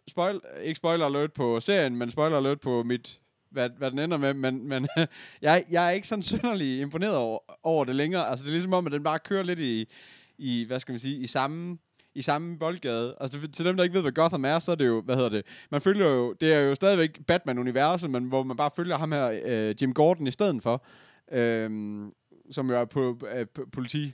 spoil, 0.08 0.42
ikke 0.63 0.78
spoiler 0.78 1.06
alert 1.06 1.34
på 1.34 1.60
serien, 1.60 1.96
men 1.96 2.12
spoiler 2.12 2.38
alert 2.38 2.60
på 2.60 2.84
mit 2.84 3.20
hvad, 3.52 3.70
hvad 3.78 3.92
den 3.92 4.00
ender 4.00 4.18
med, 4.18 4.34
men, 4.34 4.68
men 4.68 4.88
jeg, 5.42 5.63
jeg 5.72 5.88
er 5.88 5.89
ikke 5.89 6.08
sådan 6.08 6.24
synderlig 6.24 6.80
imponeret 6.80 7.15
over, 7.15 7.39
over 7.63 7.86
det 7.86 7.96
længere. 7.96 8.28
Altså, 8.28 8.44
det 8.44 8.50
er 8.50 8.54
ligesom 8.54 8.74
om, 8.74 8.86
at 8.86 8.92
den 8.92 9.04
bare 9.04 9.20
kører 9.20 9.44
lidt 9.44 9.60
i, 9.60 9.88
i 10.38 10.65
hvad 10.68 10.80
skal 10.80 10.92
man 10.92 11.00
sige, 11.00 11.18
i 11.18 11.28
samme, 11.28 11.78
i 12.15 12.22
samme 12.22 12.60
boldgade. 12.60 13.15
Altså, 13.20 13.48
til 13.48 13.65
dem, 13.65 13.78
der 13.78 13.84
ikke 13.84 13.94
ved, 13.94 14.02
hvad 14.02 14.12
Gotham 14.12 14.46
er, 14.46 14.60
så 14.60 14.72
er 14.72 14.76
det 14.76 14.88
jo, 14.88 15.02
hvad 15.02 15.15
hedder 15.15 15.30
det, 15.30 15.46
man 15.72 15.82
følger 15.82 16.08
jo, 16.08 16.34
det 16.34 16.54
er 16.54 16.60
jo 16.60 16.76
stadigvæk 16.76 17.20
Batman-universet, 17.28 18.10
men 18.10 18.24
hvor 18.24 18.44
man 18.44 18.58
bare 18.58 18.72
følger 18.76 18.98
ham 18.98 19.12
her, 19.12 19.39
øh, 19.46 19.76
Jim 19.82 19.94
Gordon, 19.94 20.28
i 20.28 20.32
stedet 20.32 20.63
for, 20.63 20.86
øh, 21.32 21.70
som 22.52 22.70
jo 22.70 22.76
er 22.80 22.86
på, 22.86 23.20
øh, 23.36 23.46
politi, 23.72 24.13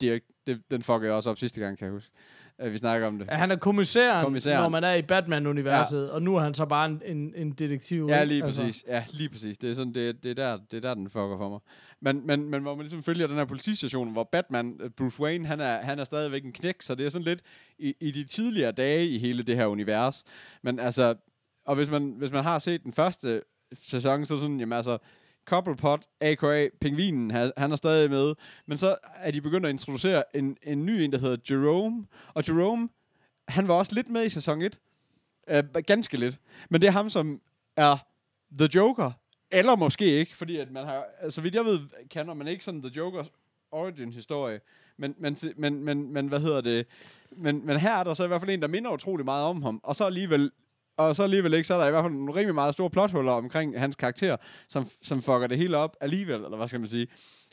det, 0.00 0.22
den 0.70 0.82
fuckede 0.82 1.06
jeg 1.06 1.16
også 1.16 1.30
op 1.30 1.38
sidste 1.38 1.60
gang, 1.60 1.78
kan 1.78 1.84
jeg 1.84 1.92
huske. 1.92 2.12
Øh, 2.60 2.72
vi 2.72 2.78
snakker 2.78 3.06
om 3.06 3.18
det. 3.18 3.26
Ja, 3.30 3.36
han 3.36 3.50
er 3.50 3.56
kommissæren, 3.56 4.24
Kommissæren. 4.24 4.62
når 4.62 4.68
man 4.68 4.84
er 4.84 4.94
i 4.94 5.02
Batman-universet, 5.02 6.06
ja. 6.06 6.12
og 6.12 6.22
nu 6.22 6.36
er 6.36 6.40
han 6.40 6.54
så 6.54 6.66
bare 6.66 6.86
en, 6.86 7.02
en, 7.04 7.34
en 7.36 7.52
detektiv. 7.52 8.06
Ja, 8.08 8.24
lige 8.24 8.42
præcis. 8.42 8.84
Ja, 8.88 9.04
lige 9.12 9.28
præcis. 9.28 9.58
Det 9.58 9.70
er, 9.70 9.74
sådan, 9.74 9.94
det, 9.94 10.22
det, 10.22 10.30
er 10.30 10.34
der, 10.34 10.58
det 10.70 10.76
er 10.76 10.80
der, 10.80 10.94
den 10.94 11.10
fucker 11.10 11.36
for 11.38 11.48
mig. 11.48 11.60
Men, 12.00 12.26
men, 12.26 12.50
men 12.50 12.62
hvor 12.62 12.74
man 12.74 12.82
ligesom 12.82 13.02
følger 13.02 13.26
den 13.26 13.36
her 13.36 13.44
politistation, 13.44 14.12
hvor 14.12 14.28
Batman, 14.32 14.80
øh, 14.80 14.90
Bruce 14.90 15.20
Wayne, 15.22 15.46
han 15.46 15.60
er, 15.60 15.80
han 15.80 15.98
er 15.98 16.04
stadigvæk 16.04 16.44
en 16.44 16.52
knæk, 16.52 16.82
så 16.82 16.94
det 16.94 17.06
er 17.06 17.10
sådan 17.10 17.24
lidt 17.24 17.42
i, 17.78 17.94
i 18.00 18.10
de 18.10 18.24
tidligere 18.24 18.72
dage 18.72 19.08
i 19.08 19.18
hele 19.18 19.42
det 19.42 19.56
her 19.56 19.66
univers. 19.66 20.24
Men 20.62 20.78
altså, 20.78 21.14
og 21.66 21.74
hvis 21.74 21.90
man, 21.90 22.14
hvis 22.18 22.32
man 22.32 22.44
har 22.44 22.58
set 22.58 22.82
den 22.82 22.92
første 22.92 23.42
sæson, 23.82 24.24
så 24.24 24.38
sådan, 24.38 24.60
jamen 24.60 24.76
altså, 24.76 24.98
Cobblepot, 25.48 26.02
a.k.a. 26.20 26.68
Pingvinen, 26.80 27.30
han, 27.30 27.52
han 27.56 27.72
er 27.72 27.76
stadig 27.76 28.10
med. 28.10 28.34
Men 28.66 28.78
så 28.78 28.96
er 29.16 29.30
de 29.30 29.40
begyndt 29.40 29.66
at 29.66 29.70
introducere 29.70 30.36
en, 30.36 30.56
en 30.62 30.86
ny 30.86 30.90
en, 30.90 31.12
der 31.12 31.18
hedder 31.18 31.36
Jerome. 31.50 32.06
Og 32.34 32.48
Jerome, 32.48 32.88
han 33.48 33.68
var 33.68 33.74
også 33.74 33.94
lidt 33.94 34.08
med 34.08 34.26
i 34.26 34.28
sæson 34.28 34.62
1. 34.62 34.78
Uh, 35.50 35.56
øh, 35.56 35.64
ganske 35.86 36.16
lidt. 36.16 36.38
Men 36.70 36.80
det 36.80 36.86
er 36.86 36.90
ham, 36.90 37.10
som 37.10 37.40
er 37.76 37.96
The 38.58 38.68
Joker. 38.74 39.10
Eller 39.50 39.76
måske 39.76 40.04
ikke, 40.04 40.36
fordi 40.36 40.56
at 40.56 40.70
man 40.70 40.84
har, 40.84 41.04
så 41.28 41.40
vidt 41.40 41.54
jeg 41.54 41.64
ved, 41.64 41.80
kender 42.08 42.34
man 42.34 42.46
ikke 42.46 42.64
sådan 42.64 42.82
The 42.82 42.92
Jokers 42.96 43.32
origin-historie. 43.70 44.60
Men, 44.96 45.14
men, 45.18 45.36
men, 45.56 45.84
men, 45.84 46.12
men, 46.12 46.28
hvad 46.28 46.40
hedder 46.40 46.60
det? 46.60 46.86
Men, 47.30 47.66
men 47.66 47.80
her 47.80 47.94
er 47.94 48.04
der 48.04 48.14
så 48.14 48.24
i 48.24 48.26
hvert 48.26 48.40
fald 48.40 48.50
en, 48.50 48.62
der 48.62 48.68
minder 48.68 48.90
utrolig 48.90 49.24
meget 49.24 49.46
om 49.46 49.62
ham. 49.62 49.80
Og 49.82 49.96
så 49.96 50.04
alligevel 50.04 50.50
og 50.98 51.16
så 51.16 51.22
alligevel 51.22 51.54
ikke, 51.54 51.66
så 51.66 51.74
er 51.74 51.78
der 51.78 51.86
i 51.86 51.90
hvert 51.90 52.04
fald 52.04 52.14
nogle 52.14 52.34
rimelig 52.34 52.54
meget 52.54 52.74
store 52.74 52.90
plothuller 52.90 53.32
omkring 53.32 53.80
hans 53.80 53.96
karakter, 53.96 54.36
som, 54.68 54.86
som 55.02 55.22
fucker 55.22 55.46
det 55.46 55.58
hele 55.58 55.76
op 55.76 55.96
alligevel, 56.00 56.34
eller 56.44 56.56
hvad 56.56 56.68
skal 56.68 56.80
man 56.80 56.88
sige. 56.88 57.06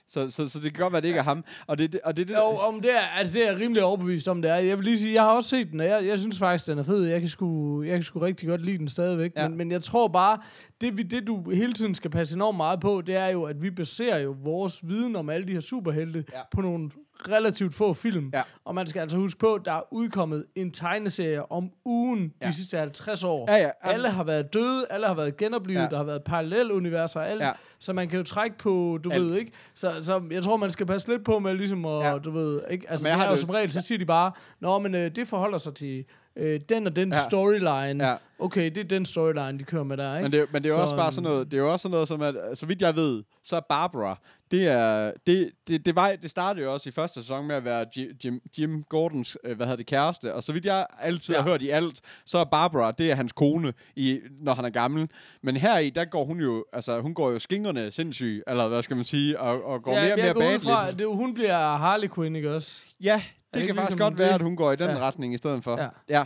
Så, 0.08 0.30
så, 0.30 0.50
så 0.50 0.60
det 0.60 0.74
kan 0.74 0.84
godt 0.84 0.94
være, 0.94 0.98
at 0.98 1.04
det 1.04 1.10
ikke 1.10 1.20
er 1.20 1.24
ham. 1.24 1.44
Og 1.68 1.78
det, 1.78 2.00
og 2.04 2.18
det, 2.18 2.28
det 2.28 2.34
Jo, 2.34 2.44
om 2.44 2.82
det 2.82 2.92
er, 2.92 3.18
altså 3.18 3.34
det 3.34 3.48
er 3.48 3.52
jeg 3.52 3.60
rimelig 3.60 3.84
overbevist 3.84 4.28
om, 4.28 4.42
det 4.42 4.52
er. 4.52 4.56
Jeg 4.56 4.78
vil 4.78 4.86
lige 4.86 5.00
sige, 5.00 5.14
jeg 5.14 5.24
har 5.24 5.36
også 5.36 5.50
set 5.50 5.72
den, 5.72 5.80
og 5.80 5.86
jeg, 5.86 6.06
jeg 6.06 6.20
synes 6.20 6.40
faktisk, 6.40 6.68
den 6.68 6.80
er 6.80 6.84
fed. 6.84 7.04
Jeg 7.04 7.20
kan 7.20 7.30
sgu, 7.30 7.84
jeg 7.84 7.94
kan 7.94 8.04
sgu 8.04 8.20
rigtig 8.20 8.48
godt 8.50 8.66
lide 8.66 8.78
den 8.78 8.88
stadigvæk. 8.88 9.32
Ja. 9.38 9.48
Men, 9.48 9.58
men 9.58 9.72
jeg 9.72 9.82
tror 9.82 10.08
bare, 10.08 10.40
det, 10.82 10.98
vi, 10.98 11.04
det 11.04 11.28
du 11.28 11.52
hele 11.52 11.74
tiden 11.74 11.96
skal 11.96 12.12
passe 12.12 12.36
enormt 12.36 12.58
meget 12.58 12.80
på, 12.80 13.02
det 13.02 13.16
er 13.16 13.28
jo, 13.28 13.44
at 13.44 13.62
vi 13.62 13.72
baserer 13.72 14.20
jo 14.20 14.36
vores 14.44 14.88
viden 14.88 15.16
om 15.16 15.30
alle 15.30 15.48
de 15.48 15.54
her 15.54 15.60
superhelte 15.60 16.26
ja. 16.34 16.40
på 16.52 16.62
nogle 16.62 16.90
relativt 17.32 17.74
få 17.74 17.94
film. 17.94 18.30
Ja. 18.34 18.42
Og 18.66 18.76
man 18.76 18.88
skal 18.88 19.00
altså 19.00 19.18
huske 19.18 19.40
på, 19.40 19.54
at 19.54 19.62
der 19.66 19.72
er 19.74 19.82
udkommet 19.92 20.46
en 20.56 20.72
tegneserie 20.72 21.52
om 21.52 21.70
ugen 21.86 22.34
Ja. 22.42 22.48
de 22.48 22.54
sidste 22.54 22.78
50 22.78 23.24
år. 23.24 23.52
Ja, 23.52 23.58
ja. 23.58 23.70
Alle 23.82 24.10
har 24.10 24.24
været 24.24 24.54
døde, 24.54 24.86
alle 24.90 25.08
har 25.08 25.14
været 25.14 25.38
genoplevet, 25.38 25.82
Ja. 25.82 25.88
der 25.88 25.98
har 25.98 26.04
været 26.04 26.24
paralleluniverser 26.24 27.20
og 27.20 27.30
alt. 27.30 27.42
Ja. 27.42 27.52
Så 27.80 27.94
man 27.94 28.10
kan 28.10 28.18
jo 28.18 28.24
trække 28.24 28.58
på, 28.58 29.00
du 29.04 29.10
Alt. 29.10 29.24
ved 29.24 29.36
ikke. 29.40 29.52
Så, 29.74 29.94
så 30.02 30.22
jeg 30.32 30.44
tror, 30.44 30.58
man 30.58 30.72
skal 30.72 30.86
passe 30.86 31.08
lidt 31.08 31.24
på 31.26 31.40
med 31.40 31.54
ligesom 31.54 31.86
at, 31.86 32.04
Ja. 32.06 32.18
du 32.18 32.32
ved, 32.32 32.62
ikke? 32.70 32.92
Altså, 32.92 33.04
Men 33.04 33.10
jeg 33.10 33.16
det 33.16 33.22
har 33.22 33.28
er 33.28 33.32
jo 33.32 33.42
som 33.42 33.50
regel, 33.50 33.72
så 33.72 33.82
siger 33.82 33.98
de 33.98 34.06
bare, 34.06 34.32
Nå, 34.60 34.80
men 34.80 34.96
øh, 34.96 35.12
det 35.16 35.28
forholder 35.28 35.58
sig 35.58 35.74
til 35.74 36.06
øh, 36.36 36.60
den 36.70 36.88
og 36.88 36.96
den 36.96 37.12
Ja. 37.12 37.18
storyline. 37.30 38.08
Ja. 38.10 38.16
Okay, 38.40 38.66
det 38.72 38.78
er 38.78 38.84
den 38.84 39.06
storyline, 39.06 39.60
de 39.60 39.64
kører 39.64 39.84
med 39.84 39.98
der, 39.98 40.16
ikke? 40.18 40.24
Men 40.24 40.32
det, 40.32 40.54
men 40.54 40.64
det 40.64 40.70
er 40.70 40.74
jo 40.74 40.78
Så, 40.78 40.82
også 40.82 40.96
bare 40.96 41.12
sådan 41.12 41.26
øhm, 41.28 41.34
noget, 41.34 41.52
det 41.52 41.58
er 41.58 41.62
jo 41.62 41.72
også 41.72 41.84
sådan 41.84 41.92
noget 41.92 42.08
som, 42.08 42.22
at, 42.22 42.36
så 42.54 42.66
vidt 42.66 42.82
jeg 42.82 42.96
ved, 42.96 43.24
så 43.44 43.56
er 43.56 43.60
Barbara, 43.70 44.18
det 44.52 44.68
er, 44.68 45.12
det, 45.28 45.52
det, 45.68 45.86
det, 45.86 45.96
var, 45.96 46.12
det 46.22 46.30
startede 46.30 46.66
jo 46.66 46.74
også 46.74 46.90
i 46.90 46.92
første 46.92 47.22
sæson 47.22 47.48
med 47.48 47.56
at 47.56 47.66
være 47.66 47.86
Jim, 48.26 48.42
Jim, 48.60 48.84
Gordons, 48.90 49.38
øh, 49.44 49.56
hvad 49.56 49.66
hedder 49.66 49.78
det, 49.78 49.86
kæreste, 49.86 50.34
og 50.34 50.44
så 50.44 50.54
vidt 50.54 50.66
jeg 50.66 50.86
altid 51.00 51.36
ja. 51.36 51.42
Har 51.42 51.50
hørt 51.50 51.62
i 51.62 51.70
alt, 51.70 52.02
så 52.26 52.38
er 52.38 52.44
Barbara, 52.44 52.92
det 52.92 53.12
er 53.12 53.16
hans 53.16 53.32
kone, 53.32 53.74
i, 53.96 54.20
når 54.42 54.54
han 54.54 54.66
er 54.66 54.70
gammel. 54.70 55.10
Men 55.44 55.58
her 55.58 55.78
i, 55.78 55.90
der 55.90 56.06
går 56.06 56.26
hun 56.26 56.40
jo, 56.40 56.66
altså 56.74 57.02
hun 57.02 57.14
går 57.14 57.32
jo 57.32 57.40
skingerne 57.40 57.92
sindssyg, 57.92 58.44
eller 58.48 58.68
hvad 58.68 58.84
skal 58.84 58.96
man 58.96 59.04
sige, 59.06 59.40
og, 59.40 59.66
og 59.66 59.84
går 59.84 59.92
ja, 59.92 60.02
mere 60.02 60.14
og 60.14 60.20
mere 60.20 60.34
badelig. 60.34 60.62
fra, 60.62 60.92
det, 60.92 61.08
hun 61.08 61.34
bliver 61.34 61.78
Harley 61.78 62.08
Quinn, 62.16 62.36
ikke 62.36 62.56
også? 62.56 62.82
Ja, 63.02 63.22
det 63.60 63.68
kan 63.68 63.76
faktisk 63.76 63.90
ligesom 63.98 64.00
godt 64.12 64.20
være, 64.20 64.34
at 64.34 64.42
hun 64.42 64.56
går 64.56 64.72
i 64.72 64.76
den 64.76 64.90
Ja. 64.90 64.98
retning 64.98 65.34
i 65.34 65.38
stedet 65.38 65.64
for. 65.64 65.82
Ja. 65.82 65.90
ja. 66.10 66.24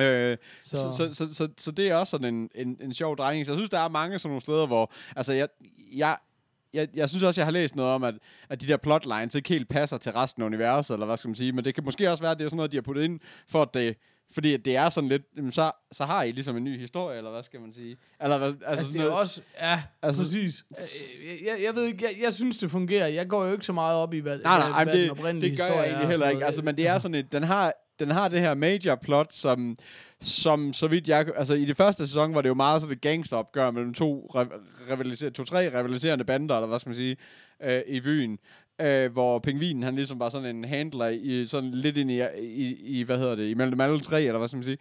Øh, 0.00 0.36
Så, 0.62 0.76
så, 0.76 0.90
så, 0.90 1.14
så, 1.14 1.34
så, 1.34 1.48
så 1.58 1.70
det 1.70 1.88
er 1.88 1.94
også 1.94 2.10
sådan 2.10 2.34
en, 2.34 2.50
en, 2.54 2.76
en 2.80 2.94
sjov 2.94 3.16
drejning. 3.16 3.46
Så 3.46 3.52
jeg 3.52 3.58
synes, 3.58 3.70
der 3.70 3.78
er 3.78 3.88
mange 3.88 4.18
sådan 4.18 4.28
nogle 4.30 4.40
steder, 4.40 4.66
hvor... 4.66 4.92
Altså, 5.16 5.32
jeg, 5.34 5.48
jeg, 5.92 6.16
jeg, 6.74 6.88
jeg 6.94 7.08
synes 7.08 7.22
også, 7.22 7.40
jeg 7.40 7.46
har 7.46 7.52
læst 7.52 7.76
noget 7.76 7.92
om, 7.92 8.04
at, 8.04 8.14
at 8.48 8.60
de 8.60 8.68
der 8.68 8.76
plotlines 8.76 9.34
ikke 9.34 9.48
helt 9.48 9.68
passer 9.68 9.96
til 9.96 10.12
resten 10.12 10.42
af 10.42 10.46
universet, 10.46 10.94
eller 10.94 11.06
hvad 11.06 11.16
skal 11.16 11.28
man 11.28 11.34
sige. 11.34 11.52
Men 11.52 11.64
det 11.64 11.74
kan 11.74 11.84
måske 11.84 12.10
også 12.10 12.24
være, 12.24 12.32
at 12.32 12.38
det 12.38 12.44
er 12.44 12.48
sådan 12.48 12.56
noget, 12.56 12.72
de 12.72 12.76
har 12.76 12.82
puttet 12.82 13.02
ind, 13.04 13.20
for 13.48 13.62
at 13.62 13.74
det... 13.74 13.96
Fordi 14.34 14.56
det 14.56 14.76
er 14.76 14.90
sådan 14.90 15.08
lidt... 15.08 15.22
Jamen, 15.36 15.52
så, 15.52 15.70
så 15.92 16.04
har 16.04 16.22
I 16.22 16.30
ligesom 16.32 16.56
en 16.56 16.64
ny 16.64 16.78
historie, 16.78 17.18
eller 17.18 17.30
hvad 17.30 17.42
skal 17.42 17.60
man 17.60 17.72
sige? 17.72 17.96
Eller 18.22 18.38
hvad, 18.38 18.48
altså, 18.48 18.64
Altså, 18.66 18.84
sådan 18.84 18.94
det 19.00 19.00
er 19.00 19.08
noget, 19.08 19.20
også... 19.20 19.42
Ja, 19.60 19.72
Altså- 20.02 20.22
altså, 20.22 20.22
præcis. 20.22 20.64
Øh, 20.70 21.26
Jeg, 21.26 21.46
jeg, 21.46 21.64
jeg 21.64 21.74
ved 21.74 21.84
ikke, 21.84 22.04
jeg, 22.04 22.22
jeg 22.22 22.32
synes, 22.32 22.56
det 22.58 22.70
fungerer. 22.70 23.06
Jeg 23.06 23.28
går 23.28 23.44
jo 23.44 23.52
ikke 23.52 23.64
så 23.64 23.72
meget 23.72 23.96
op 23.96 24.14
i, 24.14 24.18
hvad, 24.18 24.38
Nej, 24.38 24.58
nej, 24.58 24.84
hvad, 24.84 24.94
men 24.94 24.94
den 24.94 25.02
det, 25.02 25.10
oprindelige 25.10 25.50
det 25.50 25.58
gør 25.58 25.64
historie 25.64 25.80
jeg 25.82 25.88
egentlig 25.90 26.08
heller 26.08 26.28
ikke. 26.28 26.44
Altså, 26.46 26.62
men 26.62 26.76
det 26.76 26.86
er 26.88 26.98
sådan 26.98 27.14
et, 27.14 27.32
den 27.32 27.42
har, 27.42 27.72
den 27.98 28.10
har 28.10 28.28
det 28.28 28.40
her 28.40 28.54
major 28.54 28.94
plot, 28.94 29.32
som, 29.34 29.76
som 30.20 30.72
så 30.72 30.86
vidt 30.88 31.08
jeg... 31.08 31.26
Altså, 31.36 31.54
i 31.54 31.64
det 31.64 31.76
første 31.76 32.06
sæson 32.06 32.34
var 32.34 32.42
det 32.42 32.48
jo 32.48 32.54
meget 32.54 32.80
sådan 32.82 32.96
et 32.96 33.00
gangsteropgør 33.00 33.70
mellem 33.70 33.94
to, 33.94 34.30
rivaliser, 34.90 35.30
to-tre 35.30 35.78
rivaliserende 35.78 36.24
bander, 36.24 36.54
eller 36.56 36.68
hvad 36.68 36.78
skal 36.78 36.90
man 36.90 36.96
sige, 36.96 37.16
øh, 37.64 37.80
i 37.86 38.00
byen. 38.00 38.38
Øh, 38.80 39.12
hvor 39.12 39.38
pingvinen, 39.38 39.82
han 39.82 39.94
ligesom 39.94 40.20
var 40.20 40.28
sådan 40.28 40.56
en 40.56 40.64
handler 40.64 41.08
i, 41.08 41.44
sådan 41.46 41.70
lidt 41.70 41.96
ind 41.96 42.10
i, 42.10 42.22
i, 42.42 42.76
i, 42.80 43.02
hvad 43.02 43.18
hedder 43.18 43.34
det, 43.36 43.48
imellem 43.48 43.70
dem 43.70 43.80
alle 43.80 44.00
tre, 44.00 44.22
eller 44.22 44.38
hvad 44.38 44.48
skal 44.48 44.56
man 44.56 44.64
sige. 44.64 44.78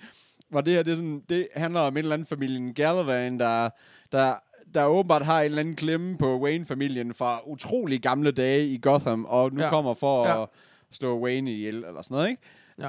Hvor 0.50 0.62
det 0.62 0.74
her, 0.74 0.84
det, 0.84 0.92
er 0.92 0.96
sådan, 0.96 1.22
det 1.30 1.48
handler 1.56 1.80
om 1.80 1.94
en 1.94 1.98
eller 1.98 2.14
anden 2.14 2.26
familien 2.26 2.74
Gallivan, 2.74 3.40
der, 3.40 3.70
der, 4.12 4.34
der 4.74 4.86
åbenbart 4.86 5.26
har 5.26 5.40
en 5.40 5.46
eller 5.46 5.60
anden 5.60 5.76
klemme 5.76 6.18
på 6.18 6.40
Wayne-familien 6.40 7.14
fra 7.14 7.40
utrolig 7.48 8.02
gamle 8.02 8.32
dage 8.32 8.68
i 8.68 8.78
Gotham, 8.82 9.26
og 9.26 9.54
nu. 9.54 9.62
Ja. 9.62 9.70
kommer 9.70 9.94
for 9.94 10.28
Ja. 10.28 10.42
at 10.44 10.50
slå 10.92 11.20
Wayne 11.20 11.54
ihjel, 11.54 11.76
eller 11.76 12.02
sådan 12.02 12.16
noget, 12.16 12.30
ikke? 12.30 12.42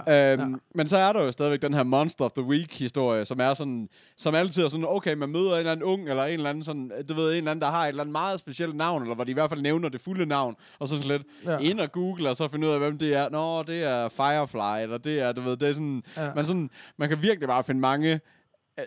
Ja. 0.06 0.32
Øhm, 0.32 0.52
ja. 0.52 0.58
Men 0.74 0.88
så 0.88 0.96
er 0.96 1.12
der 1.12 1.22
jo 1.24 1.32
stadigvæk 1.32 1.62
den 1.62 1.74
her 1.74 1.82
Monster 1.82 2.24
of 2.24 2.32
the 2.32 2.42
Week-historie, 2.44 3.24
som 3.24 3.40
er 3.40 3.54
sådan, 3.54 3.88
som 4.16 4.34
altid 4.34 4.62
er 4.64 4.68
sådan, 4.68 4.86
okay, 4.88 5.14
man 5.14 5.28
møder 5.28 5.52
en 5.52 5.58
eller 5.58 5.72
anden 5.72 5.84
ung, 5.86 6.08
eller 6.08 6.24
en 6.24 6.32
eller 6.32 6.50
anden 6.50 6.64
sådan, 6.64 6.92
du 7.08 7.14
ved, 7.14 7.30
en 7.30 7.36
eller 7.36 7.50
anden, 7.50 7.62
der 7.62 7.68
har 7.70 7.84
et 7.84 7.88
eller 7.88 8.02
andet 8.02 8.12
meget 8.12 8.38
specielt 8.40 8.76
navn, 8.76 9.02
eller 9.02 9.14
hvor 9.14 9.24
de 9.24 9.30
i 9.30 9.34
hvert 9.34 9.50
fald 9.50 9.62
nævner 9.62 9.88
det 9.88 10.00
fulde 10.00 10.26
navn, 10.26 10.56
og 10.78 10.88
så 10.88 10.96
sådan 10.96 11.08
lidt 11.10 11.22
Ja. 11.46 11.58
ind 11.58 11.80
og 11.80 11.92
google, 11.92 12.30
og 12.30 12.36
så 12.36 12.48
finde 12.48 12.66
ud 12.66 12.72
af, 12.72 12.78
hvem 12.78 12.98
det 12.98 13.14
er. 13.14 13.28
Nå, 13.30 13.62
det 13.62 13.84
er 13.84 14.08
Firefly, 14.08 14.82
eller 14.82 14.98
det 14.98 15.20
er, 15.20 15.32
du 15.32 15.40
ved, 15.40 15.56
det 15.56 15.68
er 15.68 15.72
sådan, 15.72 16.02
Ja. 16.16 16.34
man, 16.34 16.46
sådan, 16.46 16.70
man 16.96 17.08
kan 17.08 17.22
virkelig 17.22 17.48
bare 17.48 17.64
finde 17.64 17.80
mange, 17.80 18.20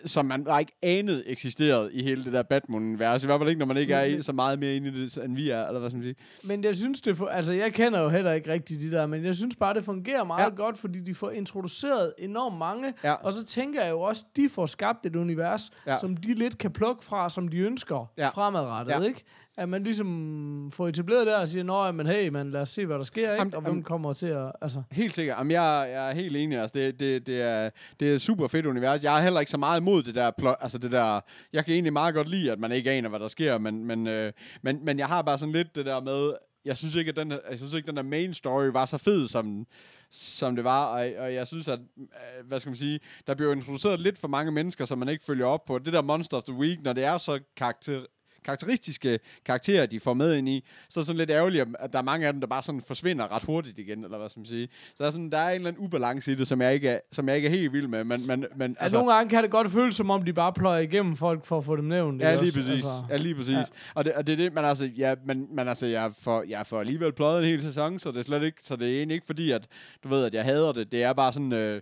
som 0.06 0.26
man 0.26 0.44
bare 0.44 0.60
ikke 0.62 0.78
anede 0.84 1.28
eksisterede 1.28 1.94
i 1.94 2.04
hele 2.04 2.24
det 2.24 2.34
der 2.34 2.44
Batman-univers. 2.44 3.24
I 3.24 3.26
hvert 3.26 3.40
fald 3.40 3.50
ikke, 3.50 3.60
når 3.60 3.66
man 3.66 3.78
ikke 3.78 3.94
er 3.94 4.22
så 4.22 4.34
meget 4.34 4.60
mere 4.60 4.76
inde 4.76 4.88
i 4.90 4.92
det, 5.04 5.18
end 5.18 5.36
vi 5.36 5.50
er, 5.50 5.68
eller 5.68 5.80
hvad 5.80 5.90
skal 5.90 5.98
man 5.98 6.04
sige. 6.04 6.16
Men 6.44 6.64
jeg 6.64 6.76
synes, 6.76 7.02
det 7.02 7.18
for, 7.18 7.26
altså 7.26 7.54
jeg 7.54 7.74
kender 7.74 8.02
jo 8.02 8.10
heller 8.10 8.32
ikke 8.32 8.52
rigtig 8.52 8.80
de 8.82 8.92
der, 8.92 9.06
men 9.06 9.26
jeg 9.26 9.36
synes 9.36 9.56
bare, 9.56 9.74
det 9.74 9.86
fungerer 9.86 10.24
meget 10.24 10.44
Ja. 10.52 10.56
godt, 10.56 10.78
fordi 10.78 11.00
de 11.00 11.16
får 11.16 11.32
introduceret 11.32 12.14
enormt 12.20 12.58
mange, 12.58 12.94
Ja. 13.04 13.14
og 13.14 13.34
så 13.34 13.46
tænker 13.46 13.82
jeg 13.84 13.92
jo 13.92 14.02
også, 14.02 14.24
de 14.36 14.50
får 14.50 14.66
skabt 14.66 15.06
et 15.06 15.16
univers, 15.16 15.70
Ja. 15.88 15.98
som 15.98 16.18
de 16.18 16.34
lidt 16.34 16.58
kan 16.58 16.72
plukke 16.72 17.04
fra, 17.04 17.30
som 17.30 17.48
de 17.48 17.58
ønsker 17.58 18.12
Ja. 18.18 18.28
fremadrettet, 18.30 18.94
ja. 18.94 19.02
ikke? 19.02 19.24
At 19.58 19.70
man 19.70 19.84
ligesom 19.84 20.72
får 20.74 20.88
etableret 20.88 21.28
der 21.28 21.38
og 21.38 21.50
siger, 21.50 21.64
nå, 21.64 21.92
men 21.92 22.08
hey, 22.08 22.30
man, 22.30 22.52
lad 22.52 22.62
os 22.62 22.70
se, 22.70 22.86
hvad 22.86 22.98
der 22.98 23.04
sker, 23.04 23.32
ikke? 23.32 23.34
Jamen, 23.34 23.56
og 23.56 23.62
hvem 23.62 23.84
kommer 23.84 24.14
til 24.14 24.26
at, 24.26 24.52
altså... 24.62 24.84
Helt 24.92 25.14
sikkert. 25.14 25.38
Jamen, 25.38 25.52
jeg, 25.52 25.90
jeg 25.94 26.10
er 26.10 26.16
helt 26.16 26.38
enig. 26.38 26.60
Altså, 26.60 26.80
det, 26.80 27.00
det, 27.00 27.28
det, 27.28 27.42
er, 27.42 27.70
det 28.00 28.12
er 28.12 28.16
et 28.16 28.22
super 28.22 28.48
fedt 28.48 28.66
univers. 28.66 29.04
Jeg 29.04 29.18
er 29.18 29.22
heller 29.22 29.40
ikke 29.40 29.52
så 29.52 29.58
meget 29.58 29.80
imod 29.80 30.04
det 30.04 30.16
der 30.16 30.32
plot. 30.38 30.58
Altså, 30.62 30.78
det 30.78 30.92
der... 30.92 31.20
Jeg 31.54 31.66
kan 31.66 31.74
egentlig 31.74 31.94
meget 31.94 32.16
godt 32.16 32.30
lide, 32.30 32.52
at 32.52 32.60
man 32.60 32.72
ikke 32.72 32.92
aner, 32.92 33.10
hvad 33.10 33.20
der 33.20 33.28
sker, 33.28 33.58
men, 33.58 33.86
men, 33.86 34.08
øh, 34.08 34.34
men, 34.62 34.86
men 34.86 35.00
jeg 35.00 35.08
har 35.08 35.22
bare 35.22 35.38
sådan 35.38 35.54
lidt 35.54 35.76
det 35.76 35.86
der 35.86 36.02
med... 36.02 36.34
Jeg 36.66 36.78
synes 36.78 36.96
ikke, 36.96 37.10
at 37.10 37.16
den, 37.16 37.32
jeg 37.32 37.58
synes 37.58 37.74
ikke, 37.74 37.88
den 37.88 37.96
der 37.96 38.04
main 38.04 38.34
story 38.34 38.66
var 38.66 38.86
så 38.86 38.98
fed, 38.98 39.28
som, 39.28 39.68
som 40.12 40.56
det 40.56 40.64
var, 40.64 40.86
og, 40.86 41.08
og 41.18 41.34
jeg 41.34 41.48
synes, 41.48 41.68
at, 41.68 41.80
øh, 41.98 42.48
hvad 42.48 42.60
skal 42.60 42.70
man 42.70 42.78
sige, 42.78 43.00
der 43.28 43.36
bliver 43.36 43.54
introduceret 43.54 44.00
lidt 44.00 44.20
for 44.20 44.28
mange 44.28 44.52
mennesker, 44.52 44.86
som 44.86 44.98
man 44.98 45.10
ikke 45.10 45.24
følger 45.24 45.46
op 45.46 45.66
på. 45.66 45.80
Det 45.80 45.94
der 45.94 46.02
Monster 46.02 46.38
of 46.38 46.44
the 46.44 46.54
Week, 46.54 46.84
når 46.84 46.94
det 46.94 47.04
er 47.04 47.18
så 47.18 47.40
karakter, 47.58 48.02
karakteristiske 48.46 49.20
karakterer, 49.46 49.86
de 49.86 50.00
får 50.00 50.14
med 50.14 50.36
ind 50.36 50.50
i, 50.50 50.64
så 50.90 51.00
er 51.00 51.02
det 51.02 51.08
sådan 51.08 51.18
lidt 51.18 51.30
ærgerligt, 51.30 51.66
at 51.80 51.94
der 51.94 52.00
er 52.00 52.04
mange 52.04 52.28
af 52.28 52.34
dem, 52.34 52.42
der 52.42 52.48
bare 52.48 52.64
sådan 52.64 52.82
forsvinder 52.82 53.36
ret 53.36 53.44
hurtigt 53.44 53.80
igen, 53.80 54.04
eller 54.04 54.18
hvad 54.18 54.30
skal 54.30 54.40
man 54.40 54.46
sige. 54.46 54.68
Så 54.96 55.04
der 55.04 55.06
er, 55.06 55.12
sådan, 55.12 55.32
der 55.32 55.38
er 55.38 55.50
en 55.50 55.56
eller 55.56 55.68
anden 55.68 55.86
ubalance 55.86 56.32
i 56.32 56.36
det, 56.36 56.48
som 56.48 56.62
jeg 56.62 56.74
ikke 56.74 56.90
er, 56.90 57.00
som 57.12 57.28
jeg 57.28 57.36
ikke 57.36 57.48
er 57.48 57.52
helt 57.52 57.74
vild 57.74 57.88
med, 57.88 58.04
men, 58.04 58.28
men, 58.28 58.46
men 58.56 58.62
Altså, 58.62 58.84
altså, 58.84 58.98
nogle 58.98 59.14
gange 59.14 59.30
kan 59.30 59.44
det 59.44 59.52
godt 59.52 59.72
føles, 59.72 59.96
som 59.96 60.10
om 60.10 60.26
de 60.26 60.34
bare 60.34 60.54
pløjer 60.54 60.80
igennem 60.80 61.16
folk 61.16 61.46
for 61.46 61.58
at 61.58 61.66
få 61.66 61.76
dem 61.76 61.86
nævnt. 61.86 62.22
Ja, 62.22 62.32
lige 62.32 62.42
også? 62.42 62.54
præcis. 62.54 62.70
Altså, 62.70 63.04
ja, 63.10 63.16
lige 63.18 63.36
præcis. 63.36 63.52
Ja. 63.52 63.64
Og, 63.94 64.06
det, 64.06 64.14
og 64.14 64.28
det 64.28 64.34
er 64.34 64.38
det, 64.38 64.54
men 64.54 64.66
altså, 64.66 64.86
ja, 64.86 65.16
men, 65.26 65.56
men 65.56 65.68
altså, 65.68 65.86
jeg 65.86 66.12
får, 66.22 66.44
jeg 66.48 66.66
får 66.68 66.80
alligevel 66.80 67.14
pløjet 67.14 67.44
en 67.44 67.50
hel 67.50 67.62
sæson, 67.62 68.00
så 68.00 68.12
det 68.12 68.18
er 68.18 68.24
slet 68.24 68.44
ikke, 68.44 68.62
så 68.62 68.76
det 68.76 68.88
er 68.88 68.98
egentlig 68.98 69.16
ikke 69.16 69.26
fordi, 69.26 69.52
at 69.52 69.68
du 70.04 70.08
ved, 70.08 70.26
at 70.26 70.34
jeg 70.34 70.44
hader 70.44 70.72
det. 70.72 70.92
Det 70.92 71.04
er 71.04 71.14
bare 71.14 71.34
sådan, 71.34 71.54
øh, 71.54 71.82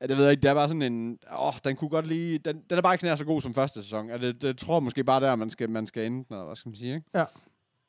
ja, 0.00 0.06
det 0.06 0.16
ved 0.16 0.24
jeg 0.24 0.30
ikke, 0.30 0.42
det 0.42 0.50
er 0.50 0.54
bare 0.54 0.68
sådan 0.68 0.82
en, 0.82 1.18
åh, 1.38 1.52
den 1.64 1.76
kunne 1.76 1.90
godt 1.90 2.06
lige, 2.06 2.38
den, 2.38 2.56
den 2.70 2.78
er 2.78 2.82
bare 2.82 2.94
ikke 2.94 3.04
nær 3.04 3.16
så 3.16 3.24
god 3.24 3.40
som 3.40 3.54
første 3.54 3.82
sæson. 3.82 4.08
Ja, 4.08 4.18
det, 4.18 4.42
det 4.42 4.58
tror 4.58 4.76
jeg 4.76 4.82
måske 4.82 5.04
bare 5.04 5.20
der, 5.20 5.36
man 5.36 5.50
skal, 5.50 5.70
man 5.70 5.86
skal 5.90 6.06
ende, 6.06 6.24
eller 6.30 6.44
hvad 6.44 6.56
skal 6.56 6.68
man 6.68 6.76
sige, 6.76 6.94
ikke? 6.94 7.06
Ja. 7.14 7.24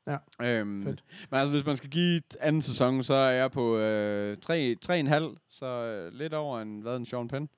Ja. 0.07 0.17
Øhm, 0.41 0.83
Fedt. 0.85 1.03
men 1.29 1.39
altså, 1.39 1.51
hvis 1.51 1.65
man 1.65 1.77
skal 1.77 1.89
give 1.89 2.17
et 2.17 2.37
anden 2.39 2.61
sæson, 2.61 3.03
så 3.03 3.13
er 3.13 3.29
jeg 3.31 3.51
på 3.51 3.77
øh, 3.77 4.37
3, 4.37 4.75
3,5, 4.85 5.47
så 5.49 5.65
øh, 5.65 6.13
lidt 6.13 6.33
over 6.33 6.61
en, 6.61 6.79
hvad 6.81 6.97
en 6.97 7.05
Sean 7.05 7.27
Penn. 7.27 7.49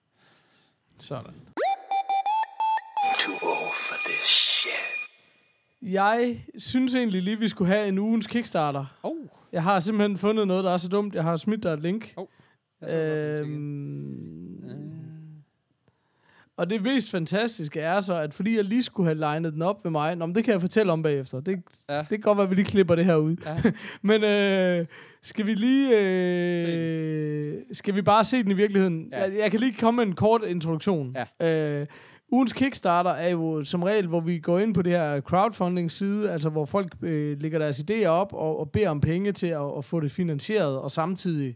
Sådan. 1.00 1.34
Too 3.20 3.34
old 3.42 3.74
for 3.74 3.96
this 4.10 4.24
shit. 4.24 4.72
Jeg 5.82 6.46
synes 6.58 6.96
egentlig 6.96 7.24
lige, 7.24 7.40
vi 7.40 7.48
skulle 7.48 7.74
have 7.74 7.88
en 7.88 8.00
ugens 8.00 8.28
Kickstarter. 8.28 8.86
Oh. 9.04 9.16
Jeg 9.52 9.64
har 9.64 9.80
simpelthen 9.80 10.18
fundet 10.18 10.48
noget, 10.48 10.64
der 10.64 10.72
er 10.74 10.78
så 10.78 10.90
dumt. 10.90 11.16
Jeg 11.16 11.24
har 11.24 11.38
smidt 11.38 11.64
dig 11.64 11.74
et 11.74 11.82
link. 11.82 12.14
Oh. 12.18 12.28
Øhm, 12.90 14.93
og 16.58 16.70
det 16.70 16.82
mest 16.84 17.12
fantastiske 17.12 17.80
er 17.80 18.00
så, 18.00 18.14
at 18.14 18.34
fordi 18.34 18.56
jeg 18.56 18.64
lige 18.64 18.84
skulle 18.84 19.08
have 19.08 19.18
legnet 19.18 19.54
den 19.54 19.62
op 19.62 19.84
ved 19.84 19.92
mig, 19.92 20.16
Nå, 20.16 20.26
men 20.26 20.36
det 20.36 20.44
kan 20.44 20.54
jeg 20.54 20.62
fortælle 20.62 20.92
om 20.92 21.04
bagefter. 21.04 21.40
Det, 21.40 21.60
Ja. 21.90 21.98
det 22.00 22.08
kan 22.10 22.20
godt 22.20 22.38
være, 22.38 22.44
at 22.44 22.50
vi 22.50 22.56
lige 22.56 22.66
klipper 22.66 22.96
det 22.96 23.06
her 23.06 23.16
ud. 23.16 23.36
Ja. 23.46 23.72
men 24.10 24.24
øh, 24.24 24.86
skal 25.22 25.46
vi 25.46 25.54
lige... 25.54 26.00
Øh, 26.68 27.54
skal 27.72 27.96
vi 27.96 28.02
bare 28.02 28.24
se 28.24 28.44
den 28.44 28.52
i 28.52 28.54
virkeligheden? 28.54 29.08
Ja. 29.12 29.22
Jeg, 29.22 29.32
jeg 29.38 29.52
kan 29.52 29.60
lige 29.60 29.74
komme 29.74 29.98
med 29.98 30.06
en 30.06 30.16
kort 30.16 30.42
introduktion. 30.48 31.16
Ja. 31.40 31.80
Øh, 31.82 31.88
ugens 32.32 32.54
Kickstarter 32.54 33.12
er 33.12 33.30
jo 33.30 33.64
som 33.64 33.84
regel, 33.84 34.08
hvor 34.08 34.20
vi 34.22 34.40
går 34.40 34.60
ind 34.60 34.74
på 34.74 34.82
det 34.82 34.92
her 34.92 35.22
crowdfunding-side, 35.22 36.32
altså 36.32 36.50
hvor 36.50 36.66
folk 36.66 36.94
øh, 37.02 37.42
lægger 37.42 37.60
deres 37.60 37.80
idéer 37.80 38.06
op 38.08 38.34
og, 38.34 38.60
og 38.60 38.72
beder 38.72 38.90
om 38.90 39.02
penge 39.02 39.32
til 39.32 39.48
at, 39.48 39.78
at 39.78 39.86
få 39.86 40.00
det 40.00 40.12
finansieret, 40.12 40.80
og 40.80 40.92
samtidig 40.92 41.56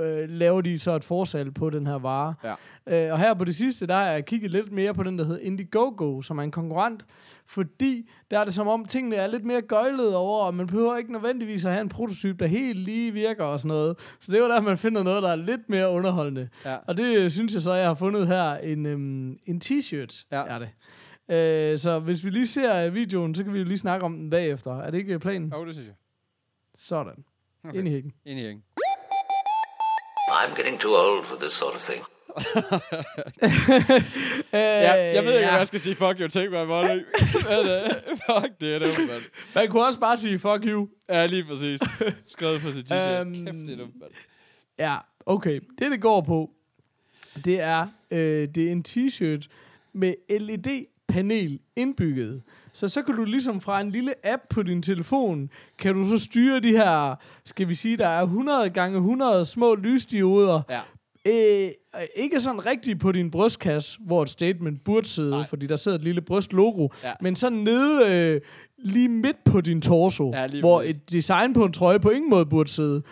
øh, 0.00 0.28
laver 0.28 0.60
de 0.60 0.78
så 0.78 0.92
et 0.96 1.04
forsalg 1.04 1.54
på 1.54 1.70
den 1.70 1.86
her 1.86 1.94
vare. 1.98 2.34
Ja. 2.44 3.06
Øh, 3.06 3.12
og 3.12 3.18
her 3.18 3.34
på 3.34 3.44
det 3.44 3.54
sidste, 3.54 3.86
der 3.86 3.94
har 3.94 4.04
jeg 4.06 4.24
kigget 4.24 4.50
lidt 4.50 4.72
mere 4.72 4.94
på 4.94 5.02
den, 5.02 5.18
der 5.18 5.24
hedder 5.24 5.40
Indiegogo, 5.40 6.22
som 6.22 6.38
er 6.38 6.42
en 6.42 6.50
konkurrent, 6.50 7.04
fordi 7.46 8.10
der 8.30 8.38
er 8.38 8.44
det 8.44 8.54
som 8.54 8.68
om, 8.68 8.84
tingene 8.84 9.16
er 9.16 9.26
lidt 9.26 9.44
mere 9.44 9.62
gøjlet 9.62 10.16
over, 10.16 10.44
og 10.44 10.54
man 10.54 10.66
behøver 10.66 10.96
ikke 10.96 11.12
nødvendigvis 11.12 11.64
at 11.64 11.72
have 11.72 11.82
en 11.82 11.88
prototype, 11.88 12.38
der 12.38 12.46
helt 12.46 12.78
lige 12.78 13.12
virker 13.12 13.44
og 13.44 13.60
sådan 13.60 13.68
noget. 13.68 13.96
Så 14.20 14.32
det 14.32 14.38
er 14.38 14.42
jo 14.42 14.48
der, 14.48 14.60
man 14.60 14.78
finder 14.78 15.02
noget, 15.02 15.22
der 15.22 15.28
er 15.28 15.36
lidt 15.36 15.68
mere 15.68 15.90
underholdende. 15.90 16.48
Ja. 16.64 16.76
Og 16.86 16.96
det 16.96 17.18
øh, 17.18 17.30
synes 17.30 17.54
jeg 17.54 17.62
så, 17.62 17.72
jeg 17.72 17.86
har 17.86 17.94
fundet 17.94 18.26
her, 18.26 18.54
en, 18.54 18.86
øhm, 18.86 19.38
en 19.46 19.60
t-shirt 19.64 20.24
Ja. 20.32 20.42
er 20.46 20.58
det. 20.58 20.68
Øh, 21.30 21.78
så 21.78 21.98
hvis 21.98 22.24
vi 22.24 22.30
lige 22.30 22.46
ser 22.46 22.86
øh, 22.86 22.94
videoen, 22.94 23.34
så 23.34 23.44
kan 23.44 23.52
vi 23.52 23.58
jo 23.58 23.64
lige 23.64 23.78
snakke 23.78 24.04
om 24.06 24.16
den 24.16 24.30
bagefter. 24.30 24.72
Er 24.78 24.90
det 24.90 24.98
ikke 24.98 25.14
øh, 25.14 25.20
planen? 25.20 25.52
Jo, 25.56 25.66
det 25.66 25.74
synes 25.74 25.86
jeg. 25.86 25.94
Sådan. 26.74 27.24
Okay. 27.64 27.78
Ind 27.78 27.88
i 27.88 27.90
hækken. 27.90 28.12
Ind 28.24 28.38
i 28.38 28.42
hækken. 28.42 28.62
I'm 30.40 30.54
getting 30.56 30.80
too 30.80 30.94
old 30.96 31.24
for 31.24 31.36
this 31.36 31.52
sort 31.52 31.74
of 31.74 31.80
thing. 31.82 32.04
Ja, 34.52 35.12
jeg 35.14 35.24
ved 35.24 35.32
ikke, 35.32 35.44
ja. 35.44 35.50
hvad 35.50 35.58
jeg 35.58 35.66
skal 35.66 35.80
sige. 35.80 35.94
Fuck 35.94 36.20
you, 36.20 36.28
take 36.28 36.48
my 36.50 36.64
money. 36.66 36.94
Men, 37.48 37.58
uh, 37.58 37.90
fuck, 38.26 38.60
det 38.60 38.74
er 38.74 38.78
dumt, 38.78 38.98
mand. 39.08 39.22
Man 39.54 39.68
kunne 39.68 39.86
også 39.86 40.00
bare 40.00 40.16
sige, 40.16 40.38
fuck 40.38 40.64
you. 40.64 40.88
Ja, 41.08 41.26
lige 41.26 41.44
præcis. 41.44 41.80
Skrevet 42.26 42.60
på 42.60 42.72
sit 42.72 42.92
t-shirt. 42.92 43.20
Øhm, 43.20 43.34
Kæft, 43.34 43.54
det 43.56 43.72
er 43.72 43.76
dumt, 43.76 44.00
mand. 44.00 44.10
Ja, 44.78 44.96
okay. 45.26 45.60
Det, 45.78 45.90
det 45.90 46.00
går 46.00 46.20
på, 46.20 46.50
det 47.44 47.60
er, 47.60 47.86
øh, 48.10 48.48
det 48.54 48.68
er 48.68 48.72
en 48.72 48.84
t-shirt 48.88 49.46
med 49.92 50.14
LED-panel 51.12 51.58
indbygget. 51.76 52.42
Så 52.72 52.88
så 52.88 53.02
kan 53.02 53.14
du 53.16 53.24
ligesom 53.24 53.60
fra 53.60 53.80
en 53.80 53.90
lille 53.90 54.26
app 54.26 54.42
på 54.50 54.62
din 54.62 54.82
telefon, 54.82 55.50
kan 55.78 55.94
du 55.94 56.04
så 56.08 56.18
styre 56.18 56.60
de 56.60 56.70
her, 56.72 57.14
skal 57.44 57.68
vi 57.68 57.74
sige, 57.74 57.96
der 57.96 58.08
er 58.08 58.22
100 58.22 58.70
gange 58.70 58.96
100 58.96 59.44
små 59.44 59.74
lysdioder. 59.74 60.62
Ja. 60.70 60.80
Øh, 61.26 61.70
ikke 62.16 62.40
sådan 62.40 62.66
rigtigt 62.66 63.00
på 63.00 63.12
din 63.12 63.30
brystkasse, 63.30 63.98
hvor 64.06 64.22
et 64.22 64.28
statement 64.28 64.84
burde 64.84 65.06
sidde, 65.08 65.30
Nej. 65.30 65.46
Fordi 65.46 65.66
der 65.66 65.76
sidder 65.76 65.98
et 65.98 66.04
lille 66.04 66.20
brystlogo, 66.20 66.88
Ja. 67.04 67.12
men 67.20 67.36
sådan 67.36 67.58
nede 67.58 68.12
øh, 68.34 68.40
lige 68.84 69.08
midt 69.08 69.44
på 69.44 69.60
din 69.60 69.80
torso, 69.80 70.30
Ja, 70.34 70.60
hvor 70.60 70.82
et 70.82 71.10
design 71.10 71.52
på 71.52 71.64
en 71.64 71.72
trøje 71.72 72.00
på 72.00 72.10
ingen 72.10 72.30
måde 72.30 72.46
burde 72.46 72.70
sidde. 72.70 73.02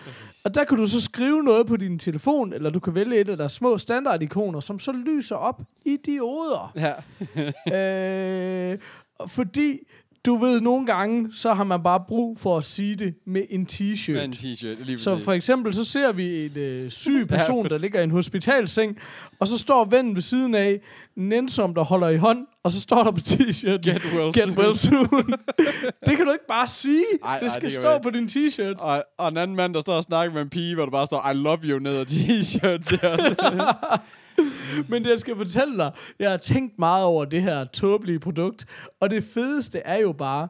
Og 0.46 0.54
der 0.54 0.64
kan 0.64 0.76
du 0.76 0.86
så 0.86 1.00
skrive 1.00 1.42
noget 1.42 1.66
på 1.66 1.76
din 1.76 1.98
telefon, 1.98 2.52
eller 2.52 2.70
du 2.70 2.80
kan 2.80 2.94
vælge 2.94 3.16
et 3.20 3.28
af 3.30 3.36
deres 3.36 3.52
små 3.52 3.78
standardikoner, 3.78 4.60
som 4.60 4.78
så 4.78 4.92
lyser 4.92 5.36
op 5.36 5.62
i 5.84 5.96
dioder. 6.06 6.72
Ja. 6.76 8.72
øh, 8.72 8.78
fordi, 9.26 9.78
du 10.26 10.36
ved, 10.36 10.60
nogle 10.60 10.86
gange, 10.86 11.32
så 11.32 11.52
har 11.52 11.64
man 11.64 11.82
bare 11.82 12.00
brug 12.08 12.38
for 12.38 12.56
at 12.58 12.64
sige 12.64 12.96
det 12.96 13.14
med 13.26 13.42
en 13.50 13.66
t-shirt. 13.72 14.12
Med 14.12 14.24
en 14.24 14.32
t-shirt, 14.32 14.84
lige. 14.84 14.98
Så 14.98 15.18
for 15.18 15.32
eksempel, 15.32 15.74
så 15.74 15.84
ser 15.84 16.12
vi 16.12 16.44
en 16.44 16.58
øh, 16.58 16.90
syg 16.90 17.26
person, 17.28 17.68
der 17.68 17.78
ligger 17.78 18.00
i 18.00 18.04
en 18.04 18.10
hospitalseng, 18.10 18.96
og 19.40 19.48
så 19.48 19.58
står 19.58 19.84
vennen 19.84 20.14
ved 20.14 20.22
siden 20.22 20.54
af, 20.54 20.80
nænsom, 21.16 21.74
der 21.74 21.84
holder 21.84 22.08
i 22.08 22.16
hånd, 22.16 22.46
og 22.62 22.72
så 22.72 22.80
står 22.80 23.02
der 23.02 23.10
på 23.10 23.18
t-shirten, 23.18 23.90
Get 23.90 24.02
well 24.14 24.32
Get 24.32 24.42
soon. 24.42 24.58
well 24.58 24.76
soon. 24.76 25.34
det 26.06 26.16
kan 26.16 26.26
du 26.26 26.32
ikke 26.32 26.46
bare 26.48 26.66
sige. 26.66 27.04
Ej, 27.24 27.38
det 27.38 27.42
ej, 27.42 27.48
skal 27.48 27.62
det 27.62 27.72
kan 27.72 27.82
stå 27.82 27.98
på 27.98 28.10
din 28.10 28.26
t-shirt. 28.26 28.78
Og, 28.78 29.04
og 29.18 29.28
en 29.28 29.36
anden 29.36 29.56
mand, 29.56 29.74
der 29.74 29.80
står 29.80 29.92
og 29.92 30.02
snakker 30.02 30.34
med 30.34 30.42
en 30.42 30.48
pige, 30.48 30.74
hvor 30.74 30.84
der 30.84 30.90
bare 30.90 31.06
står, 31.06 31.30
I 31.30 31.34
love 31.34 31.58
you, 31.64 31.78
ned 31.78 31.96
ad 31.96 32.06
t-shirt. 32.06 32.96
Men 34.88 35.04
det, 35.04 35.10
jeg 35.10 35.18
skal 35.18 35.36
fortælle 35.36 35.76
dig, 35.78 35.92
jeg 36.18 36.30
har 36.30 36.36
tænkt 36.36 36.78
meget 36.78 37.04
over 37.04 37.24
det 37.24 37.42
her 37.42 37.64
tåbelige 37.64 38.18
produkt, 38.18 38.66
og 39.00 39.10
det 39.10 39.24
fedeste 39.24 39.78
er 39.78 40.00
jo 40.00 40.12
bare, 40.12 40.48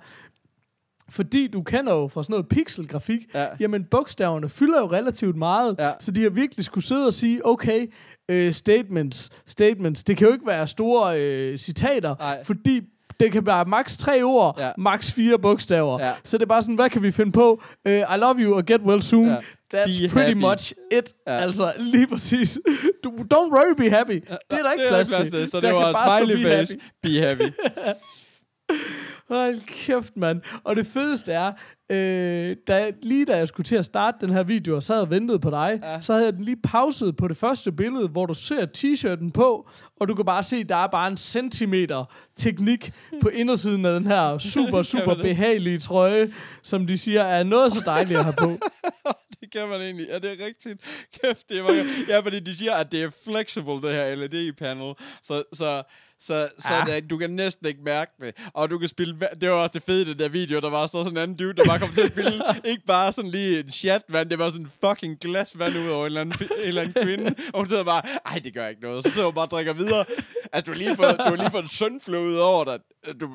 fordi 1.10 1.46
du 1.46 1.62
kender 1.62 1.94
jo 1.94 2.08
fra 2.08 2.22
sådan 2.22 2.32
noget 2.32 2.48
pixelgrafik, 2.48 3.20
Ja. 3.34 3.46
jamen 3.60 3.84
bogstaverne 3.90 4.48
fylder 4.48 4.80
jo 4.80 4.86
relativt 4.86 5.36
meget, 5.36 5.76
Ja. 5.78 5.92
så 6.00 6.10
de 6.10 6.22
har 6.22 6.30
virkelig 6.30 6.64
skulle 6.64 6.84
sidde 6.84 7.06
og 7.06 7.12
sige, 7.12 7.46
okay, 7.46 7.86
øh, 8.28 8.52
statements, 8.52 9.30
statements, 9.46 10.04
det 10.04 10.16
kan 10.16 10.26
jo 10.26 10.32
ikke 10.32 10.46
være 10.46 10.66
store 10.66 11.20
øh, 11.22 11.58
citater, 11.58 12.14
Nej. 12.18 12.44
fordi 12.44 12.80
det 13.20 13.32
kan 13.32 13.46
være 13.46 13.64
maks 13.64 13.96
tre 13.96 14.22
ord, 14.22 14.54
Ja. 14.58 14.70
maks 14.78 15.12
fire 15.12 15.38
bogstaver. 15.38 16.00
Ja. 16.06 16.12
Så 16.24 16.38
det 16.38 16.42
er 16.42 16.46
bare 16.48 16.62
sådan, 16.62 16.74
hvad 16.74 16.90
kan 16.90 17.02
vi 17.02 17.10
finde 17.10 17.32
på? 17.32 17.62
Uh, 17.88 17.92
I 17.92 18.04
love 18.18 18.34
you 18.38 18.54
og 18.56 18.64
get 18.66 18.80
well 18.80 19.02
soon. 19.02 19.28
Ja. 19.28 19.36
That's 19.74 20.02
Be 20.02 20.08
pretty 20.08 20.28
happy. 20.28 20.40
much 20.40 20.72
it. 20.92 21.12
Ja. 21.26 21.32
Altså, 21.36 21.72
lige 21.78 22.06
præcis. 22.06 22.58
Du, 23.04 23.08
don't 23.10 23.52
worry, 23.52 23.74
be 23.76 23.90
happy. 23.90 24.12
det 24.12 24.28
er 24.50 24.56
der 24.62 24.72
ikke 24.72 24.82
det 24.84 24.88
plads 24.90 25.08
til. 25.30 25.50
Så 25.50 25.60
Der 25.60 25.66
det 25.68 25.74
var 25.76 26.18
smiley 26.20 26.36
be 26.42 26.50
face, 26.50 26.76
happy. 27.02 27.18
be 27.18 27.28
happy. 27.28 27.52
Hold 29.28 29.66
kæft, 29.66 30.16
mand. 30.16 30.40
Og 30.64 30.76
det 30.76 30.86
fedeste 30.86 31.32
er, 31.32 31.52
øh, 31.90 32.56
da, 32.68 32.90
lige 33.02 33.24
da 33.24 33.36
jeg 33.36 33.48
skulle 33.48 33.64
til 33.64 33.76
at 33.76 33.84
starte 33.84 34.26
den 34.26 34.30
her 34.34 34.42
video, 34.42 34.76
og 34.76 34.82
sad 34.82 35.00
og 35.00 35.10
ventede 35.10 35.38
på 35.38 35.50
dig, 35.50 35.80
ja. 35.82 36.00
Så 36.00 36.12
havde 36.12 36.24
jeg 36.24 36.32
den 36.32 36.44
lige 36.44 36.56
pauset 36.62 37.16
på 37.16 37.28
det 37.28 37.36
første 37.36 37.72
billede, 37.72 38.08
hvor 38.08 38.26
du 38.26 38.34
ser 38.34 38.66
t-shirten 38.76 39.30
på, 39.30 39.70
og 40.00 40.08
du 40.08 40.14
kan 40.14 40.24
bare 40.24 40.42
se, 40.42 40.64
der 40.64 40.76
er 40.76 40.86
bare 40.86 41.08
en 41.08 41.16
centimeter 41.16 42.04
teknik 42.36 42.92
på 43.22 43.28
indersiden 43.28 43.84
af 43.84 43.92
den 43.92 44.06
her 44.06 44.38
super, 44.38 44.82
super 44.92 45.14
behagelige 45.22 45.78
trøje, 45.78 46.32
som 46.62 46.86
de 46.86 46.98
siger 46.98 47.22
er 47.22 47.42
noget 47.42 47.72
så 47.72 47.82
dejligt 47.86 48.18
at 48.18 48.24
have 48.24 48.36
på. 48.38 48.50
det 49.40 49.52
kan 49.52 49.68
man 49.68 49.80
egentlig. 49.80 50.06
Ja, 50.08 50.18
det 50.18 50.40
er 50.40 50.46
rigtigt. 50.46 50.80
Kæft, 51.22 51.48
det 51.48 51.62
var... 51.62 51.72
Ja, 52.08 52.18
fordi 52.18 52.40
de 52.40 52.56
siger, 52.56 52.74
at 52.74 52.92
det 52.92 53.02
er 53.02 53.10
flexible, 53.24 53.74
det 53.82 53.94
her 53.94 54.14
LED-panel. 54.14 54.94
Så, 55.22 55.42
så, 55.52 55.82
så, 56.20 56.48
så 56.58 56.68
Ah. 56.74 56.86
det, 56.86 57.10
du 57.10 57.18
kan 57.18 57.30
næsten 57.30 57.66
ikke 57.66 57.80
mærke 57.84 58.12
det. 58.20 58.34
Og 58.54 58.70
du 58.70 58.78
kan 58.78 58.88
spille... 58.88 59.18
Det 59.40 59.50
var 59.50 59.54
også 59.56 59.72
det 59.74 59.82
fede, 59.82 60.02
i 60.02 60.04
den 60.04 60.18
der 60.18 60.28
video. 60.28 60.60
Der 60.60 60.70
var 60.70 60.86
så 60.86 60.92
sådan 60.92 61.10
en 61.12 61.16
anden 61.16 61.36
dude, 61.36 61.54
der 61.54 61.64
bare 61.68 61.78
kom 61.78 61.88
til 61.92 62.00
at 62.00 62.08
spille... 62.12 62.32
ikke 62.70 62.82
bare 62.86 63.12
sådan 63.12 63.30
lige 63.30 63.58
en 63.60 63.70
chat 63.70 64.02
vand, 64.08 64.30
det 64.30 64.38
var 64.38 64.50
sådan 64.50 64.66
en 64.66 64.72
fucking 64.84 65.20
glas 65.20 65.58
vand 65.58 65.76
ud 65.76 65.88
over 65.88 66.00
en 66.02 66.06
eller 66.06 66.20
anden, 66.20 66.38
en 66.42 66.68
eller 66.68 66.82
anden 66.82 67.02
kvinde. 67.04 67.34
Og 67.52 67.58
hun 67.60 67.68
sidder 67.68 67.84
bare, 67.84 68.02
ej, 68.26 68.38
det 68.44 68.54
gør 68.54 68.66
ikke 68.68 68.82
noget. 68.82 69.04
Så 69.04 69.10
sidder 69.10 69.26
hun 69.26 69.34
bare 69.34 69.44
og 69.46 69.50
drikker 69.50 69.72
videre. 69.72 70.04
Altså, 70.52 70.72
du 70.72 70.72
har 70.72 70.78
lige 70.84 70.96
fået, 70.96 71.16
du 71.18 71.22
har 71.24 71.36
lige 71.36 71.50
fået 71.50 71.62
en 71.62 71.68
sundflå 71.68 72.18
ud 72.20 72.34
over 72.36 72.64
dig. 72.64 72.78
Du, 73.20 73.30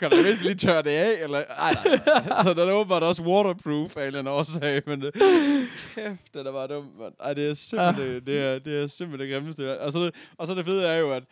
kan 0.00 0.10
du 0.10 0.16
vist 0.16 0.42
lige 0.42 0.54
tørre 0.54 0.82
det 0.82 0.90
af? 0.90 1.22
Eller, 1.22 1.38
ej, 1.38 1.72
nej, 1.84 2.00
nej. 2.06 2.42
Så 2.42 2.54
den 2.54 2.68
er 2.68 2.72
åbenbart 2.72 3.02
også 3.02 3.22
waterproof 3.22 3.96
af 3.96 4.00
en 4.00 4.06
eller 4.06 4.18
anden 4.18 4.34
årsag. 4.34 4.82
Men 4.86 5.00
det, 5.00 5.14
kæft, 5.94 6.34
det 6.34 6.46
er 6.46 6.52
bare 6.52 6.82
mand. 6.98 7.12
Ej, 7.20 7.34
det 7.34 7.50
er 7.50 7.54
simpelthen, 7.54 8.14
det, 8.14 8.26
det, 8.26 8.38
er, 8.42 8.58
det 8.58 8.82
er 8.82 8.86
simpelthen 8.86 9.28
det 9.28 9.34
grimmeste. 9.34 9.80
Og 9.80 9.92
så, 9.92 10.04
det, 10.04 10.14
og 10.38 10.46
så 10.46 10.54
det 10.54 10.64
fede 10.64 10.86
er 10.86 10.96
jo, 10.96 11.12
at 11.12 11.22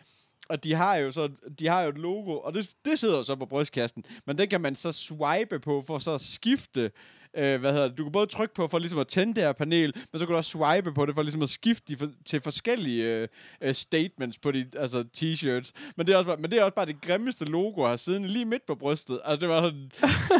og 0.49 0.65
de 0.65 0.75
har 0.75 0.97
jo 0.97 1.13
så 1.13 1.29
de 1.59 1.67
har 1.69 1.83
jo 1.83 1.89
et 1.89 1.99
logo, 1.99 2.39
og 2.39 2.55
det, 2.55 2.75
det 2.85 2.99
sidder 2.99 3.23
så 3.23 3.37
på 3.37 3.47
brystkassen, 3.47 4.05
men 4.27 4.39
det 4.39 4.51
kan 4.51 4.61
man 4.61 4.75
så 4.77 4.93
swipe 4.93 5.59
på 5.61 5.85
for 5.87 5.99
så 5.99 6.15
at 6.15 6.21
skifte, 6.21 6.91
øh, 7.37 7.61
hvad 7.61 7.73
hedder 7.73 7.89
det, 7.89 7.99
du 7.99 8.03
kan 8.03 8.13
både 8.13 8.27
trykke 8.27 8.55
på 8.55 8.69
for 8.69 8.79
ligesom 8.79 8.99
at 8.99 9.09
tænde 9.09 9.35
det 9.35 9.43
her 9.43 9.53
panel, 9.53 9.93
men 10.13 10.19
så 10.19 10.27
kan 10.27 10.33
du 10.33 10.37
også 10.37 10.51
swipe 10.51 10.93
på 10.93 11.07
det 11.07 11.15
for 11.15 11.23
ligesom 11.23 11.43
at 11.43 11.49
skifte 11.51 11.93
de 11.93 11.97
for, 11.97 12.09
til 12.27 12.41
forskellige 12.41 13.05
øh, 13.05 13.29
øh, 13.61 13.75
statements 13.75 14.39
på 14.39 14.51
de 14.53 14.67
altså 14.77 15.05
t-shirts. 15.17 15.71
Men 15.97 16.07
det 16.07 16.13
er 16.13 16.17
også 16.17 16.27
bare, 16.29 16.37
men 16.37 16.51
det 16.51 16.59
er 16.59 16.63
også 16.65 16.75
bare 16.75 16.87
det 16.87 17.01
grimmeste 17.01 17.45
logo 17.45 17.85
have 17.87 17.99
siddende 17.99 18.29
lige 18.29 18.45
midt 18.45 18.67
på 18.67 18.75
brystet. 18.75 19.21
Altså 19.25 19.41
det 19.41 19.49
var 19.49 19.63
sådan, 19.63 19.91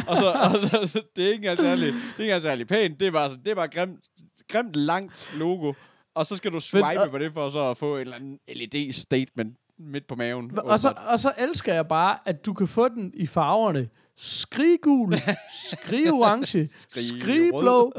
og 0.07 0.17
så, 0.17 0.31
og 0.81 0.89
så 0.89 1.01
det 1.15 1.23
er 1.23 1.27
ikke 1.27 1.35
engang 1.35 1.57
særlig, 1.57 1.85
det 1.87 1.93
er 1.93 1.97
ikke 2.11 2.23
engang 2.23 2.41
særlig 2.41 2.67
pænt, 2.67 2.99
det 2.99 3.07
er 3.07 3.11
bare, 3.11 3.29
sådan, 3.29 3.43
det 3.43 3.51
er 3.51 3.55
bare 3.55 3.67
grimt, 3.67 3.99
grimt 4.47 4.75
langt 4.75 5.33
logo. 5.35 5.73
Og 6.15 6.25
så 6.25 6.35
skal 6.35 6.51
du 6.53 6.59
swipe 6.59 7.01
og- 7.01 7.09
på 7.09 7.17
det 7.17 7.33
for 7.33 7.49
så 7.49 7.59
at 7.69 7.77
få 7.77 7.95
en 7.95 8.01
eller 8.01 8.15
anden 8.15 8.39
LED-statement 8.47 9.57
midt 9.79 10.07
på 10.07 10.15
maven. 10.15 10.59
Og 10.63 10.79
så, 10.79 10.93
og 11.07 11.19
så 11.19 11.31
elsker 11.37 11.73
jeg 11.73 11.87
bare, 11.87 12.17
at 12.25 12.45
du 12.45 12.53
kan 12.53 12.67
få 12.67 12.87
den 12.87 13.11
i 13.13 13.25
farverne 13.25 13.89
skriggul, 14.17 15.13
skrigorange, 15.71 16.69
skrigblå, 16.89 17.93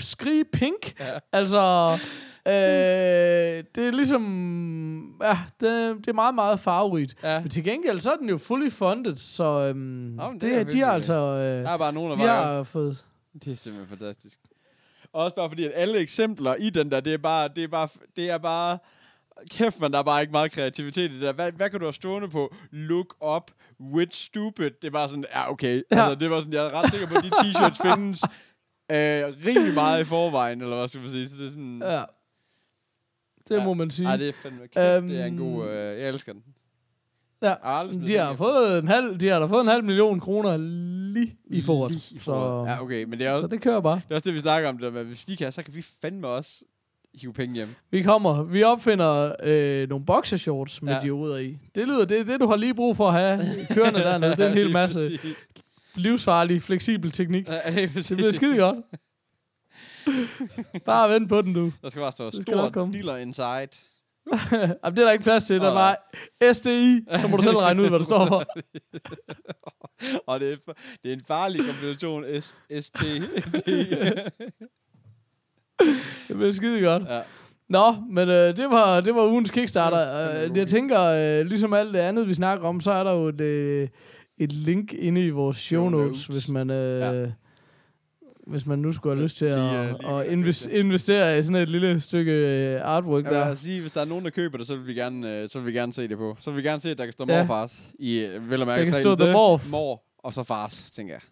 skrigpink. 0.00 1.00
Ja. 1.00 1.18
Altså, 1.32 1.92
øh, 2.46 2.52
det 3.74 3.86
er 3.86 3.90
ligesom... 3.90 5.18
Ja, 5.22 5.38
det, 5.60 5.96
det 5.98 6.08
er 6.08 6.12
meget, 6.12 6.34
meget 6.34 6.60
farverigt. 6.60 7.14
Ja. 7.22 7.40
Men 7.40 7.50
til 7.50 7.64
gengæld, 7.64 8.00
så 8.00 8.12
er 8.12 8.16
den 8.16 8.28
jo 8.28 8.38
fully 8.38 8.70
funded, 8.70 9.16
så 9.16 9.44
øhm, 9.44 9.78
men 9.78 10.18
det, 10.32 10.42
det 10.42 10.54
er 10.58 10.64
de 10.64 10.80
har 10.80 10.92
altså... 10.92 11.14
Øh, 11.14 11.62
Der 11.64 11.70
er 11.70 11.78
bare 11.78 11.92
nogen, 11.92 12.10
der 12.10 12.16
de 12.16 12.28
har 12.28 12.62
fået... 12.62 13.04
Det 13.44 13.52
er 13.52 13.56
simpelthen 13.56 13.98
fantastisk. 13.98 14.38
Og 15.12 15.24
også 15.24 15.36
bare 15.36 15.50
fordi, 15.50 15.64
at 15.64 15.72
alle 15.74 15.98
eksempler 15.98 16.54
i 16.54 16.70
den 16.70 16.90
der, 16.90 17.00
det 17.00 17.14
er 17.14 17.18
bare... 17.18 17.48
Det 17.56 17.64
er 17.64 17.68
bare, 17.68 17.88
det 18.16 18.30
er 18.30 18.38
bare 18.38 18.78
kæft, 19.50 19.80
man, 19.80 19.92
der 19.92 19.98
er 19.98 20.02
bare 20.02 20.20
ikke 20.20 20.30
meget 20.32 20.52
kreativitet 20.52 21.10
i 21.10 21.14
det 21.14 21.22
der. 21.22 21.32
Hvad, 21.32 21.52
hvad 21.52 21.70
kan 21.70 21.80
du 21.80 21.86
have 21.86 21.92
stående 21.92 22.28
på? 22.28 22.54
Look 22.70 23.14
up, 23.36 23.50
with 23.80 24.12
stupid. 24.12 24.70
Det 24.82 24.92
bare 24.92 25.08
sådan, 25.08 25.24
ja, 25.34 25.50
okay. 25.50 25.74
Ja. 25.90 25.96
Altså, 25.96 26.14
det 26.14 26.30
var 26.30 26.40
sådan, 26.40 26.52
jeg 26.52 26.66
er 26.66 26.70
ret 26.82 26.90
sikker 26.90 27.06
på, 27.06 27.14
at 27.14 27.22
de 27.24 27.28
t-shirts 27.30 27.82
findes 27.88 28.22
øh, 28.90 29.46
rimelig 29.46 29.74
meget 29.74 30.00
i 30.00 30.04
forvejen, 30.04 30.62
eller 30.62 30.76
hvad 30.76 30.88
skal 30.88 31.00
man 31.00 31.10
sige. 31.10 31.28
Så 31.28 31.36
det 31.36 31.46
er 31.46 31.50
sådan... 31.50 31.82
Ja. 31.84 32.02
Det 33.48 33.56
Ja. 33.56 33.64
må 33.64 33.74
man 33.74 33.90
sige. 33.90 34.06
Ej, 34.08 34.16
det 34.16 34.28
er 34.28 34.32
fandme 34.42 34.60
kæft, 34.60 34.74
det 34.74 35.20
er 35.20 35.24
en 35.26 35.38
Øhm, 35.38 35.38
god... 35.38 35.68
Øh, 35.68 36.00
jeg 36.00 36.08
elsker 36.08 36.32
den. 36.32 36.42
Ja, 37.42 37.54
de 38.06 38.16
har, 38.16 38.36
fået 38.36 38.78
en 38.78 38.88
halv, 38.88 39.20
de 39.20 39.28
har 39.28 39.38
da 39.38 39.46
fået 39.46 39.60
en 39.60 39.66
halv 39.68 39.84
million 39.84 40.20
kroner 40.20 40.56
lige 40.56 41.36
i 41.44 41.60
foråret. 41.62 41.92
Lige 41.92 42.16
i 42.16 42.18
Så. 42.18 42.64
Ja, 42.66 42.82
okay, 42.82 43.04
men 43.04 43.18
det 43.18 43.26
er, 43.26 43.32
også, 43.32 43.40
så 43.42 43.46
det 43.46 43.60
kører 43.60 43.80
bare. 43.80 43.94
det 43.94 44.10
er 44.10 44.14
også 44.14 44.24
det, 44.24 44.34
vi 44.34 44.40
snakker 44.40 44.68
om. 44.68 44.78
Det, 44.78 44.92
med, 44.92 45.04
hvis 45.04 45.24
de 45.24 45.36
kan, 45.36 45.52
så 45.52 45.62
kan 45.62 45.74
vi 45.74 45.82
fandme 46.02 46.28
også 46.28 46.64
hive 47.14 47.32
penge 47.32 47.54
hjem. 47.54 47.68
Vi 47.90 48.02
kommer, 48.02 48.42
vi 48.42 48.62
opfinder 48.62 49.32
øh, 49.42 49.88
nogle 49.88 50.04
boxershorts 50.04 50.82
med 50.82 50.92
ja. 50.92 51.00
Dioder 51.00 51.36
i. 51.36 51.58
Det 51.74 51.88
lyder, 51.88 52.04
det 52.04 52.20
er 52.20 52.24
det, 52.24 52.40
du 52.40 52.46
har 52.46 52.56
lige 52.56 52.74
brug 52.74 52.96
for 52.96 53.08
at 53.08 53.14
have 53.14 53.66
kørende 53.70 54.00
dernede. 54.00 54.30
Det 54.30 54.40
er 54.40 54.48
en 54.48 54.54
hel 54.54 54.70
masse 54.70 55.18
livsfarlig, 55.94 56.62
fleksibel 56.62 57.10
teknik. 57.10 57.48
Ja. 57.48 57.60
Det 57.74 58.16
bliver 58.16 58.30
skide 58.30 58.58
godt. 58.58 58.76
Bare 60.84 61.10
vent 61.10 61.28
på 61.28 61.42
den, 61.42 61.54
du. 61.54 61.72
Der 61.82 61.88
skal 61.88 62.00
bare 62.00 62.12
stå 62.12 62.30
stor 62.30 62.68
dealer 62.68 63.16
inside. 63.16 63.68
Jamen, 64.52 64.96
det 64.96 64.98
er 64.98 65.04
der 65.04 65.10
ikke 65.10 65.24
plads 65.24 65.44
til. 65.44 65.60
Der 65.60 65.70
er 65.70 65.74
bare 65.74 66.54
SDI, 66.54 67.04
så 67.20 67.28
må 67.28 67.36
du 67.36 67.42
selv 67.42 67.56
regne 67.56 67.82
ud, 67.82 67.88
hvad 67.88 67.98
der 67.98 68.04
står 68.04 68.26
for. 68.26 68.44
Og 70.30 70.40
det 70.40 70.52
er, 70.52 70.72
det 71.02 71.08
er 71.08 71.12
en 71.12 71.24
farlig 71.26 71.66
kombination 71.66 72.24
S, 72.40 72.56
ST. 72.80 73.04
Det 76.38 76.52
bliver 76.52 76.52
skide 76.52 76.82
godt. 76.82 77.02
ja. 77.08 77.20
Nå, 77.68 77.94
men 78.10 78.28
øh, 78.28 78.56
det, 78.56 78.66
var, 78.70 79.00
det 79.00 79.14
var 79.14 79.26
ugens 79.26 79.50
Kickstarter. 79.50 79.98
Øh, 80.50 80.56
jeg 80.56 80.66
tænker, 80.68 81.00
øh, 81.40 81.46
ligesom 81.46 81.72
alt 81.74 81.94
det 81.94 81.98
andet, 82.00 82.28
vi 82.28 82.34
snakker 82.34 82.68
om, 82.68 82.80
så 82.80 82.90
er 82.92 83.04
der 83.04 83.12
jo 83.12 83.28
et, 83.28 83.40
øh, 83.40 83.88
et 84.38 84.52
link 84.52 84.92
inde 84.92 85.26
i 85.26 85.30
vores 85.30 85.56
show 85.56 85.88
notes, 85.88 86.26
hvis 86.26 86.48
man... 86.48 86.70
Øh, 86.70 87.00
Ja. 87.00 87.26
Hvis 88.46 88.66
man 88.66 88.78
nu 88.78 88.92
skulle 88.92 89.16
have 89.16 89.22
lyst 89.22 89.36
til 89.38 89.46
at, 89.46 89.58
Lige, 89.58 89.80
øh, 89.80 89.86
lige 90.00 90.10
at 90.10 90.26
invest, 90.26 90.66
investere 90.66 91.38
i 91.38 91.42
sådan 91.42 91.62
et 91.62 91.70
lille 91.70 92.00
stykke 92.00 92.32
øh, 92.32 92.80
artwork 92.84 93.24
Jeg 93.24 93.30
vil 93.30 93.38
der. 93.38 93.44
altså 93.44 93.64
sige, 93.64 93.80
hvis 93.80 93.92
der 93.92 94.00
er 94.00 94.04
nogen, 94.04 94.24
der 94.24 94.30
køber 94.30 94.58
det, 94.58 94.66
så 94.66 94.76
vil 94.76 94.86
vi 94.86 94.94
gerne, 94.94 95.36
øh, 95.36 95.48
så 95.48 95.58
vil 95.58 95.66
vi 95.66 95.78
gerne 95.78 95.92
se 95.92 96.08
det 96.08 96.18
på. 96.18 96.36
Så 96.40 96.50
vil 96.50 96.62
vi 96.62 96.68
gerne 96.68 96.80
se, 96.80 96.90
at 96.90 96.98
der 96.98 97.04
kan 97.04 97.12
stå 97.12 97.24
Ja. 97.28 97.38
morfars 97.42 97.82
i, 97.98 98.18
øh, 98.18 98.50
vel 98.50 98.60
og 98.60 98.66
mærke, 98.66 98.84
kan 98.84 98.92
tre 98.94 99.02
stå 99.02 99.14
The 99.16 99.32
Morph. 99.32 99.70
Mor, 99.70 100.02
og 100.18 100.34
så 100.34 100.42
fars, 100.42 100.90
tænker 100.90 101.14
jeg. 101.14 101.22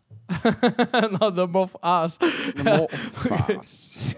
Nå, 1.21 1.31
the 1.31 1.47
morph 1.53 1.73
ars. 1.83 2.19
The 2.57 2.65
mor, 2.65 2.89
fars. 3.29 4.15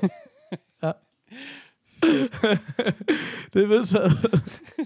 det 3.52 3.62
er 3.62 3.66
vedtaget. 3.66 4.12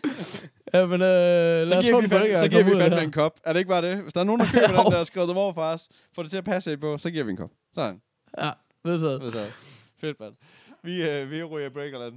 ja, 0.75 0.87
men 0.87 1.03
øh, 1.03 1.69
lad 1.69 1.69
så 1.69 1.79
os 1.79 1.85
giver 1.85 1.97
få 1.97 2.01
vi, 2.01 2.05
en 2.05 2.11
fandme, 2.11 2.37
så 2.37 2.45
og 2.45 2.51
giver 2.51 2.63
vi 2.63 2.77
fandme 2.77 3.03
en 3.03 3.13
kop. 3.13 3.41
Er 3.45 3.53
det 3.53 3.61
ikke 3.61 3.69
bare 3.69 3.83
det? 3.83 3.97
Hvis 3.97 4.13
der 4.13 4.21
er 4.21 4.25
nogen, 4.25 4.41
der 4.41 4.47
køber 4.53 4.67
den, 4.83 4.93
der 4.93 4.99
er 4.99 5.05
skrevet 5.05 5.29
The 5.29 5.35
Morfars, 5.35 5.89
får 6.15 6.23
det 6.23 6.31
til 6.31 6.39
at 6.39 6.45
passe 6.45 6.77
på, 6.77 6.99
så 6.99 7.11
giver 7.11 7.25
vi 7.25 7.31
en 7.31 7.37
kop. 7.37 7.51
Sådan. 7.75 8.01
Ja, 8.39 8.51
vedtaget. 8.85 9.23
Vedtaget. 9.23 9.53
Fedt, 10.01 10.21
mand. 10.21 10.35
Vi, 10.83 11.09
øh, 11.09 11.31
vi 11.31 11.43
ryger 11.43 11.71
breakerland. 11.71 12.15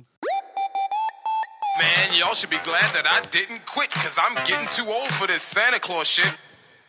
Man, 1.82 2.08
y'all 2.20 2.36
should 2.39 2.54
be 2.58 2.62
glad 2.70 2.88
that 2.98 3.06
I 3.18 3.20
didn't 3.38 3.62
quit, 3.76 3.91
cause 4.02 4.16
I'm 4.24 4.36
getting 4.50 4.70
too 4.78 4.88
old 4.98 5.12
for 5.20 5.26
this 5.28 5.41
Santa 5.41 5.80
Claus 5.88 6.08
shit. 6.08 6.34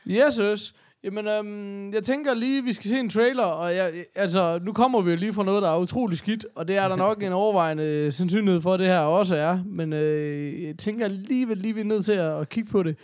Yes, 0.07 0.35
yes. 0.37 0.61
Jamen, 1.05 1.27
øhm, 1.29 1.93
jeg 1.93 2.03
tænker 2.05 2.35
lige, 2.35 2.65
vi 2.65 2.73
skal 2.73 2.91
se 2.91 2.99
en 2.99 3.11
trailer, 3.11 3.45
og 3.45 3.75
jeg, 3.75 4.05
altså, 4.15 4.59
nu 4.63 4.73
kommer 4.73 5.01
vi 5.01 5.11
jo 5.11 5.17
lige 5.17 5.33
fra 5.33 5.45
noget, 5.45 5.63
der 5.63 5.71
er 5.71 5.79
utrolig 5.79 6.19
skidt, 6.19 6.47
og 6.55 6.69
det 6.69 6.77
er 6.77 6.89
der 6.89 6.97
nok 6.97 7.23
en 7.23 7.33
overvejende 7.43 8.13
sandsynlighed 8.13 8.61
for, 8.61 8.75
at 8.75 8.81
det 8.81 8.87
her 8.89 8.99
også 8.99 9.37
er, 9.37 9.59
men 9.67 9.93
øh, 9.93 10.63
jeg 10.63 10.79
tænker 10.79 11.05
alligevel 11.05 11.57
lige, 11.57 11.75
vi 11.75 11.81
er 11.81 11.85
nødt 11.85 12.05
til 12.05 12.13
at, 12.13 12.41
at 12.41 12.49
kigge 12.49 12.71
på 12.71 12.83
det. 12.83 12.97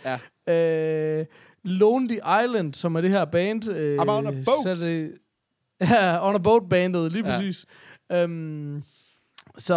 Ja. 0.47 1.19
Øh, 1.19 1.25
Lonely 1.63 2.15
Island, 2.43 2.73
som 2.73 2.95
er 2.95 3.01
det 3.01 3.09
her 3.09 3.25
band. 3.25 3.69
Øh, 3.69 3.99
I'm 3.99 4.09
on 4.09 4.27
a 4.27 4.31
boat. 4.31 4.63
Saturday, 4.63 5.11
ja, 5.91 6.27
On 6.29 6.35
a 6.35 6.37
Boat 6.37 6.63
bandet, 6.69 7.11
lige 7.11 7.25
Ja. 7.27 7.31
præcis. 7.31 7.65
Øhm, 8.11 8.83
så, 9.57 9.75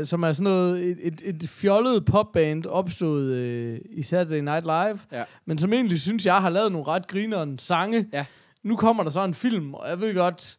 øh, 0.00 0.06
som 0.06 0.22
er 0.22 0.32
sådan 0.32 0.44
noget, 0.52 0.82
et, 0.90 0.98
et, 1.02 1.20
et 1.42 1.48
fjollet 1.48 2.04
popband 2.04 2.66
opstået 2.66 3.32
øh, 3.34 3.78
i 3.90 4.02
Saturday 4.02 4.40
Night 4.40 4.64
Live, 4.64 4.98
Ja. 5.12 5.24
men 5.46 5.58
som 5.58 5.72
egentlig 5.72 6.00
synes, 6.00 6.26
jeg 6.26 6.36
har 6.36 6.50
lavet 6.50 6.72
nogle 6.72 6.86
ret 6.86 7.06
grineren 7.08 7.58
sange. 7.58 8.06
Ja. 8.12 8.26
Nu 8.62 8.76
kommer 8.76 9.02
der 9.02 9.10
så 9.10 9.24
en 9.24 9.34
film, 9.34 9.74
og 9.74 9.88
jeg 9.88 10.00
ved 10.00 10.14
godt, 10.14 10.56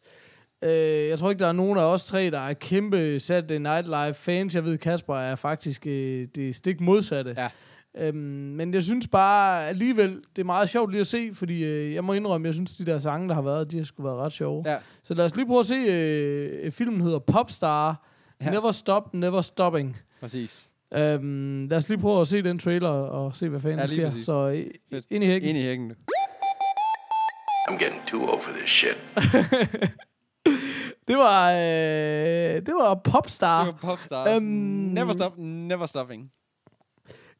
øh, 0.62 1.08
jeg 1.08 1.18
tror 1.18 1.30
ikke, 1.30 1.40
der 1.40 1.48
er 1.48 1.52
nogen 1.52 1.78
af 1.78 1.82
os 1.82 2.04
tre, 2.06 2.30
der 2.30 2.40
er 2.40 2.52
kæmpe 2.52 3.20
Saturday 3.20 3.56
Night 3.58 3.86
Live 3.86 4.14
fans. 4.14 4.54
Jeg 4.54 4.64
ved, 4.64 4.78
Kasper 4.78 5.16
er 5.16 5.34
faktisk 5.34 5.86
øh, 5.86 6.28
det 6.34 6.56
stik 6.56 6.80
modsatte. 6.80 7.34
Ja. 7.38 7.48
Øhm, 7.98 8.16
men 8.56 8.74
jeg 8.74 8.82
synes 8.82 9.08
bare 9.08 9.66
alligevel, 9.68 10.20
det 10.36 10.42
er 10.42 10.46
meget 10.46 10.68
sjovt 10.68 10.90
lige 10.90 11.00
at 11.00 11.06
se, 11.06 11.30
fordi 11.34 11.64
øh, 11.64 11.94
jeg 11.94 12.04
må 12.04 12.12
indrømme, 12.12 12.46
jeg 12.46 12.54
synes, 12.54 12.76
de 12.76 12.86
der 12.86 12.98
sange, 12.98 13.28
der 13.28 13.34
har 13.34 13.42
været, 13.42 13.70
de 13.70 13.76
har 13.78 13.84
sgu 13.84 14.02
været 14.02 14.16
ret 14.18 14.32
sjove. 14.32 14.62
Ja. 14.66 14.76
Så 15.02 15.14
lad 15.14 15.24
os 15.24 15.36
lige 15.36 15.46
prøve 15.46 15.60
at 15.60 15.66
se, 15.66 15.74
øh, 15.74 16.72
filmen 16.72 17.00
hedder 17.00 17.18
Popstar, 17.18 18.06
Ja. 18.44 18.50
Never 18.50 18.72
Stop, 18.72 19.14
Never 19.14 19.40
Stopping. 19.40 19.96
Præcis. 20.20 20.70
Øhm, 20.94 21.66
lad 21.68 21.76
os 21.78 21.88
lige 21.88 21.98
prøve 22.00 22.20
at 22.20 22.28
se 22.28 22.42
den 22.42 22.58
trailer 22.58 22.88
og 22.88 23.34
se, 23.34 23.48
hvad 23.48 23.60
fanden 23.60 23.78
Ja, 23.78 23.82
der 23.86 23.92
sker. 23.92 24.06
præcis. 24.08 24.24
Så 24.24 24.32
øh, 24.48 24.66
Fedt. 24.92 25.06
ind 25.10 25.24
i 25.24 25.26
hækken. 25.26 25.48
Ind 25.48 25.58
i 25.58 25.62
hækken. 25.62 25.88
du. 25.88 25.94
I'm 27.70 27.78
getting 27.84 28.02
too 28.06 28.22
old 28.32 28.42
for 28.42 28.52
this 28.52 28.70
shit. 28.70 28.96
Det 31.08 31.16
var, 31.18 31.50
øh, 31.50 31.56
det 32.66 32.74
var 32.74 33.00
Popstar. 33.04 33.64
Det 33.64 33.74
var 33.82 33.88
popstars. 33.90 34.28
Øhm, 34.36 34.42
never 34.44 35.12
stop, 35.12 35.32
never 35.38 35.86
stopping. 35.86 36.30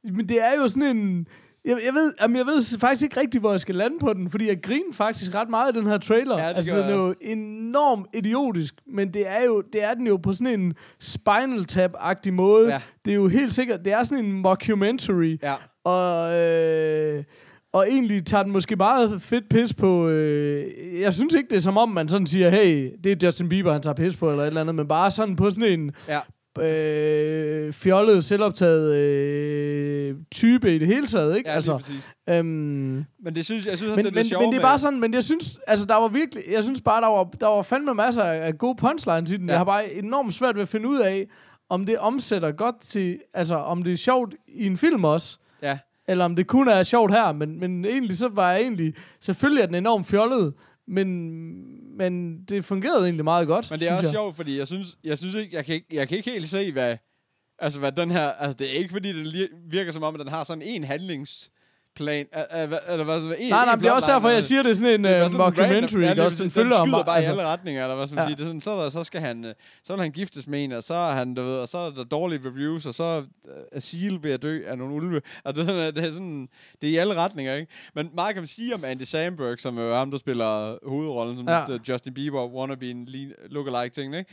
Men 0.05 0.29
det 0.29 0.41
er 0.45 0.55
jo 0.63 0.69
sådan 0.69 0.97
en... 0.97 1.27
Jeg, 1.65 1.79
jeg, 1.87 1.95
ved, 1.95 2.13
jamen, 2.23 2.37
jeg 2.37 2.47
ved 2.47 2.79
faktisk 2.79 3.03
ikke 3.03 3.21
rigtig, 3.21 3.41
hvor 3.41 3.51
jeg 3.51 3.61
skal 3.61 3.75
lande 3.75 3.97
på 4.01 4.13
den, 4.13 4.31
fordi 4.31 4.49
jeg 4.49 4.63
griner 4.63 4.93
faktisk 4.93 5.35
ret 5.35 5.49
meget 5.51 5.77
i 5.77 5.79
den 5.79 5.87
her 5.87 5.99
trailer. 5.99 6.43
Ja, 6.43 6.49
det 6.49 6.57
altså, 6.57 6.77
den 6.77 6.85
er 6.85 6.95
jo 6.95 7.15
enormt 7.21 8.07
idiotisk, 8.15 8.75
men 8.87 9.15
det 9.15 9.29
er, 9.29 9.45
jo, 9.45 9.63
det 9.73 9.85
er 9.85 9.95
den 9.95 10.07
jo 10.07 10.17
på 10.17 10.33
sådan 10.33 10.61
en 10.61 10.75
Spinal 11.01 11.65
Tap-agtig 11.73 12.31
måde. 12.33 12.73
Ja. 12.73 12.81
Det 13.05 13.11
er 13.11 13.15
jo 13.15 13.29
helt 13.29 13.55
sikkert, 13.55 13.85
det 13.85 13.93
er 13.93 14.03
sådan 14.03 14.25
en 14.25 14.33
mockumentary. 14.33 15.39
Ja. 15.43 15.55
Og, 15.85 16.39
øh, 16.39 17.25
og 17.73 17.89
egentlig 17.91 18.27
tager 18.27 18.43
den 18.43 18.53
måske 18.53 18.77
meget 18.77 19.23
fedt 19.23 19.49
pis 19.49 19.75
på... 19.75 20.09
Øh, 20.09 21.01
jeg 21.01 21.15
synes 21.15 21.35
ikke, 21.35 21.49
det 21.51 21.57
er 21.57 21.61
som 21.61 21.77
om, 21.77 21.89
man 21.89 22.09
sådan 22.09 22.27
siger, 22.27 22.51
hey, 22.51 22.91
det 23.05 23.13
er 23.13 23.27
Justin 23.27 23.49
Bieber, 23.49 23.73
han 23.73 23.83
tager 23.83 23.95
pis 23.95 24.17
på, 24.17 24.31
eller 24.31 24.43
et 24.43 24.47
eller 24.47 24.61
andet, 24.61 24.75
men 24.75 24.89
bare 24.89 25.11
sådan 25.11 25.37
på 25.37 25.51
sådan 25.51 25.81
en 25.81 25.93
Ja. 26.09 26.21
Øh, 26.59 27.73
fjollet, 27.73 28.25
selvoptaget 28.25 28.97
øh, 28.97 30.15
type 30.33 30.75
i 30.75 30.79
det 30.79 30.87
hele 30.87 31.07
taget, 31.07 31.37
ikke? 31.37 31.51
Ja, 31.51 31.57
altså, 31.57 31.73
lige 31.73 31.79
præcis. 31.83 32.13
øhm, 32.29 33.05
Men 33.25 33.35
det 33.35 33.45
synes, 33.45 33.67
jeg 33.67 33.79
synes 33.79 33.97
men, 33.97 34.05
det 34.05 34.11
er 34.11 34.15
men, 34.15 34.25
sjovt 34.25 34.43
men 34.45 34.53
det 34.53 34.59
er 34.59 34.63
bare 34.63 34.79
sådan, 34.79 35.01
men 35.01 35.15
jeg 35.15 35.25
synes, 35.25 35.59
altså 35.67 35.87
der 35.87 35.95
var 35.97 36.09
virkelig, 36.09 36.45
jeg 36.53 36.63
synes 36.63 36.81
bare, 36.81 37.01
der 37.01 37.09
var, 37.09 37.25
der 37.25 37.47
var 37.47 37.63
fandme 37.63 37.95
masser 37.95 38.23
af 38.23 38.47
af 38.47 38.59
gode 38.59 38.77
punchlines 38.77 39.31
i 39.31 39.37
den. 39.37 39.47
Ja. 39.47 39.53
Jeg 39.53 39.59
har 39.61 39.65
bare 39.65 39.93
enormt 39.95 40.35
svært 40.35 40.55
ved 40.55 40.63
at 40.63 40.69
finde 40.69 40.89
ud 40.89 40.99
af, 41.01 41.27
om 41.71 41.87
det 41.87 41.99
omsætter 41.99 42.51
godt 42.53 42.81
til, 42.81 43.19
altså 43.35 43.55
om 43.55 43.83
det 43.83 43.93
er 43.93 43.97
sjovt 43.97 44.35
i 44.49 44.67
en 44.67 44.77
film 44.77 45.05
også, 45.05 45.39
Ja. 45.63 45.79
eller 46.09 46.25
om 46.25 46.37
det 46.37 46.47
kun 46.47 46.69
er 46.69 46.83
sjovt 46.83 47.13
her, 47.13 47.33
men, 47.33 47.61
men 47.61 47.85
egentlig 47.85 48.17
så 48.19 48.29
var 48.29 48.53
jeg 48.53 48.61
egentlig, 48.61 48.95
selvfølgelig 49.21 49.63
er 49.63 49.67
den 49.67 49.75
enormt 49.75 50.07
fjollet, 50.07 50.53
men, 50.91 51.97
men 51.97 52.45
det 52.45 52.65
fungerede 52.65 53.05
egentlig 53.05 53.25
meget 53.25 53.47
godt, 53.47 53.71
Men 53.71 53.81
det 53.81 53.89
er 53.89 53.95
også 53.95 54.07
jeg. 54.07 54.13
sjovt, 54.13 54.37
fordi 54.37 54.59
jeg 54.59 54.67
synes, 54.67 54.97
jeg 55.05 55.19
synes 55.19 55.35
ikke, 55.35 55.57
jeg 55.57 55.65
kan 55.65 55.75
ikke, 55.75 55.87
jeg 55.93 56.09
kan 56.09 56.17
ikke 56.17 56.31
helt 56.31 56.49
se, 56.49 56.73
hvad, 56.73 56.97
altså 57.59 57.79
hvad 57.79 57.93
den 57.93 58.11
her, 58.11 58.23
altså 58.23 58.57
det 58.59 58.67
er 58.67 58.73
ikke 58.73 58.91
fordi, 58.91 59.31
det 59.31 59.49
virker 59.71 59.93
som 59.93 60.03
om, 60.03 60.15
at 60.15 60.19
den 60.21 60.29
har 60.29 60.45
sådan 60.45 60.63
en 60.63 60.85
handlingsplan, 60.85 61.60
hva- 62.01 62.93
eller 62.93 63.05
hvad 63.05 63.21
sådan 63.21 63.37
en, 63.39 63.51
Nej, 63.51 63.65
nej, 63.65 63.75
det 63.75 63.87
er 63.87 63.93
også 63.93 64.13
derfor, 64.13 64.29
jeg 64.29 64.45
siger, 64.45 64.63
det 64.63 64.71
er 64.71 64.75
sådan 64.75 65.01
en 65.01 65.05
uh, 65.05 65.11
sådan 65.31 65.37
mockumentary, 65.39 66.01
random. 66.01 66.25
også? 66.25 66.43
den, 66.43 66.51
følger 66.51 66.77
skyder 66.77 66.97
bare, 66.97 67.05
bare 67.05 67.17
altså, 67.17 67.31
i 67.31 67.33
alle 67.35 67.45
retninger, 67.47 67.83
eller 67.83 67.97
hvad 67.97 68.07
skal 68.07 68.15
man 68.17 68.23
Ja. 68.25 68.29
sige. 68.29 68.37
Det 68.37 68.43
er 68.43 68.47
sådan, 68.47 68.61
så, 68.61 68.71
er 68.71 68.83
der, 68.83 68.89
så 68.89 69.05
skal 69.05 69.21
han, 69.21 69.45
øh, 69.45 69.55
så 69.85 69.93
vil 69.93 70.03
han 70.03 70.13
giftes 70.13 70.47
med 70.47 70.65
en, 70.65 70.73
og 70.73 70.83
så 70.83 70.95
er 70.95 71.13
han, 71.13 71.35
du 71.35 71.43
ved, 71.43 71.59
og 71.59 71.69
så 71.69 71.79
er 71.79 71.91
der 71.91 72.05
dårlige 72.05 72.41
reviews, 72.49 72.87
og 72.87 72.95
så 72.95 73.05
er 73.05 73.23
Asil 73.73 74.23
ved 74.23 74.33
at 74.33 74.43
dø 74.43 74.61
af 74.67 74.79
nogle 74.79 74.95
ulve. 74.95 75.23
Og 75.45 75.55
det, 75.55 75.61
er 75.63 75.67
sådan, 75.67 75.95
det 75.95 76.05
er 76.05 76.13
sådan, 76.13 76.49
det 76.83 76.89
er 76.89 76.93
i 76.93 76.97
alle 76.97 77.15
retninger, 77.15 77.55
ikke? 77.55 77.73
Men 77.95 78.11
meget 78.15 78.35
kan 78.35 78.41
man 78.43 78.47
sige 78.47 78.75
om 78.75 78.85
Andy 78.85 79.03
Samberg, 79.03 79.59
som 79.61 79.79
er 79.79 79.95
ham, 79.95 80.11
der 80.11 80.19
spiller 80.19 80.79
hovedrollen, 80.89 81.37
som 81.37 81.49
Ja. 81.49 81.59
ja. 81.73 81.79
Justin 81.89 82.15
Bieber, 82.15 82.47
wannabe 82.49 82.91
en 82.91 83.09
lookalike 83.51 83.95
ting, 83.95 84.17
ikke? 84.17 84.31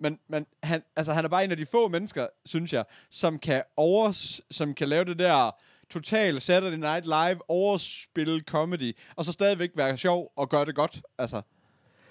Men, 0.00 0.18
men 0.28 0.46
han, 0.62 0.82
altså, 0.96 1.12
han 1.12 1.24
er 1.24 1.28
bare 1.28 1.44
en 1.44 1.50
af 1.50 1.56
de 1.56 1.66
få 1.66 1.88
mennesker, 1.88 2.26
synes 2.46 2.72
jeg, 2.72 2.84
som 3.10 3.38
kan, 3.38 3.62
overs, 3.76 4.40
som 4.50 4.74
kan 4.74 4.88
lave 4.88 5.04
det 5.04 5.18
der 5.18 5.50
total 5.90 6.40
Saturday 6.40 6.76
Night 6.76 7.04
Live 7.04 7.38
overspil 7.48 8.42
comedy, 8.48 8.96
og 9.16 9.24
så 9.24 9.32
stadigvæk 9.32 9.70
være 9.76 9.96
sjov 9.96 10.32
og 10.36 10.48
gøre 10.48 10.64
det 10.64 10.74
godt. 10.74 11.00
Altså, 11.18 11.42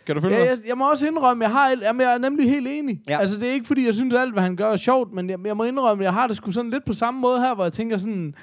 kan 0.06 0.16
du 0.16 0.22
følge 0.22 0.36
Ja, 0.38 0.42
mig? 0.44 0.50
jeg, 0.50 0.58
jeg 0.68 0.78
må 0.78 0.90
også 0.92 1.08
indrømme, 1.08 1.44
jeg, 1.44 1.52
har, 1.52 1.70
jamen, 1.70 2.02
jeg 2.02 2.14
er 2.14 2.18
nemlig 2.18 2.50
helt 2.50 2.68
enig. 2.68 3.02
Ja. 3.10 3.20
Altså, 3.20 3.40
det 3.40 3.50
er 3.50 3.54
ikke, 3.54 3.66
fordi 3.68 3.86
jeg 3.86 3.94
synes, 3.94 4.14
alt, 4.14 4.34
hvad 4.34 4.44
han 4.44 4.56
gør, 4.56 4.72
er 4.72 4.78
sjovt, 4.78 5.14
men 5.14 5.30
jeg, 5.30 5.40
jeg 5.46 5.58
må 5.58 5.64
indrømme, 5.64 6.04
jeg 6.04 6.14
har 6.14 6.28
det 6.28 6.36
sgu 6.38 6.52
sådan 6.52 6.72
lidt 6.72 6.86
på 6.86 6.94
samme 6.94 7.20
måde 7.20 7.40
her, 7.42 7.56
hvor 7.56 7.64
jeg 7.64 7.74
tænker 7.74 7.98
sådan, 7.98 8.34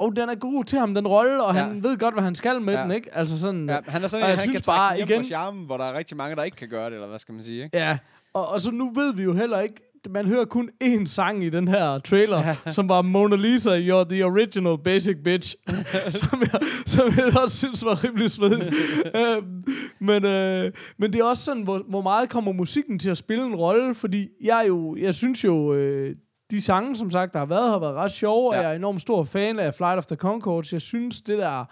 åh, 0.00 0.06
oh, 0.06 0.12
den 0.16 0.28
er 0.28 0.34
god 0.34 0.64
til 0.64 0.78
ham, 0.78 0.94
den 0.94 1.06
rolle, 1.08 1.42
og 1.44 1.54
Ja. 1.54 1.60
han 1.62 1.82
ved 1.82 1.98
godt, 1.98 2.14
hvad 2.14 2.22
han 2.24 2.34
skal 2.34 2.60
med 2.60 2.74
Ja. 2.74 2.82
den, 2.82 2.90
ikke? 2.90 3.14
Altså 3.16 3.40
sådan... 3.40 3.68
Ja, 3.68 3.78
han 3.86 4.04
er 4.04 4.08
sådan 4.08 4.22
Og 4.22 4.28
en, 4.28 4.30
jeg 4.30 4.38
han 4.38 4.48
synes 4.48 4.60
kan 4.60 4.72
bare, 4.72 5.00
igen- 5.00 5.20
på 5.20 5.26
charmen, 5.26 5.66
hvor 5.66 5.76
der 5.76 5.84
er 5.84 5.98
rigtig 5.98 6.16
mange, 6.16 6.36
der 6.36 6.42
ikke 6.42 6.56
kan 6.56 6.68
gøre 6.68 6.86
det, 6.86 6.94
eller 6.94 7.08
hvad 7.08 7.18
skal 7.18 7.34
man 7.34 7.44
sige, 7.44 7.64
ikke? 7.64 7.78
Ja, 7.78 7.98
og, 8.34 8.48
og 8.48 8.60
så 8.60 8.70
nu 8.70 8.90
ved 8.94 9.14
vi 9.14 9.22
jo 9.22 9.32
heller 9.34 9.60
ikke, 9.60 9.89
man 10.10 10.26
hører 10.26 10.44
kun 10.44 10.70
én 10.84 11.06
sang 11.06 11.44
i 11.44 11.50
den 11.50 11.68
her 11.68 11.98
trailer, 11.98 12.38
ja. 12.38 12.70
som 12.70 12.88
var 12.88 13.02
Mona 13.02 13.36
Lisa, 13.36 13.78
You're 13.78 14.08
the 14.08 14.26
Original 14.26 14.78
Basic 14.84 15.16
Bitch, 15.24 15.54
som, 16.20 16.40
jeg, 16.40 16.60
som 16.86 17.12
jeg 17.16 17.42
også 17.42 17.56
synes 17.56 17.84
var 17.84 18.04
rimelig 18.04 18.30
svedigt. 18.30 18.74
øhm, 19.16 19.64
men, 19.98 20.24
øh, 20.24 20.72
men 20.98 21.12
det 21.12 21.20
er 21.20 21.24
også 21.24 21.44
sådan, 21.44 21.62
hvor, 21.62 21.82
hvor 21.88 22.00
meget 22.00 22.28
kommer 22.28 22.52
musikken 22.52 22.98
til 22.98 23.10
at 23.10 23.16
spille 23.16 23.44
en 23.44 23.54
rolle, 23.54 23.94
fordi 23.94 24.28
jeg 24.42 24.64
jo, 24.68 24.96
jeg 24.96 25.14
synes 25.14 25.44
jo, 25.44 25.74
øh, 25.74 26.14
de 26.50 26.60
sange, 26.60 26.96
som 26.96 27.10
sagt, 27.10 27.32
der 27.32 27.38
har 27.38 27.46
været, 27.46 27.70
har 27.70 27.78
været 27.78 27.94
ret 27.94 28.12
sjove, 28.12 28.54
ja. 28.54 28.58
Og 28.58 28.64
jeg 28.64 28.72
er 28.72 28.76
enormt 28.76 29.00
stor 29.00 29.22
fan 29.22 29.58
af 29.58 29.74
Flight 29.74 29.98
of 29.98 30.06
the 30.06 30.16
Conchords. 30.16 30.72
Jeg 30.72 30.80
synes, 30.80 31.20
det 31.20 31.38
der 31.38 31.64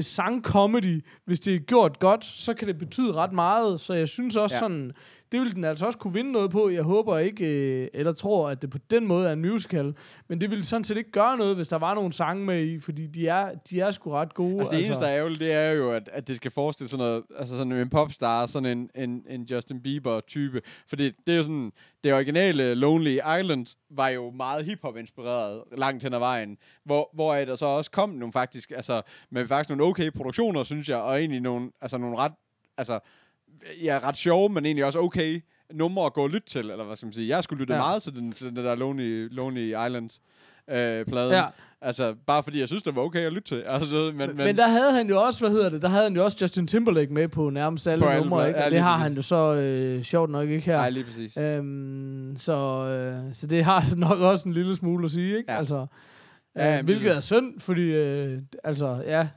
sangcomedy, 0.00 1.04
hvis 1.24 1.40
det 1.40 1.54
er 1.54 1.58
gjort 1.58 1.98
godt, 1.98 2.24
så 2.24 2.54
kan 2.54 2.68
det 2.68 2.78
betyde 2.78 3.12
ret 3.12 3.32
meget. 3.32 3.80
Så 3.80 3.94
jeg 3.94 4.08
synes 4.08 4.36
også 4.36 4.54
ja. 4.54 4.58
sådan, 4.58 4.92
det 5.32 5.40
vil 5.40 5.54
den 5.54 5.64
altså 5.64 5.86
også 5.86 5.98
kunne 5.98 6.12
vinde 6.12 6.32
noget 6.32 6.50
på. 6.50 6.68
Jeg 6.68 6.82
håber 6.82 7.18
ikke, 7.18 7.46
øh, 7.46 7.88
eller 7.94 8.12
tror, 8.12 8.48
at 8.48 8.62
det 8.62 8.70
på 8.70 8.78
den 8.90 9.06
måde 9.06 9.28
er 9.28 9.32
en 9.32 9.40
musical. 9.40 9.94
Men 10.28 10.40
det 10.40 10.50
ville 10.50 10.64
sådan 10.64 10.84
set 10.84 10.96
ikke 10.96 11.10
gøre 11.10 11.36
noget, 11.36 11.56
hvis 11.56 11.68
der 11.68 11.78
var 11.78 11.94
nogle 11.94 12.12
sange 12.12 12.44
med 12.44 12.64
i, 12.64 12.80
fordi 12.80 13.06
de 13.06 13.28
er, 13.28 13.54
de 13.70 13.80
er 13.80 13.90
sgu 13.90 14.10
ret 14.10 14.34
gode. 14.34 14.58
Altså 14.58 14.76
det 14.76 14.86
eneste, 14.86 15.04
der 15.04 15.10
er 15.10 15.18
ærgerligt, 15.18 15.40
det 15.40 15.52
er 15.52 15.70
jo, 15.70 15.90
at, 15.90 16.10
at 16.12 16.28
det 16.28 16.36
skal 16.36 16.50
forestille 16.50 16.88
sådan 16.88 17.06
noget, 17.06 17.22
altså 17.38 17.56
sådan 17.56 17.72
en 17.72 17.88
popstar, 17.88 18.46
sådan 18.46 18.78
en, 18.78 18.90
en, 18.94 19.24
en 19.28 19.42
Justin 19.42 19.82
Bieber-type. 19.82 20.60
Fordi 20.88 21.04
det 21.26 21.32
er 21.32 21.36
jo 21.36 21.42
sådan, 21.42 21.72
det 22.04 22.14
originale 22.14 22.74
Lonely 22.74 23.18
Island 23.40 23.66
var 23.90 24.08
jo 24.08 24.30
meget 24.30 24.64
hiphop-inspireret 24.64 25.62
langt 25.76 26.02
hen 26.02 26.14
ad 26.14 26.18
vejen. 26.18 26.58
Hvor, 26.84 27.10
hvor 27.14 27.34
der 27.34 27.54
så 27.54 27.66
også 27.66 27.90
kom 27.90 28.10
nogle 28.10 28.32
faktisk, 28.32 28.70
altså 28.70 29.02
med 29.30 29.46
faktisk 29.46 29.68
nogle 29.68 29.84
okay 29.84 30.10
produktioner, 30.10 30.62
synes 30.62 30.88
jeg, 30.88 30.98
og 30.98 31.18
egentlig 31.18 31.40
nogle, 31.40 31.70
altså 31.80 31.98
nogle 31.98 32.16
ret, 32.16 32.32
altså 32.76 33.00
ja, 33.82 33.98
ret 34.02 34.16
sjove, 34.16 34.48
men 34.48 34.66
egentlig 34.66 34.84
også 34.84 34.98
okay 34.98 35.40
numre 35.74 36.06
at 36.06 36.12
gå 36.12 36.22
og 36.22 36.30
lytte 36.30 36.48
til, 36.48 36.70
eller 36.70 36.84
hvad 36.84 36.96
skal 36.96 37.06
man 37.06 37.12
sige. 37.12 37.28
Jeg 37.28 37.44
skulle 37.44 37.60
lytte 37.60 37.74
ja. 37.74 37.80
Meget 37.80 38.02
til 38.02 38.14
den, 38.14 38.32
til 38.32 38.46
den 38.46 38.56
der 38.56 38.74
Lonely, 38.74 39.28
Lonely 39.34 39.66
Islands 39.66 40.20
øh, 40.70 41.06
plade. 41.06 41.36
Ja. 41.36 41.44
Altså, 41.80 42.14
bare 42.26 42.42
fordi 42.42 42.60
jeg 42.60 42.68
synes, 42.68 42.82
det 42.82 42.96
var 42.96 43.02
okay 43.02 43.26
at 43.26 43.32
lytte 43.32 43.48
til. 43.48 43.56
Altså, 43.66 44.12
men, 44.16 44.28
Men, 44.28 44.36
men 44.36 44.56
der 44.56 44.68
havde 44.68 44.92
han 44.92 45.08
jo 45.08 45.22
også, 45.22 45.40
hvad 45.40 45.50
hedder 45.50 45.68
det, 45.68 45.82
der 45.82 45.88
havde 45.88 46.02
han 46.02 46.16
jo 46.16 46.24
også 46.24 46.36
Justin 46.40 46.66
Timberlake 46.66 47.12
med 47.12 47.28
på 47.28 47.50
nærmest 47.50 47.86
alle 47.86 48.02
På 48.02 48.08
alle 48.08 48.24
numre, 48.24 48.38
plader, 48.38 48.48
ikke? 48.48 48.60
ja, 48.60 48.70
det 48.70 48.80
har 48.80 48.92
præcis. 48.96 49.02
han 49.02 49.14
jo 49.14 49.22
så 49.22 49.54
øh, 49.54 50.02
sjovt 50.02 50.30
nok 50.30 50.48
ikke 50.48 50.66
her. 50.66 50.76
Nej, 50.76 50.90
lige 50.90 51.04
præcis. 51.04 51.36
Øhm, 51.36 52.34
så, 52.36 52.54
øh, 52.86 53.34
så 53.34 53.46
det 53.46 53.64
har 53.64 53.94
nok 54.08 54.18
også 54.20 54.48
en 54.48 54.54
lille 54.54 54.76
smule 54.76 55.04
at 55.04 55.10
sige, 55.10 55.36
ikke? 55.36 55.52
Ja. 55.52 55.58
Altså, 55.58 55.86
Ja, 56.56 56.72
ja, 56.72 56.78
øh, 56.78 56.84
hvilket 56.84 57.16
er 57.16 57.20
synd, 57.20 57.60
fordi, 57.60 57.82
øh, 57.82 58.38
altså, 58.64 59.02
ja, 59.06 59.28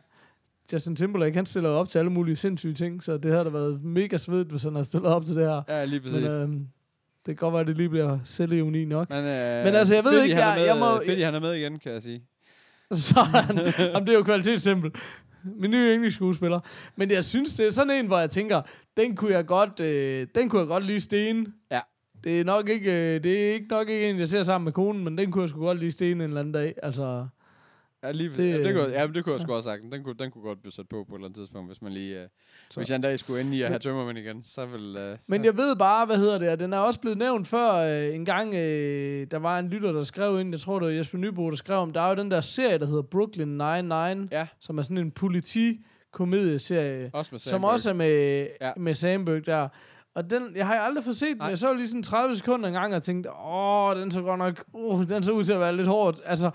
Justin 0.74 0.96
Timberlake, 0.96 1.36
han 1.36 1.46
stiller 1.46 1.70
op 1.70 1.90
til 1.90 2.00
alle 2.00 2.12
mulige 2.12 2.36
sindssyge 2.36 2.74
ting, 2.74 3.04
så 3.04 3.18
det 3.18 3.32
havde 3.32 3.46
da 3.46 3.50
været 3.50 3.84
mega 3.84 4.18
svedt, 4.18 4.48
hvis 4.48 4.64
han 4.64 4.74
havde 4.74 4.86
stillet 4.86 5.10
op 5.10 5.26
til 5.26 5.36
det 5.36 5.46
her. 5.46 5.62
Ja, 5.70 5.86
lige 5.86 6.00
præcis. 6.00 6.16
Men 6.22 6.26
øh, 6.32 6.48
det 6.50 7.26
kan 7.26 7.36
godt 7.36 7.54
være, 7.54 7.62
at 7.62 7.68
det 7.68 7.78
lige 7.78 7.90
bliver 7.90 8.20
selvevni 8.24 8.86
nok. 8.86 9.10
Men, 9.10 9.18
øh, 9.20 9.66
Men 9.66 9.76
altså, 9.76 9.96
jeg 9.96 10.04
ved 10.04 10.12
Fiddy, 10.12 10.24
ikke, 10.24 10.38
jeg- 10.42 10.54
med, 10.58 10.66
jeg 10.66 10.78
må- 10.78 11.02
Fiddy, 11.06 11.24
han 11.24 11.36
er 11.36 11.40
med 11.40 11.54
igen, 11.54 11.80
kan 11.80 11.92
jeg 11.92 12.02
sige. 12.02 12.22
Sådan. 12.92 13.58
Jamen, 13.94 14.08
det 14.08 14.14
er 14.14 14.18
jo 14.18 14.24
kvalitetstempel. 14.24 14.92
Min 15.60 15.72
nye 15.72 15.94
engelsk-skuespiller. 15.94 16.60
Men 16.96 17.12
jeg 17.12 17.26
synes, 17.26 17.54
det 17.54 17.66
er 17.66 17.70
sådan 17.70 17.92
en, 18.00 18.08
hvor 18.08 18.20
jeg 18.20 18.30
tænker, 18.30 18.62
den 18.98 19.16
kunne 19.16 19.32
jeg 19.32 19.46
godt, 19.46 19.80
øh, 19.80 20.28
den 20.36 20.50
kunne 20.50 20.60
jeg 20.60 20.68
godt 20.68 20.86
lige 20.86 21.00
sten. 21.02 21.54
Ja. 21.72 21.80
Det 22.24 22.40
er 22.40 22.44
nok 22.44 22.70
ikke, 22.70 22.92
øh, 23.16 23.24
det 23.24 23.48
er 23.50 23.54
ikke 23.54 23.68
nok 23.70 23.90
ikke 23.90 24.10
en, 24.10 24.20
jeg 24.20 24.28
ser 24.28 24.44
sammen 24.44 24.66
med 24.66 24.74
konen, 24.74 25.04
men 25.04 25.18
den 25.18 25.32
kunne 25.32 25.42
jeg 25.42 25.50
sgu 25.50 25.60
godt 25.60 25.80
lige 25.80 25.92
sten 25.92 26.08
en 26.18 26.22
eller 26.22 26.40
anden 26.40 26.54
dag. 26.54 26.74
Altså, 26.84 27.28
Ja, 28.04 28.12
lige, 28.12 28.30
det, 28.30 28.38
ja, 28.52 28.58
det, 28.64 28.74
kunne, 28.76 28.86
øh, 28.86 28.92
ja, 28.92 29.08
men 29.08 29.16
det 29.16 29.24
kunne 29.24 29.34
jeg 29.34 29.42
sgu 29.42 29.54
også 29.54 29.70
sagt. 29.70 29.82
Den 29.92 30.04
kunne, 30.04 30.16
den 30.20 30.32
kunne 30.32 30.44
godt 30.44 30.62
blive 30.62 30.72
sat 30.72 30.86
på 30.90 31.04
på 31.10 31.16
et 31.16 31.18
eller 31.18 31.26
andet 31.28 31.36
tidspunkt, 31.38 31.70
hvis 31.70 31.82
man 31.82 31.92
lige... 31.92 32.22
Øh, 32.22 32.28
hvis 32.76 32.90
jeg 32.90 32.96
en 32.96 33.02
dag 33.02 33.20
skulle 33.20 33.42
ende 33.42 33.58
i 33.58 33.62
at 33.62 33.68
have 33.68 33.80
tømmermænd 33.80 34.18
igen, 34.18 34.44
så 34.44 34.66
vil... 34.66 34.96
Øh, 35.00 35.18
men 35.28 35.42
så, 35.42 35.46
jeg 35.46 35.58
ved 35.58 35.76
bare, 35.76 36.06
hvad 36.06 36.18
hedder 36.18 36.38
det, 36.38 36.50
og 36.50 36.60
den 36.60 36.74
er 36.74 36.78
også 36.78 37.00
blevet 37.00 37.18
nævnt 37.18 37.48
før 37.48 37.74
øh, 37.74 38.16
en 38.16 38.26
gang, 38.26 38.54
øh, 38.54 39.28
der 39.32 39.38
var 39.40 39.60
en 39.60 39.70
lytter, 39.70 39.92
der 39.92 40.04
skrev 40.04 40.40
ind, 40.40 40.52
jeg 40.52 40.60
tror 40.60 40.80
det 40.80 40.88
var 40.88 40.94
Jesper 40.94 41.18
Nybo, 41.18 41.50
der 41.50 41.56
skrev 41.56 41.78
om, 41.78 41.94
der 41.94 42.02
er 42.02 42.10
jo 42.10 42.16
den 42.16 42.32
der 42.32 42.42
serie, 42.42 42.78
der 42.78 42.86
hedder 42.86 43.02
Brooklyn 43.02 43.62
Nine-Nine, 43.62 44.28
Ja, 44.32 44.48
som 44.60 44.78
er 44.78 44.82
sådan 44.82 44.98
en 44.98 45.12
politi-komedieserie. 45.12 47.10
også 47.14 47.30
med 47.32 47.40
som 47.40 47.64
også 47.64 47.90
er 47.90 47.94
med, 47.94 48.48
Ja. 48.62 48.68
ja. 48.68 48.72
med 48.78 48.94
Sandberg 48.94 49.46
der. 49.46 49.68
Og 50.16 50.30
den, 50.30 50.44
jeg 50.56 50.68
har 50.68 50.76
aldrig 50.80 51.04
fået 51.04 51.16
set. 51.16 51.38
Nej. 51.38 51.48
Jeg 51.48 51.58
så 51.58 51.74
lige 51.74 51.88
sådan 51.88 52.04
30 52.04 52.36
sekunder 52.36 52.68
en 52.68 52.74
gang 52.74 52.96
og 52.96 53.04
tænkte, 53.04 53.30
åh, 53.46 53.96
den 53.96 54.12
så 54.12 54.22
godt 54.22 54.38
nok, 54.40 54.64
uh, 54.74 55.04
den 55.10 55.24
så 55.24 55.32
ud 55.32 55.44
til 55.44 55.54
at 55.54 55.60
være 55.60 55.76
lidt 55.76 55.88
hårdt. 55.88 56.22
Altså, 56.26 56.52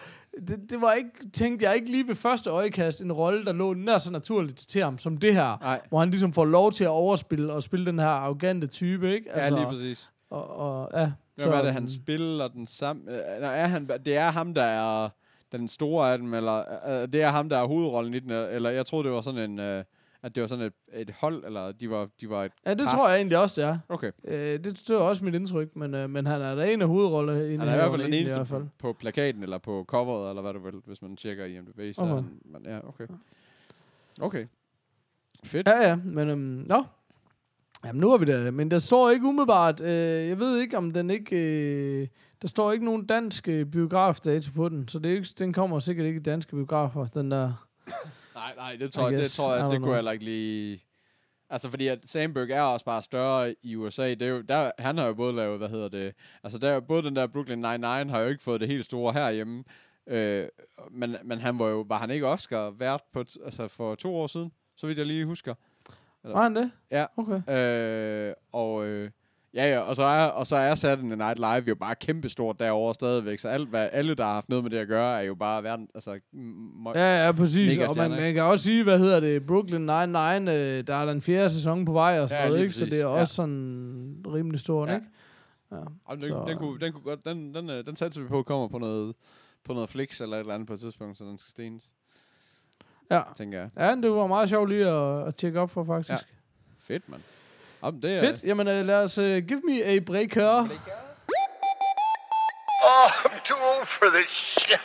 det, 0.49 0.71
det 0.71 0.81
var 0.81 0.93
ikke, 0.93 1.11
tænkte 1.33 1.67
jeg 1.67 1.75
ikke 1.75 1.91
lige 1.91 2.09
ved 2.09 2.15
første 2.15 2.51
øjekast, 2.51 3.01
en 3.01 3.13
rolle, 3.13 3.45
der 3.45 3.53
lå 3.53 3.75
nær 3.75 3.99
så 3.99 4.13
naturligt 4.13 4.69
til 4.69 4.83
ham, 4.83 4.99
som 4.99 5.17
det 5.17 5.35
her. 5.35 5.59
Nej, 5.61 5.81
Hvor 5.89 5.99
han 5.99 6.11
ligesom 6.11 6.33
får 6.33 6.45
lov 6.45 6.73
til 6.73 6.85
at 6.85 6.91
overspille 6.91 7.53
og 7.53 7.63
spille 7.63 7.87
den 7.87 7.99
her 7.99 8.07
arrogante 8.07 8.67
type, 8.67 9.15
ikke? 9.15 9.31
ja, 9.37 9.49
lige 9.49 9.67
præcis. 9.67 10.11
Og, 10.31 10.57
og, 10.57 10.91
ja. 10.95 11.13
Hvem 11.35 11.53
er 11.53 11.57
det, 11.57 11.65
øhm, 11.65 11.75
han 11.75 11.91
spiller 11.91 12.49
den 12.49 12.67
samme... 12.67 13.03
Øh, 13.13 13.41
nej, 13.41 13.61
er 13.61 13.67
han, 13.67 13.89
det 14.05 14.17
er 14.17 14.31
ham, 14.31 14.55
der 14.55 14.63
er 14.63 15.09
den 15.53 15.69
store 15.69 16.13
af 16.13 16.19
dem, 16.19 16.35
eller 16.35 16.59
øh, 16.89 17.13
det 17.13 17.23
er 17.23 17.29
ham, 17.29 17.49
der 17.49 17.59
er 17.59 17.67
hovedrollen 17.67 18.15
i 18.15 18.19
den, 18.19 18.31
eller 18.31 18.71
jeg 18.71 18.87
troede, 18.87 19.05
det 19.05 19.13
var 19.13 19.23
sådan 19.23 19.51
en... 19.51 19.59
Øh, 19.59 19.85
at 20.23 20.35
det 20.35 20.41
var 20.41 20.47
sådan 20.47 20.65
et, 20.65 20.73
et 20.95 21.11
hold, 21.11 21.45
eller 21.45 21.73
de 21.73 21.91
var, 21.91 22.09
de 22.21 22.31
var 22.31 22.45
et... 22.45 22.53
Ja, 22.67 22.71
det 22.75 22.87
par. 22.87 22.95
tror 22.95 23.09
jeg 23.09 23.17
egentlig 23.17 23.39
også, 23.39 23.61
det 23.63 23.69
er. 23.69 23.79
Okay. 23.89 24.11
Øh, 24.25 24.37
det, 24.37 24.65
det 24.89 24.97
var 24.97 25.03
også 25.03 25.25
mit 25.25 25.35
indtryk, 25.35 25.77
men, 25.77 25.95
øh, 25.95 26.11
men 26.11 26.27
han 26.27 26.41
er 26.43 26.55
da 26.55 26.73
en 26.73 26.83
af 26.83 26.89
hovedrollerne. 26.89 27.41
Han 27.41 27.61
er 27.61 27.73
i 27.73 27.77
hvert 27.77 27.91
fald 27.91 28.03
den 28.03 28.13
eneste 28.15 28.47
fald. 28.47 28.63
på, 28.63 28.69
på 28.79 28.93
plakaten, 28.93 29.43
eller 29.43 29.59
på 29.59 29.85
coveret, 29.89 30.29
eller 30.31 30.43
hvad 30.43 30.53
du 30.53 30.59
vil, 30.59 30.75
hvis 30.87 31.03
man 31.03 31.17
tjekker 31.17 31.45
IMDb. 31.45 31.95
Så, 31.95 32.03
Okay. 32.03 32.29
men, 32.45 32.63
ja, 32.65 32.79
okay. 32.89 33.07
Okay. 34.21 34.47
Fedt. 35.45 35.69
Ja, 35.69 35.89
ja, 35.89 35.97
men 36.05 36.29
øhm, 36.29 36.39
nå. 36.69 36.85
Jamen, 37.85 38.01
nu 38.01 38.13
er 38.13 38.19
vi 38.19 38.25
der. 38.25 38.51
Men 38.51 38.71
der 38.71 38.79
står 38.79 39.11
ikke 39.11 39.27
umiddelbart, 39.27 39.81
øh, 39.81 40.29
jeg 40.29 40.39
ved 40.39 40.59
ikke, 40.59 40.77
om 40.77 40.93
den 40.93 41.11
ikke, 41.11 41.37
øh, 41.37 42.09
der 42.43 42.49
står 42.49 42.73
ikke 42.73 42.85
nogen 42.85 43.07
dansk 43.07 43.49
øh, 43.49 43.67
biografdato 43.67 44.51
på 44.55 44.69
den, 44.69 44.89
så 44.89 44.99
det 44.99 45.11
er 45.13 45.17
ikke, 45.17 45.29
den 45.39 45.53
kommer 45.53 45.79
sikkert 45.79 46.07
ikke 46.07 46.21
i 46.21 46.23
danske 46.23 46.57
biografer, 46.57 47.07
den 47.07 47.31
der. 47.31 47.67
Nej, 48.37 48.55
nej, 48.57 48.77
det 48.77 48.93
tror 48.93 49.11
jeg, 49.11 49.19
det, 49.19 49.31
tror 49.31 49.55
I 49.55 49.59
jeg, 49.59 49.71
det 49.71 49.81
kunne 49.81 49.97
jeg 49.97 50.13
ikke 50.13 50.25
lige... 50.25 50.83
Altså, 51.51 51.71
fordi 51.71 51.87
at 51.89 51.99
Sandberg 52.05 52.51
er 52.51 52.61
også 52.63 52.85
bare 52.85 53.03
større 53.03 53.55
i 53.63 53.77
USA. 53.77 54.11
Det 54.11 54.23
er 54.23 54.27
jo, 54.27 54.41
der, 54.41 54.71
han 54.79 54.99
har 54.99 55.07
jo 55.07 55.15
både 55.15 55.37
lavet, 55.37 55.59
hvad 55.59 55.69
hedder 55.69 55.89
det... 55.89 56.15
Altså, 56.43 56.59
der, 56.59 56.71
er 56.71 56.81
både 56.81 57.03
den 57.03 57.17
der 57.17 57.27
Brooklyn 57.27 57.65
Nine-Nine 57.65 58.11
har 58.11 58.21
jo 58.21 58.29
ikke 58.29 58.43
fået 58.43 58.61
det 58.61 58.69
helt 58.69 58.85
store 58.85 59.13
herhjemme. 59.13 59.65
Øh, 60.07 60.49
men, 60.91 61.17
men 61.25 61.39
han 61.39 61.59
var 61.59 61.69
jo... 61.69 61.85
Var 61.89 61.99
han 61.99 62.11
ikke 62.11 62.27
Oscar 62.27 62.71
vært 62.71 63.01
på, 63.13 63.19
altså 63.19 63.69
for 63.69 63.95
to 63.95 64.17
år 64.17 64.27
siden? 64.27 64.53
Så 64.77 64.87
vidt 64.87 64.99
jeg 64.99 65.07
lige 65.07 65.25
husker. 65.25 65.55
Var 66.23 66.43
han 66.43 66.57
det? 66.57 66.71
Ja. 66.91 67.07
Okay. 67.17 67.41
Øh, 68.29 68.35
og... 68.53 68.87
Øh, 68.87 69.11
Ja, 69.57 69.69
ja, 69.71 69.79
og 69.81 69.97
så 69.97 70.03
er, 70.03 70.27
og 70.27 70.47
så 70.47 70.57
er 70.57 70.75
Saturday 70.75 71.17
Night 71.17 71.39
Live 71.39 71.65
jo 71.69 71.75
bare 71.75 71.95
kæmpestort 71.95 72.59
derovre 72.59 72.95
stadigvæk, 72.95 73.39
så 73.39 73.49
alt, 73.49 73.69
hvad, 73.69 73.89
alle, 73.93 74.15
der 74.15 74.25
har 74.25 74.35
haft 74.35 74.49
noget 74.49 74.65
med 74.65 74.71
det 74.71 74.79
at 74.79 74.89
gøre, 74.89 75.19
er 75.19 75.23
jo 75.27 75.35
bare 75.35 75.63
verden, 75.63 75.89
altså, 75.95 76.11
Ja, 76.95 77.25
ja, 77.27 77.33
præcis. 77.33 77.79
Og 77.79 77.97
man, 77.97 78.11
man 78.11 78.35
kan 78.35 78.43
også 78.43 78.65
sige, 78.65 78.85
hvad 78.85 78.99
hedder 78.99 79.21
det, 79.21 79.47
Brooklyn 79.47 79.91
Nine-Nine, 79.91 80.51
øh, 80.51 80.87
der 80.87 80.95
er 80.95 81.07
den 81.07 81.23
fjerde 81.23 81.51
sæson 81.51 81.85
på 81.85 81.93
vej 81.93 82.21
og 82.21 82.29
sådan 82.29 82.43
Ja, 82.45 82.49
noget, 82.49 82.63
ikke? 82.63 82.73
Så 82.75 82.85
det 82.85 82.95
er 83.01 83.09
Ja. 83.09 83.21
også 83.21 83.35
sådan 83.35 84.17
rimelig 84.27 84.61
stort, 84.61 84.89
Ja. 84.89 84.95
ikke? 84.95 85.07
Ja. 85.73 85.77
Og 86.05 86.17
den, 86.17 86.23
Så- 86.29 86.45
den, 86.47 86.59
kunne, 86.59 86.81
den 86.81 86.93
kunne 86.93 87.03
godt, 87.05 87.25
den, 87.25 87.55
den, 87.55 87.71
øh, 87.71 87.87
den 87.87 87.97
satser 87.97 88.23
vi 88.23 88.29
på 88.29 88.43
kommer 88.43 88.69
på 88.69 88.79
noget, 88.79 89.15
på 89.65 89.73
noget 89.73 89.89
Flix 89.89 90.21
eller 90.21 90.37
et 90.37 90.41
eller 90.41 90.55
andet 90.55 90.67
på 90.69 90.75
et 90.75 90.81
tidspunkt, 90.81 91.19
så 91.19 91.25
den 91.25 91.39
skal 91.39 91.51
stenes, 91.51 91.95
Ja. 93.11 93.21
tænker 93.37 93.59
jeg. 93.61 93.71
ja, 93.77 93.95
det 93.95 94.11
var 94.11 94.27
meget 94.27 94.49
sjovt 94.49 94.69
lige 94.69 94.87
at, 94.89 95.27
at 95.29 95.35
tjekke 95.35 95.61
op 95.61 95.71
for, 95.71 95.85
faktisk. 95.85 96.11
Ja. 96.11 96.17
Fedt, 96.79 97.09
mand. 97.09 97.23
Jamen, 97.85 98.03
det 98.03 98.13
er, 98.17 98.21
Fedt. 98.21 98.43
Jamen, 98.45 98.69
øh, 98.69 98.87
lad 98.87 99.03
os 99.03 99.19
uh, 99.19 99.25
give 99.25 99.61
me 99.65 99.85
a 99.85 99.99
breaker. 99.99 100.69
Oh, 102.85 103.11
I'm 103.25 103.45
too 103.45 103.57
old 103.57 103.87
for 103.87 104.07
this 104.15 104.31
shit. 104.31 104.81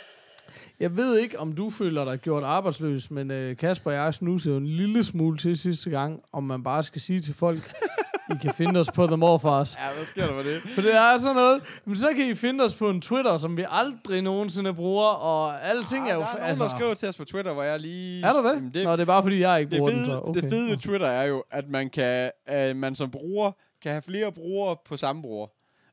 Jeg 0.80 0.96
ved 0.96 1.18
ikke, 1.18 1.38
om 1.38 1.52
du 1.52 1.70
føler 1.70 2.04
dig 2.04 2.18
gjort 2.18 2.42
arbejdsløs, 2.42 3.10
men 3.10 3.30
øh, 3.30 3.56
Kasper 3.56 3.90
og 3.90 3.96
jeg 3.96 4.14
snusede 4.14 4.54
jo 4.54 4.60
en 4.60 4.66
lille 4.66 5.04
smule 5.04 5.38
til 5.38 5.58
sidste 5.58 5.90
gang, 5.90 6.20
om 6.32 6.44
man 6.44 6.62
bare 6.62 6.82
skal 6.82 7.00
sige 7.00 7.20
til 7.20 7.34
folk, 7.34 7.72
I 8.30 8.34
kan 8.42 8.54
finde 8.54 8.80
os 8.80 8.90
på 8.90 9.06
The 9.06 9.16
Morfars. 9.16 9.76
Ja, 9.76 9.94
hvad 9.96 10.06
sker 10.06 10.26
der 10.26 10.34
med 10.34 10.44
det? 10.44 10.62
For 10.74 10.82
det 10.82 10.94
er 10.94 11.18
sådan 11.18 11.36
noget, 11.36 11.62
men 11.84 11.96
så 11.96 12.08
kan 12.16 12.30
I 12.30 12.34
finde 12.34 12.64
os 12.64 12.74
på 12.74 12.90
en 12.90 13.00
Twitter, 13.00 13.36
som 13.36 13.56
vi 13.56 13.64
aldrig 13.68 14.22
nogensinde 14.22 14.74
bruger, 14.74 15.06
og 15.06 15.64
alting 15.64 16.10
er 16.10 16.14
jo... 16.14 16.20
Ah, 16.20 16.26
der 16.26 16.42
er 16.42 16.46
nogen, 16.46 16.58
der 16.58 16.68
skriver 16.68 16.94
til 16.94 17.08
os 17.08 17.16
på 17.16 17.24
Twitter, 17.24 17.52
hvor 17.52 17.62
jeg 17.62 17.80
lige... 17.80 18.26
er 18.26 18.32
der 18.32 18.42
det? 18.42 18.54
Jamen, 18.54 18.70
det, 18.74 18.84
Nå, 18.84 18.92
det 18.92 19.00
er 19.00 19.04
bare 19.04 19.22
fordi, 19.22 19.40
jeg 19.40 19.60
ikke 19.60 19.76
bruger 19.76 19.90
fede, 19.90 20.00
den, 20.00 20.10
så 20.10 20.20
okay. 20.24 20.40
det 20.40 20.50
fede 20.50 20.70
ved 20.70 20.76
Twitter 20.76 21.06
er 21.06 21.24
jo, 21.24 21.44
at 21.50 21.68
man 21.68 21.90
kan, 21.90 22.30
uh, 22.52 22.76
man 22.76 22.94
som 22.94 23.10
bruger, 23.10 23.52
kan 23.82 23.92
have 23.92 24.02
flere 24.02 24.32
brugere 24.32 24.76
på 24.88 24.96
samme 24.96 25.22
bruger. 25.22 25.46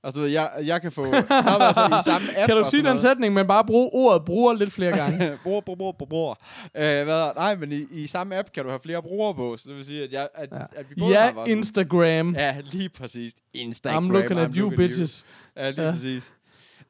Altså, 0.04 0.20
du 0.20 0.24
ved, 0.24 0.32
jeg, 0.32 0.52
jeg 0.64 0.82
kan 0.82 0.91
få... 0.91 1.06
Nå, 1.06 1.12
altså, 1.12 2.00
i 2.02 2.04
samme 2.12 2.28
app 2.38 2.45
Kan 2.47 2.58
du 2.58 2.64
sige 2.70 2.84
den 2.84 3.00
sætning, 3.00 3.34
men 3.34 3.47
bare 3.47 3.66
bruge 3.66 3.89
ordet 3.93 4.26
bruger 4.26 4.54
lidt 4.54 4.72
flere 4.72 4.97
gange? 4.97 5.38
bror, 5.43 5.62
bror, 5.62 5.76
bror, 5.76 6.06
bror. 6.06 6.38
Øh, 6.76 7.04
hvad, 7.04 7.36
nej, 7.36 7.56
men 7.56 7.72
i, 7.72 7.86
i 7.91 8.08
samme 8.08 8.38
app 8.38 8.52
kan 8.52 8.64
du 8.64 8.70
have 8.70 8.80
flere 8.80 9.02
brugere 9.02 9.36
på, 9.36 9.58
så 9.58 9.70
det 9.70 9.76
vil 9.78 9.86
sige, 9.86 10.04
at, 10.04 10.14
jeg, 10.14 10.28
at, 10.36 10.50
ja. 10.52 10.58
at 10.76 10.89
vi 10.89 10.95
både 11.00 11.16
har 11.16 11.43
ja. 11.47 11.52
Instagram. 11.52 12.36
Ja, 12.36 12.62
lige 12.66 12.89
præcis. 12.89 13.34
Instagram. 13.54 14.10
I'm 14.10 14.12
looking 14.14 14.39
at 14.39 14.52
you, 14.56 14.70
bitches. 14.70 15.26
Ja, 15.58 15.70
lige 15.70 15.82
Ja. 15.82 15.88
ja. 15.88 15.91
præcis. 15.91 16.34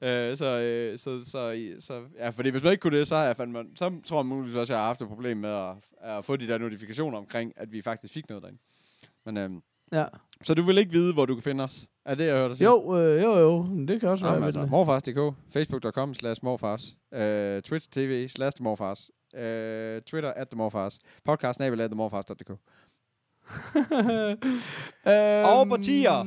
Øh, 0.02 0.38
så, 0.38 0.62
øh, 0.62 1.00
så, 1.00 1.20
så, 1.26 1.60
så, 1.80 2.02
ja, 2.20 2.30
fordi 2.30 2.50
hvis 2.50 2.64
man 2.64 2.72
ikke 2.72 2.82
kunne 2.82 3.00
det, 3.00 3.08
så, 3.08 3.16
er 3.16 3.24
jeg 3.24 3.38
fandme, 3.38 3.64
så 3.76 3.92
tror 4.06 4.18
jeg 4.18 4.26
muligvis 4.26 4.56
også, 4.56 4.74
at 4.74 4.76
jeg 4.76 4.82
har 4.82 4.88
haft 4.88 5.02
et 5.02 5.08
problem 5.08 5.38
med 5.38 5.50
at, 5.50 5.74
at 6.02 6.26
få 6.26 6.36
de 6.36 6.48
der 6.48 6.58
notifikationer 6.58 7.18
omkring, 7.18 7.54
at 7.56 7.72
vi 7.72 7.82
faktisk 7.82 8.14
fik 8.14 8.30
noget 8.30 8.44
derinde. 8.44 8.60
Men, 9.26 9.38
øhm, 9.38 9.62
Ja. 9.92 10.06
Så 10.44 10.54
du 10.54 10.64
vil 10.64 10.78
ikke 10.78 10.92
vide, 10.92 11.14
hvor 11.14 11.26
du 11.26 11.36
kan 11.36 11.42
finde 11.44 11.64
os? 11.64 11.88
Er 12.06 12.16
det, 12.16 12.26
jeg 12.28 12.38
hørte 12.38 12.56
dig? 12.56 12.64
Jo, 12.66 12.98
øh, 12.98 13.24
jo, 13.24 13.40
jo. 13.40 13.62
men 13.64 13.88
Det 13.88 14.00
kan 14.00 14.10
også 14.10 14.26
Jamen, 14.26 14.40
være 14.40 14.46
altså, 14.46 14.60
altså, 14.60 14.72
morfars.dk, 14.72 15.36
facebook.com 15.54 16.14
slash 16.14 16.40
morfars, 16.44 16.96
øh, 17.14 17.62
twitch 17.62 17.90
tv 17.92 18.28
slash 18.28 18.64
morfars, 18.64 19.10
øh, 19.36 20.02
twitter 20.02 20.34
at 20.34 20.56
morfars, 20.56 21.00
podcast 21.26 21.60
nabil 21.60 21.82
at 21.82 21.94
morfars.dk. 21.94 22.50
øhm, 25.08 25.46
Og 25.46 25.68
på 25.70 25.78
tier. 25.78 26.20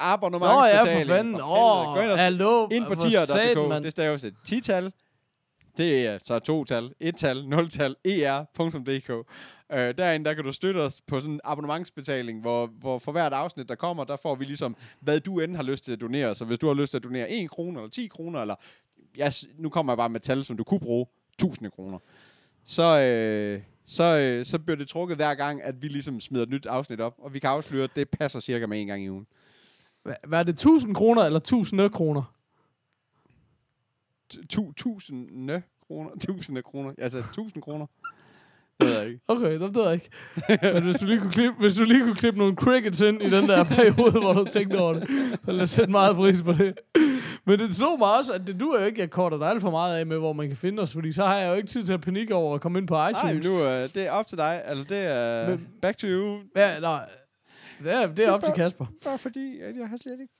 Abonnement 0.00 0.52
Nå 0.52 0.64
ja, 0.64 1.00
for 1.00 1.06
fanden. 1.06 1.34
Åh, 1.34 1.94
Gå 1.94 2.00
ind 2.00 2.10
og 2.10 2.18
hallo. 2.18 2.68
ind 2.68 2.84
på 2.84 2.94
hvor 2.94 3.10
satan, 3.26 3.42
tier.dk. 3.46 3.68
mand. 3.68 3.84
Det 3.84 3.90
staves 3.90 4.24
et 4.24 4.34
tital. 4.44 4.92
Det 5.76 6.06
er 6.06 6.18
så 6.24 6.38
to 6.38 6.64
tal. 6.64 6.92
Et 7.00 7.16
tal, 7.16 7.48
nul 7.48 7.70
tal, 7.70 7.96
er.dk. 8.04 9.26
Øh, 9.72 9.94
derinde, 9.98 10.24
der 10.24 10.34
kan 10.34 10.44
du 10.44 10.52
støtte 10.52 10.78
os 10.78 11.00
på 11.06 11.20
sådan 11.20 11.34
en 11.34 11.40
abonnementsbetaling, 11.44 12.40
hvor, 12.40 12.66
hvor 12.66 12.98
for 12.98 13.12
hvert 13.12 13.32
afsnit, 13.32 13.68
der 13.68 13.74
kommer, 13.74 14.04
der 14.04 14.16
får 14.16 14.34
vi 14.34 14.44
ligesom, 14.44 14.76
hvad 15.00 15.20
du 15.20 15.40
end 15.40 15.56
har 15.56 15.62
lyst 15.62 15.84
til 15.84 15.92
at 15.92 16.00
donere. 16.00 16.34
Så 16.34 16.44
hvis 16.44 16.58
du 16.58 16.66
har 16.66 16.74
lyst 16.74 16.90
til 16.90 16.96
at 16.98 17.04
donere 17.04 17.30
1 17.30 17.50
krone, 17.50 17.78
eller 17.80 17.90
10 17.90 18.06
kroner, 18.06 18.40
eller 18.40 18.54
ja, 19.18 19.30
s- 19.30 19.48
nu 19.58 19.68
kommer 19.68 19.92
jeg 19.92 19.96
bare 19.98 20.08
med 20.08 20.20
tal, 20.20 20.44
som 20.44 20.56
du 20.56 20.64
kunne 20.64 20.80
bruge, 20.80 21.06
1000 21.32 21.70
kroner. 21.70 21.98
Så, 22.64 23.00
øh, 23.00 23.62
så, 23.86 24.18
øh, 24.18 24.46
så 24.46 24.58
bliver 24.58 24.76
det 24.76 24.88
trukket 24.88 25.16
hver 25.16 25.34
gang, 25.34 25.62
at 25.62 25.82
vi 25.82 25.88
ligesom 25.88 26.20
smider 26.20 26.42
et 26.42 26.50
nyt 26.50 26.66
afsnit 26.66 27.00
op. 27.00 27.14
Og 27.18 27.34
vi 27.34 27.38
kan 27.38 27.50
afsløre, 27.50 27.84
at 27.84 27.96
det 27.96 28.10
passer 28.10 28.40
cirka 28.40 28.66
med 28.66 28.80
en 28.80 28.86
gang 28.86 29.04
i 29.04 29.10
ugen. 29.10 29.26
Hva- 30.08 30.26
Hvad 30.28 30.38
er 30.38 30.42
det? 30.42 30.52
1000 30.52 30.94
kroner 30.94 31.22
eller 31.22 31.40
1000 31.40 31.90
kroner? 31.90 32.22
Tu- 34.34 34.42
tu- 34.48 34.72
Tusinde 34.72 35.62
kroner. 35.86 36.10
Tusinde 36.26 36.62
kroner. 36.62 36.94
Altså, 36.98 37.22
tusind 37.34 37.62
kroner. 37.62 37.86
Det 38.82 38.90
ved 38.90 38.98
jeg 38.98 39.06
ikke. 39.08 39.20
Okay, 39.28 39.52
det 39.60 39.74
ved 39.74 39.82
jeg 39.84 39.92
ikke. 39.92 40.10
Men 40.74 40.82
hvis 40.82 40.96
du 40.96 41.06
lige 41.06 41.20
kunne 41.20 41.30
klippe, 41.30 41.60
hvis 41.60 41.74
du 41.74 41.84
lige 41.84 42.00
kunne 42.02 42.14
klippe 42.14 42.38
nogle 42.38 42.54
crickets 42.56 43.00
ind 43.00 43.22
i 43.22 43.30
den 43.30 43.48
der 43.48 43.64
periode, 43.64 44.20
hvor 44.20 44.32
du 44.32 44.44
tænkte 44.44 44.76
over 44.80 44.92
det, 44.94 45.08
så 45.08 45.38
ville 45.46 45.58
jeg 45.60 45.68
sætte 45.68 45.90
meget 45.90 46.16
pris 46.16 46.42
på 46.42 46.52
det. 46.52 46.74
Men 47.46 47.58
det 47.58 47.74
slog 47.74 47.98
mig 47.98 48.16
også, 48.18 48.32
at 48.32 48.46
det 48.46 48.60
duer 48.60 48.80
jo 48.80 48.86
ikke, 48.86 48.96
at 48.96 49.00
jeg 49.00 49.10
korter 49.10 49.38
dig 49.38 49.48
alt 49.48 49.62
for 49.62 49.70
meget 49.70 49.96
af 49.98 50.06
med, 50.06 50.18
hvor 50.18 50.32
man 50.32 50.48
kan 50.48 50.56
finde 50.56 50.82
os, 50.82 50.92
fordi 50.92 51.12
så 51.12 51.24
har 51.26 51.38
jeg 51.38 51.48
jo 51.50 51.54
ikke 51.54 51.68
tid 51.68 51.84
til 51.84 51.92
at 51.92 52.00
panikke 52.00 52.34
over 52.34 52.54
at 52.54 52.60
komme 52.60 52.78
ind 52.78 52.88
på 52.88 52.94
Nej, 52.94 53.10
iTunes. 53.10 53.46
nu 53.48 53.58
øh, 53.64 53.82
det 53.82 53.96
er 53.96 54.10
op 54.10 54.26
til 54.26 54.38
dig. 54.38 54.62
Altså, 54.64 54.84
det 54.88 54.98
er 54.98 55.48
Men- 55.48 55.68
back 55.82 55.96
to 55.96 56.06
you. 56.06 56.38
Ja, 56.56 56.80
nej. 56.80 57.08
Det 57.84 57.92
er, 57.92 58.06
det 58.06 58.24
er 58.26 58.30
op 58.30 58.44
til 58.44 58.52
Kasper. 58.56 58.86
Bare 59.04 59.18
fordi, 59.18 59.60
at 59.60 59.76
jeg 59.76 59.88
har 59.88 59.96
slet 59.96 60.20
ikke. 60.20 60.32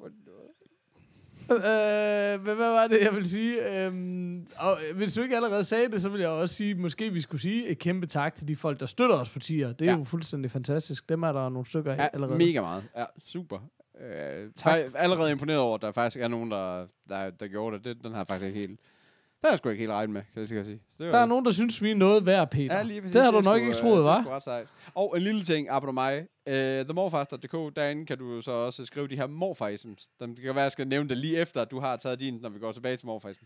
Øh, 1.57 2.43
hvad, 2.43 2.55
hvad 2.55 2.71
var 2.73 2.87
det, 2.91 3.01
jeg 3.03 3.15
vil 3.15 3.29
sige? 3.31 3.85
Øhm, 3.87 4.47
og 4.57 4.77
hvis 4.95 5.15
du 5.15 5.23
ikke 5.23 5.37
allerede 5.37 5.65
sagde 5.65 5.89
det, 5.91 6.03
så 6.03 6.09
vil 6.09 6.21
jeg 6.21 6.31
også 6.31 6.55
sige, 6.55 6.75
måske 6.75 7.11
vi 7.13 7.21
skulle 7.21 7.41
sige 7.41 7.67
et 7.67 7.79
kæmpe 7.79 8.07
tak 8.07 8.35
til 8.35 8.49
de 8.49 8.57
folk, 8.57 8.81
der 8.81 8.87
støtter 8.87 9.17
os 9.17 9.31
på 9.31 9.39
tier. 9.39 9.73
Det 9.73 9.89
er 9.89 9.93
Ja. 9.93 9.99
jo 9.99 10.05
fuldstændig 10.05 10.51
fantastisk. 10.51 11.09
Dem 11.09 11.23
er 11.23 11.33
der 11.33 11.49
nogle 11.49 11.67
stykker 11.67 11.93
Ja, 11.95 12.09
allerede. 12.13 12.39
mega 12.39 12.61
meget. 12.61 12.85
Ja, 12.97 13.05
super. 13.27 13.59
Øh, 14.01 14.51
Tak. 14.57 14.79
tak. 14.79 14.93
Allerede 14.95 15.31
imponeret 15.31 15.61
over, 15.61 15.75
at 15.75 15.83
der 15.83 15.93
faktisk 15.93 16.23
er 16.23 16.29
nogen, 16.29 16.51
der, 16.51 16.87
der, 17.09 17.31
der 17.31 17.47
gjorde 17.49 17.77
det. 17.77 17.85
det. 17.85 17.97
Den 18.05 18.11
har 18.13 18.19
jeg 18.19 18.27
faktisk 18.27 18.47
ikke 18.47 18.59
helt... 18.61 18.81
Har 19.45 19.51
jeg 19.51 19.59
sgu 19.59 19.69
ikke 19.69 19.81
helt 19.81 19.93
regnet 19.93 20.11
med, 20.13 20.23
kan 20.33 20.41
jeg 20.41 20.49
sikkert 20.49 20.67
sige. 20.67 20.81
Så 20.89 21.05
det 21.05 21.11
Der 21.13 21.17
var- 21.17 21.23
er 21.23 21.27
nogen, 21.27 21.45
der 21.45 21.51
synes, 21.51 21.83
vi 21.83 21.91
er 21.91 21.95
noget 21.95 22.27
værd, 22.27 22.51
Peter. 22.51 22.77
Ja, 22.77 22.83
lige 22.83 23.01
præcis. 23.01 23.13
det 23.13 23.23
har 23.23 23.31
du 23.31 23.37
er 23.37 23.43
nok 23.43 23.53
sgu, 23.55 23.61
ikke 23.61 23.69
øh, 23.69 23.75
troet, 23.75 23.93
Det 23.99 24.01
er 24.01 24.05
var? 24.05 24.29
ret 24.37 24.43
sejt. 24.45 24.67
Og 24.95 25.17
en 25.17 25.23
lille 25.23 25.43
ting, 25.45 25.69
apropos 25.71 25.95
mig. 25.95 26.19
Uh, 26.47 26.53
TheMorfars.dk, 26.55 27.77
derinde 27.77 28.07
kan 28.07 28.19
du 28.19 28.43
så 28.43 28.51
også 28.51 28.85
skrive 28.85 29.09
de 29.09 29.17
her 29.17 29.27
morfarisms. 29.27 30.09
Dem- 30.21 30.35
Det 30.35 30.45
kan 30.45 30.55
være, 30.55 30.63
jeg 30.63 30.73
skal 30.73 30.89
nævne 30.89 31.09
det 31.09 31.17
lige 31.17 31.37
efter, 31.39 31.63
at 31.63 31.71
du 31.71 31.81
har 31.81 31.97
taget 31.97 32.21
din, 32.21 32.35
når 32.43 32.49
vi 32.49 32.59
går 32.59 32.73
tilbage 32.73 32.97
til 32.97 33.07
morfarism. 33.07 33.43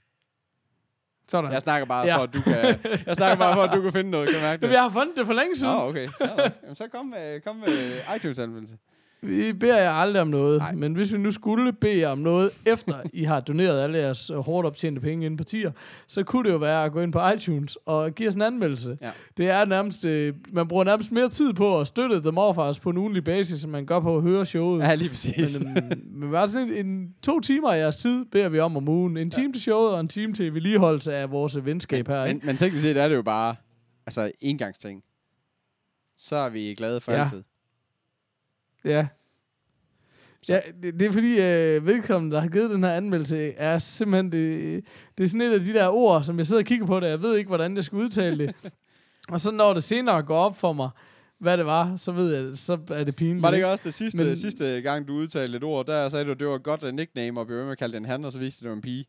Sådan. 1.29 1.53
Jeg 1.53 1.63
snakker 1.63 1.87
bare 1.87 2.07
Ja. 2.07 2.17
for, 2.17 2.23
at 2.23 2.35
du 2.35 2.41
kan, 2.43 2.55
jeg 3.07 3.17
snakker 3.17 3.37
bare 3.37 3.55
for, 3.55 3.63
at 3.63 3.77
du 3.77 3.83
kan 3.83 3.93
finde 3.93 4.11
noget. 4.11 4.29
Kan 4.31 4.41
mærke 4.43 4.67
det? 4.67 4.73
Jeg 4.73 4.83
har 4.83 4.89
fundet 4.91 5.17
det 5.17 5.27
for 5.27 5.33
længe 5.33 5.57
siden. 5.57 5.75
Nå, 5.75 5.81
okay. 5.89 6.07
Så, 6.09 6.51
Jamen, 6.63 6.75
så 6.77 6.89
kom 6.89 7.07
med, 7.07 7.41
kom 7.41 7.57
med 7.57 7.99
iTunes-anvendelse. 8.17 8.77
Vi 9.23 9.53
beder 9.53 9.79
jer 9.83 9.91
aldrig 9.91 10.23
om 10.23 10.29
noget, 10.29 10.59
Nej. 10.59 10.73
men 10.75 10.95
hvis 10.95 11.13
vi 11.13 11.19
nu 11.19 11.31
skulle 11.31 11.73
bede 11.73 11.99
jer 11.99 12.09
om 12.09 12.19
noget, 12.19 12.51
efter 12.67 13.03
I 13.13 13.25
har 13.25 13.41
doneret 13.41 13.83
alle 13.83 13.99
jeres 13.99 14.31
øh, 14.31 14.37
hårdt 14.37 14.67
optjente 14.67 15.01
penge 15.01 15.27
ind 15.27 15.39
på 15.39 15.45
tier, 15.45 15.71
så 16.07 16.23
kunne 16.23 16.45
det 16.49 16.53
jo 16.53 16.59
være 16.59 16.85
at 16.85 16.93
gå 16.93 17.01
ind 17.01 17.13
på 17.13 17.29
iTunes 17.29 17.77
og 17.77 18.13
give 18.15 18.29
os 18.29 18.35
en 18.35 18.43
anmeldelse. 18.43 18.99
Ja. 19.03 19.11
Det 19.37 19.51
er 19.51 19.65
nærmest, 19.65 20.05
øh, 20.05 20.35
man 20.53 20.69
bruger 20.69 20.85
nærmest 20.85 21.13
mere 21.13 21.29
tid 21.29 21.53
på 21.53 21.81
at 21.81 21.87
støtte 21.87 22.21
The 22.21 22.31
Morfars 22.31 22.81
på 22.81 22.91
en 22.91 22.97
ugenlig 22.97 23.25
basis, 23.25 23.63
end 23.65 23.73
man 23.73 23.87
gør 23.87 24.01
på 24.01 24.17
at 24.17 24.23
høre 24.23 24.47
showet. 24.47 24.83
Ja, 24.83 24.95
lige 24.95 25.09
præcis. 25.09 25.59
Men, 25.61 25.77
øhm, 25.77 26.01
men 26.13 26.31
bare 26.31 26.49
sådan 26.49 26.69
en, 26.71 26.87
en, 26.87 27.15
to 27.23 27.41
timer 27.41 27.73
af 27.73 27.79
jeres 27.79 27.97
tid 27.97 28.25
beder 28.25 28.49
vi 28.49 28.59
om 28.59 28.77
om 28.77 28.89
ugen. 28.89 29.17
En 29.17 29.31
time 29.31 29.53
til 29.53 29.63
showet 29.63 29.93
og 29.93 30.01
en 30.01 30.09
time 30.09 30.33
til 30.35 30.55
vedligeholdelse 30.55 31.15
af 31.15 31.31
vores 31.31 31.65
venskab 31.65 32.09
her. 32.09 32.27
men, 32.27 32.41
men 32.45 32.57
teknisk 32.57 32.83
set 32.83 32.97
er 32.97 33.09
det 33.09 33.15
jo 33.17 33.23
bare 33.23 33.57
altså 34.07 34.33
engangsting. 34.41 35.03
Så 36.19 36.37
er 36.37 36.49
vi 36.49 36.75
glade 36.75 37.01
for 37.01 37.13
Ja. 37.13 37.19
ja. 37.19 37.25
altid. 37.25 37.43
Ja. 38.87 39.07
Ja, 40.49 40.61
det, 40.83 41.01
det 41.01 41.09
er 41.09 41.13
fordi 41.13 41.41
øh, 41.41 41.87
vedkommende, 41.87 42.37
der 42.37 42.43
har 42.43 42.49
givet 42.49 42.71
den 42.71 42.85
her 42.85 42.91
anmeldelse, 42.91 43.53
er 43.53 43.79
simpelthen, 43.79 44.33
det, 44.33 44.85
det 45.19 45.25
er 45.25 45.29
sådan 45.29 45.41
et 45.41 45.55
af 45.55 45.61
de 45.61 45.73
der 45.73 45.89
ord, 45.89 46.25
som 46.25 46.39
jeg 46.39 46.47
sidder 46.47 46.63
og 46.63 46.67
kigger 46.67 46.87
på 46.87 47.01
det, 47.01 47.09
jeg 47.09 47.23
ved 47.23 47.37
ikke, 47.37 47.49
hvordan 47.49 47.77
jeg 47.77 47.85
skal 47.85 47.99
udtale 47.99 48.47
det. 48.47 48.55
og 49.33 49.41
så 49.41 49.51
når 49.51 49.75
det 49.75 49.83
senere 49.83 50.23
går 50.23 50.37
op 50.37 50.57
for 50.59 50.73
mig, 50.73 50.91
hvad 51.39 51.59
det 51.59 51.67
var, 51.67 51.97
så 51.97 52.13
ved 52.13 52.35
jeg, 52.35 52.57
så 52.59 52.79
er 52.91 53.05
det 53.05 53.17
pinligt. 53.17 53.43
Var 53.43 53.51
det 53.51 53.57
ikke 53.57 53.69
også 53.69 53.85
det 53.85 53.95
sidste, 53.95 54.25
Men- 54.25 54.37
sidste 54.37 54.81
gang, 54.81 55.09
du 55.09 55.13
udtalte 55.13 55.57
et 55.57 55.65
ord, 55.65 55.87
der 55.87 56.09
sagde 56.09 56.25
du, 56.25 56.31
at 56.31 56.41
det 56.41 56.47
var 56.47 56.59
godt 56.59 56.83
uh, 56.83 56.91
nickname, 56.95 57.41
og 57.41 57.47
blev 57.47 57.59
ved 57.59 57.65
med 57.65 57.73
at 57.73 57.79
kalde 57.79 57.93
det 57.93 57.99
en 57.99 58.05
han, 58.05 58.25
og 58.25 58.33
så 58.33 58.39
viste 58.39 58.59
det, 58.59 58.63
det 58.63 58.71
var 58.71 58.77
en 58.77 58.83
pige. 58.83 59.07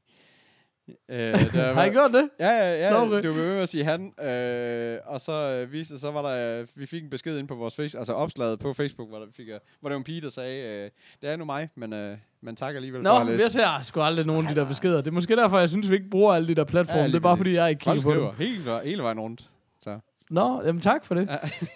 Øh, 1.09 1.17
der 1.53 1.73
Har 1.73 1.83
I 1.83 1.89
gjort 1.89 2.13
det? 2.13 2.29
Ja, 2.39 2.49
ja, 2.49 2.85
ja. 2.85 2.91
Nå, 2.91 2.97
No, 2.97 3.05
okay. 3.05 3.27
Du 3.27 3.33
blev 3.33 3.45
ved 3.45 3.53
med 3.53 3.61
at 3.61 3.69
sige 3.69 3.83
han, 3.83 4.23
øh, 4.25 4.99
og 5.05 5.21
så 5.21 5.31
øh, 5.31 5.71
viste 5.71 5.99
så 5.99 6.11
var 6.11 6.21
der, 6.21 6.59
øh, 6.59 6.67
vi 6.75 6.85
fik 6.85 7.03
en 7.03 7.09
besked 7.09 7.37
ind 7.37 7.47
på 7.47 7.55
vores 7.55 7.75
face, 7.75 7.97
altså 7.97 8.13
opslaget 8.13 8.59
på 8.59 8.73
Facebook, 8.73 9.09
hvor 9.09 9.19
der, 9.19 9.25
fik, 9.37 9.47
øh, 9.49 9.59
hvor 9.79 9.89
der 9.89 9.95
var 9.95 9.97
en 9.97 10.03
pige, 10.03 10.21
der 10.21 10.29
sagde, 10.29 10.83
øh, 10.85 10.89
det 11.21 11.29
er 11.29 11.35
nu 11.35 11.45
mig, 11.45 11.69
men, 11.75 11.93
øh, 11.93 12.17
men 12.41 12.55
tak 12.55 12.75
alligevel 12.75 12.99
for 12.99 13.03
Nå, 13.03 13.09
at 13.09 13.17
have 13.25 13.31
læst. 13.31 13.43
jeg 13.43 13.51
ser 13.51 13.81
sgu 13.81 14.01
aldrig 14.01 14.25
nogen 14.25 14.47
af 14.47 14.55
de 14.55 14.59
der 14.61 14.67
beskeder. 14.67 14.97
Det 14.97 15.07
er 15.07 15.11
måske 15.11 15.35
derfor, 15.35 15.59
jeg 15.59 15.69
synes, 15.69 15.89
vi 15.89 15.95
ikke 15.95 16.09
bruger 16.09 16.33
alle 16.33 16.47
de 16.47 16.55
der 16.55 16.63
platforme. 16.63 17.01
Ja, 17.01 17.07
det 17.07 17.15
er 17.15 17.19
bare 17.19 17.37
fordi, 17.37 17.53
jeg 17.53 17.69
ikke 17.69 17.79
kigger 17.79 18.01
på 18.01 18.13
dem. 18.13 18.33
skriver 18.33 18.81
hele, 18.83 19.03
vejen 19.03 19.19
rundt. 19.19 19.49
Så. 19.81 19.99
Nå, 20.29 20.61
jamen 20.65 20.81
tak 20.81 21.05
for 21.05 21.15
det. 21.15 21.29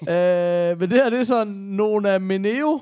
Ja. 0.08 0.72
øh, 0.72 0.80
men 0.80 0.90
det 0.90 0.98
her, 0.98 1.10
det 1.10 1.20
er 1.20 1.24
så 1.24 1.44
nogle 1.44 2.10
af 2.10 2.22
Meneo. 2.22 2.82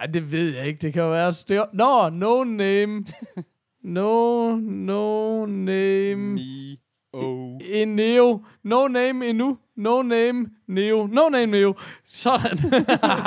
Ja, 0.00 0.06
det 0.06 0.32
ved 0.32 0.54
jeg 0.54 0.66
ikke. 0.66 0.78
Det 0.82 0.92
kan 0.92 1.02
jo 1.02 1.10
være... 1.10 1.66
Nå, 1.72 2.08
no 2.08 2.44
name. 2.44 3.04
No, 3.82 4.56
no 4.56 5.46
name. 5.46 6.16
Me, 6.16 6.76
oh. 7.12 7.60
En 7.70 7.88
Neo. 7.88 8.44
No 8.62 8.88
name 8.88 9.28
endnu. 9.28 9.58
No 9.76 10.02
name 10.02 10.46
Neo. 10.66 11.06
No 11.06 11.28
name 11.28 11.46
Neo. 11.46 11.74
Sådan. 12.06 12.58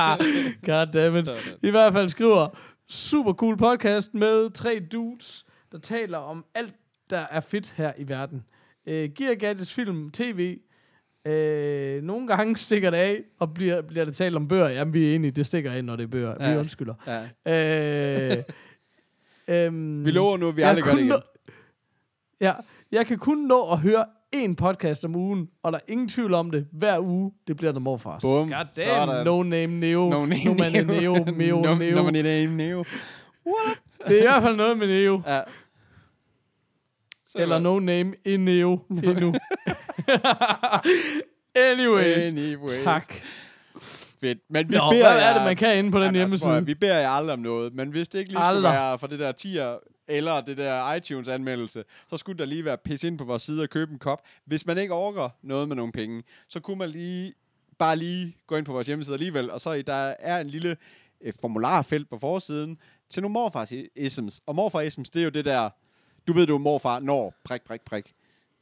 Goddammit. 0.65 1.25
Sådan. 1.25 1.57
I 1.63 1.69
hvert 1.69 1.93
fald 1.93 2.09
skriver, 2.09 2.47
super 2.89 3.33
cool 3.33 3.57
podcast 3.57 4.13
med 4.13 4.49
tre 4.49 4.81
dudes, 4.91 5.45
der 5.71 5.77
taler 5.77 6.17
om 6.17 6.45
alt, 6.55 6.75
der 7.09 7.25
er 7.31 7.39
fedt 7.39 7.73
her 7.77 7.93
i 7.97 8.07
verden. 8.07 8.43
Øh, 8.87 9.09
giver 9.09 9.35
gadgets, 9.35 9.73
film, 9.73 10.11
tv. 10.11 10.57
Øh, 11.27 12.03
nogle 12.03 12.27
gange 12.27 12.57
stikker 12.57 12.89
det 12.89 12.97
af, 12.97 13.21
og 13.39 13.53
bliver, 13.53 13.81
bliver 13.81 14.05
det 14.05 14.15
talt 14.15 14.35
om 14.35 14.47
bøger. 14.47 14.69
Jamen, 14.69 14.93
vi 14.93 15.11
er 15.11 15.15
enige, 15.15 15.31
det 15.31 15.45
stikker 15.45 15.71
af, 15.71 15.85
når 15.85 15.95
det 15.95 16.03
er 16.03 16.07
bøger. 16.07 16.35
Ja. 16.39 16.53
Vi 16.53 16.59
undskylder. 16.59 16.93
Ja. 17.45 18.37
Øh, 18.37 18.43
øhm, 19.51 20.05
Vi 20.05 20.11
lover 20.11 20.37
nu, 20.37 20.47
at 20.49 20.55
vi 20.57 20.61
aldrig 20.61 20.83
gør 20.83 20.91
det 20.91 20.97
igen. 20.99 21.09
nå- 21.09 21.21
Ja, 22.41 22.53
jeg 22.91 23.05
kan 23.05 23.17
kun 23.17 23.37
nå 23.37 23.71
at 23.71 23.77
høre 23.79 24.05
en 24.31 24.55
podcast 24.55 25.05
om 25.05 25.15
ugen, 25.15 25.49
og 25.63 25.71
der 25.71 25.77
er 25.77 25.81
ingen 25.91 26.07
tvivl 26.07 26.33
om 26.33 26.51
det. 26.51 26.67
Hver 26.71 26.99
uge, 26.99 27.31
det 27.47 27.57
bliver 27.57 27.71
der 27.71 27.79
morfars. 27.79 28.21
Bum, 28.21 28.49
God 28.49 28.57
damn, 28.75 28.75
sådan. 28.75 29.25
no 29.25 29.43
name 29.43 29.79
Neo. 29.79 30.09
No 30.09 30.25
name 30.25 30.43
no 30.43 30.53
man 30.53 30.71
Neo, 30.87 31.13
no, 31.25 31.31
Neo. 31.75 31.95
No 31.95 32.03
man 32.03 32.13
name 32.23 32.57
Neo. 32.57 32.83
Det 34.07 34.15
er 34.17 34.19
i 34.19 34.21
hvert 34.21 34.43
fald 34.43 34.55
noget 34.55 34.77
med 34.77 34.87
Neo. 34.87 35.21
Ja. 35.27 35.41
Så 37.27 37.37
Eller 37.41 37.59
no 37.59 37.79
name 37.79 38.13
in 38.25 38.39
Neo 38.45 38.79
endnu. 38.89 39.33
Anyways, 41.55 42.33
Anyways. 42.33 42.79
tak. 42.83 43.13
Fedt. 44.21 44.39
Men 44.49 44.69
vi 44.71 44.75
Nå, 44.77 44.89
beder 44.91 45.13
hvad 45.13 45.21
er 45.23 45.33
det, 45.33 45.43
man 45.43 45.55
kan 45.55 45.77
inde 45.77 45.91
på 45.91 45.97
den 45.97 46.05
Jamen, 46.05 46.21
altså, 46.21 46.35
hjemmeside? 46.35 46.57
at- 46.57 46.67
vi 46.67 46.73
beder 46.75 46.97
jer 46.99 47.09
aldrig 47.09 47.33
om 47.33 47.39
noget, 47.39 47.73
men 47.73 47.89
hvis 47.89 48.09
det 48.09 48.19
ikke 48.19 48.31
lige 48.31 48.43
skulle 48.43 48.47
Aldrig. 48.47 48.73
være 48.73 48.99
for 48.99 49.07
det 49.07 49.19
der 49.19 49.31
tier 49.31 49.77
eller 50.07 50.41
det 50.41 50.57
der 50.57 50.93
iTunes-anmeldelse, 50.93 51.83
så 52.09 52.17
skulle 52.17 52.39
der 52.39 52.45
lige 52.45 52.65
være 52.65 52.77
pisse 52.77 53.07
ind 53.07 53.17
på 53.17 53.23
vores 53.23 53.43
side 53.43 53.61
og 53.63 53.69
købe 53.69 53.91
en 53.91 53.99
kop. 53.99 54.21
Hvis 54.45 54.65
man 54.65 54.77
ikke 54.77 54.93
overgår 54.93 55.39
noget 55.43 55.67
med 55.67 55.75
nogle 55.75 55.91
penge, 55.91 56.23
så 56.49 56.59
kunne 56.59 56.77
man 56.77 56.89
lige 56.89 57.33
bare 57.79 57.95
lige 57.95 58.35
gå 58.47 58.55
ind 58.55 58.65
på 58.65 58.71
vores 58.73 58.87
hjemmeside 58.87 59.13
alligevel, 59.15 59.51
og 59.51 59.61
så 59.61 59.81
der 59.87 60.13
er 60.19 60.41
en 60.41 60.47
lille 60.49 60.77
øh, 61.21 61.33
formularfelt 61.41 62.09
på 62.09 62.17
forsiden 62.19 62.77
til 63.09 63.21
nogle 63.21 63.33
morfar-isms. 63.33 64.39
Og 64.45 64.55
morfar-isms, 64.55 65.09
det 65.09 65.19
er 65.19 65.23
jo 65.23 65.29
det 65.29 65.45
der, 65.45 65.69
du 66.27 66.33
ved 66.33 66.47
du 66.47 66.55
er 66.55 66.59
morfar, 66.59 66.99
når, 66.99 67.33
prik, 67.45 67.61
prik, 67.61 67.81
prik. 67.81 68.11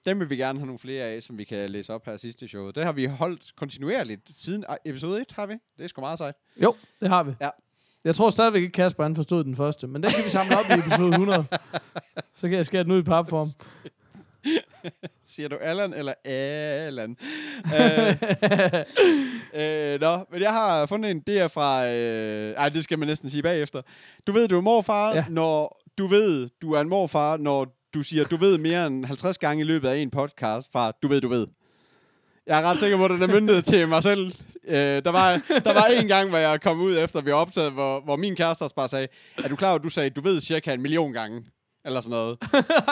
Dem 0.06 0.20
vil 0.20 0.30
vi 0.30 0.36
gerne 0.36 0.60
have 0.60 0.66
nogle 0.66 0.80
flere 0.80 1.04
af, 1.06 1.24
som 1.24 1.38
vi 1.38 1.44
kan 1.44 1.70
læse 1.70 1.94
op 1.94 2.06
her 2.06 2.18
sidste 2.18 2.48
show. 2.48 2.72
Det 2.72 2.86
har 2.86 2.92
vi 2.92 3.06
holdt 3.06 3.56
kontinuerligt 3.56 4.22
siden 4.38 4.66
episode 4.86 5.22
1, 5.22 5.32
har 5.32 5.46
vi. 5.46 5.54
Det 5.78 5.84
er 5.84 5.88
sgu 5.88 6.02
meget 6.02 6.18
sejt. 6.18 6.36
Jo, 6.64 6.76
det 7.02 7.10
har 7.10 7.24
vi. 7.24 7.32
Ja. 7.42 7.50
Jeg 8.04 8.16
tror 8.16 8.30
stadigvæk 8.30 8.62
ikke, 8.62 8.74
Kasper 8.74 9.04
han 9.04 9.16
forstod 9.16 9.44
den 9.44 9.56
første, 9.56 9.88
men 9.88 10.04
den 10.04 10.12
kan 10.12 10.26
vi 10.26 10.30
samle 10.30 10.58
op 10.58 10.66
i 10.70 10.80
episode 10.80 11.10
100. 11.10 11.46
Så 12.34 12.48
kan 12.48 12.58
jeg 12.58 12.66
skære 12.66 12.84
den 12.84 12.92
ud 12.92 13.00
i 13.00 13.04
papform. 13.04 13.52
Siger 15.26 15.50
du 15.50 15.56
Allan 15.56 15.94
eller 15.94 16.14
Allan? 16.24 17.18
øh, 17.66 18.16
øh, 19.54 20.00
nå, 20.02 20.26
men 20.32 20.42
jeg 20.42 20.52
har 20.52 20.86
fundet 20.86 21.12
en, 21.12 21.20
det 21.20 21.40
er 21.40 21.48
fra, 21.48 21.88
øh, 21.88 22.54
ej, 22.54 22.70
det 22.70 22.84
skal 22.84 23.00
man 23.00 23.08
næsten 23.08 23.30
sige 23.30 23.44
bagefter. 23.44 23.82
Du 24.28 24.32
ved, 24.32 24.48
du 24.48 24.58
er 24.58 24.62
morfar, 24.62 25.16
ja. 25.16 25.26
når 25.30 25.82
du 25.98 26.08
ved, 26.08 26.50
du 26.62 26.74
er 26.74 26.82
en 26.82 26.90
morfar, 26.90 27.38
når 27.38 27.79
du 27.94 28.04
siger, 28.04 28.24
du 28.24 28.38
ved 28.38 28.58
mere 28.58 28.88
end 28.88 29.06
50 29.06 29.38
gange 29.38 29.62
i 29.62 29.64
løbet 29.64 29.88
af 29.88 29.98
en 29.98 30.10
podcast 30.10 30.72
fra, 30.72 30.92
du 31.04 31.08
ved, 31.08 31.22
du 31.22 31.28
ved. 31.28 31.48
Jeg 32.48 32.60
er 32.62 32.64
ret 32.64 32.80
sikker 32.80 32.98
på, 32.98 33.06
at 33.06 33.12
den 33.12 33.22
er 33.22 33.28
myndet 33.28 33.66
til 33.66 33.88
mig 33.88 34.04
selv. 34.04 34.32
Øh, 34.68 34.76
der, 35.06 35.10
var, 35.12 35.42
der 35.66 35.74
var 35.74 35.86
en 35.86 36.08
gang, 36.08 36.30
hvor 36.30 36.38
jeg 36.38 36.62
kom 36.62 36.80
ud 36.80 36.98
efter, 36.98 37.22
vi 37.22 37.32
optaget, 37.32 37.72
hvor, 37.72 38.02
hvor 38.02 38.16
min 38.16 38.36
kæreste 38.36 38.62
også 38.62 38.76
bare 38.76 38.88
sagde, 38.88 39.08
er 39.38 39.48
du 39.48 39.56
klar 39.56 39.70
over, 39.70 39.78
at 39.78 39.84
du 39.84 39.90
sagde, 39.90 40.10
du 40.10 40.22
ved 40.22 40.42
cirka 40.42 40.74
en 40.74 40.82
million 40.82 41.14
gange? 41.14 41.44
Eller 41.86 42.02
sådan 42.02 42.12
noget. 42.12 42.38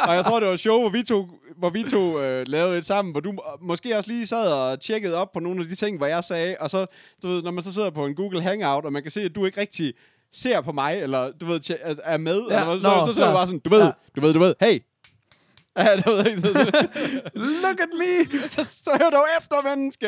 og 0.07 0.15
jeg 0.15 0.25
tror, 0.25 0.39
det 0.39 0.47
var 0.47 0.53
et 0.53 0.59
show, 0.59 0.79
hvor 0.79 0.89
vi 0.89 1.03
to 1.03 1.29
hvor 1.57 1.69
vi 1.69 1.83
to 1.83 2.21
øh, 2.21 2.47
lavede 2.47 2.77
et 2.77 2.85
sammen, 2.85 3.11
hvor 3.11 3.21
du 3.21 3.29
øh, 3.29 3.67
måske 3.67 3.97
også 3.97 4.11
lige 4.11 4.27
sad 4.27 4.53
og 4.53 4.81
tjekkede 4.81 5.15
op 5.15 5.31
på 5.31 5.39
nogle 5.39 5.61
af 5.61 5.67
de 5.67 5.75
ting, 5.75 5.97
hvor 5.97 6.05
jeg 6.05 6.23
sagde, 6.23 6.55
og 6.59 6.69
så, 6.69 6.85
du 7.23 7.27
ved, 7.27 7.43
når 7.43 7.51
man 7.51 7.63
så 7.63 7.73
sidder 7.73 7.89
på 7.89 8.05
en 8.05 8.15
Google 8.15 8.41
Hangout, 8.41 8.85
og 8.85 8.93
man 8.93 9.01
kan 9.01 9.11
se, 9.11 9.21
at 9.21 9.35
du 9.35 9.45
ikke 9.45 9.61
rigtig 9.61 9.93
ser 10.33 10.61
på 10.61 10.71
mig, 10.71 10.99
eller 11.01 11.31
du 11.31 11.45
ved, 11.45 11.59
er- 12.03 12.17
med, 12.17 12.41
Ja, 12.51 12.61
eller, 12.61 12.79
så, 12.79 12.87
nå, 12.87 13.07
så, 13.07 13.13
så, 13.13 13.13
så 13.13 13.21
bare 13.31 13.47
sådan, 13.47 13.59
du 13.59 13.69
ved, 13.69 13.81
Ja. 13.83 13.91
du 14.15 14.21
ved, 14.21 14.33
du 14.33 14.39
ved, 14.39 14.53
hey. 14.61 14.79
Ja, 15.77 15.95
du 16.05 16.09
ved 16.11 16.25
ikke, 16.25 16.41
Look 17.63 17.79
at 17.79 17.89
me! 17.99 18.37
så, 18.47 18.63
så 18.63 18.91
hør 19.01 19.09
dog 19.09 19.25
efter, 19.39 19.75
menneske. 19.75 20.07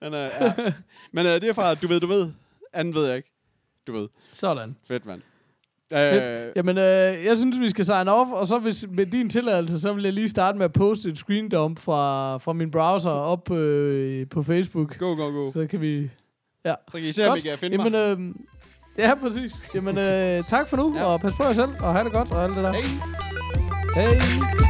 Men, 0.00 0.14
øh, 0.14 0.30
ja. 0.40 0.52
Men 1.12 1.26
øh, 1.26 1.32
det 1.32 1.44
er 1.44 1.52
fra, 1.52 1.74
du 1.74 1.86
ved, 1.86 2.00
du 2.00 2.06
ved. 2.06 2.32
Anden 2.72 2.94
ved 2.94 3.06
jeg 3.06 3.16
ikke. 3.16 3.30
Du 3.86 3.92
ved. 3.92 4.08
Sådan. 4.32 4.76
Fedt, 4.88 5.06
mand. 5.06 5.22
Fedt. 5.92 6.28
Øh, 6.28 6.52
Jamen, 6.56 6.78
øh, 6.78 7.24
jeg 7.24 7.38
synes, 7.38 7.60
vi 7.60 7.68
skal 7.68 7.84
sign 7.84 8.08
off, 8.08 8.30
og 8.30 8.46
så 8.46 8.58
hvis, 8.58 8.86
med 8.90 9.06
din 9.06 9.30
tilladelse, 9.30 9.80
så 9.80 9.92
vil 9.92 10.04
jeg 10.04 10.12
lige 10.12 10.28
starte 10.28 10.58
med 10.58 10.64
at 10.64 10.72
poste 10.72 11.08
et 11.08 11.18
screen 11.18 11.48
dump 11.48 11.78
fra, 11.78 12.36
fra 12.38 12.52
min 12.52 12.70
browser 12.70 13.10
op 13.10 13.50
øh, 13.50 14.28
på 14.28 14.42
Facebook. 14.42 14.98
go, 14.98 15.06
go, 15.14 15.30
go. 15.30 15.52
Så 15.52 15.66
kan 15.70 15.80
vi... 15.80 16.10
Ja. 16.64 16.74
Så 16.90 16.96
kan 16.98 17.06
I 17.06 17.12
se, 17.12 17.28
om 17.28 17.36
I 17.36 17.40
kan 17.40 17.58
finde 17.58 17.76
Jamen, 17.76 17.92
mig. 17.92 17.98
øh, 18.30 18.34
ja, 18.98 19.14
præcis. 19.14 19.52
Jamen, 19.74 19.98
øh, 19.98 20.42
tak 20.44 20.68
for 20.68 20.76
nu, 20.76 20.96
Ja. 20.96 21.04
og 21.04 21.20
pas 21.20 21.32
på 21.36 21.44
jer 21.44 21.52
selv, 21.52 21.70
og 21.80 21.92
have 21.92 22.04
det 22.04 22.12
godt, 22.12 22.30
og 22.32 22.44
alt 22.44 22.56
det 22.56 22.64
der. 22.64 22.72
Hey. 22.72 22.82
Hej. 23.94 24.63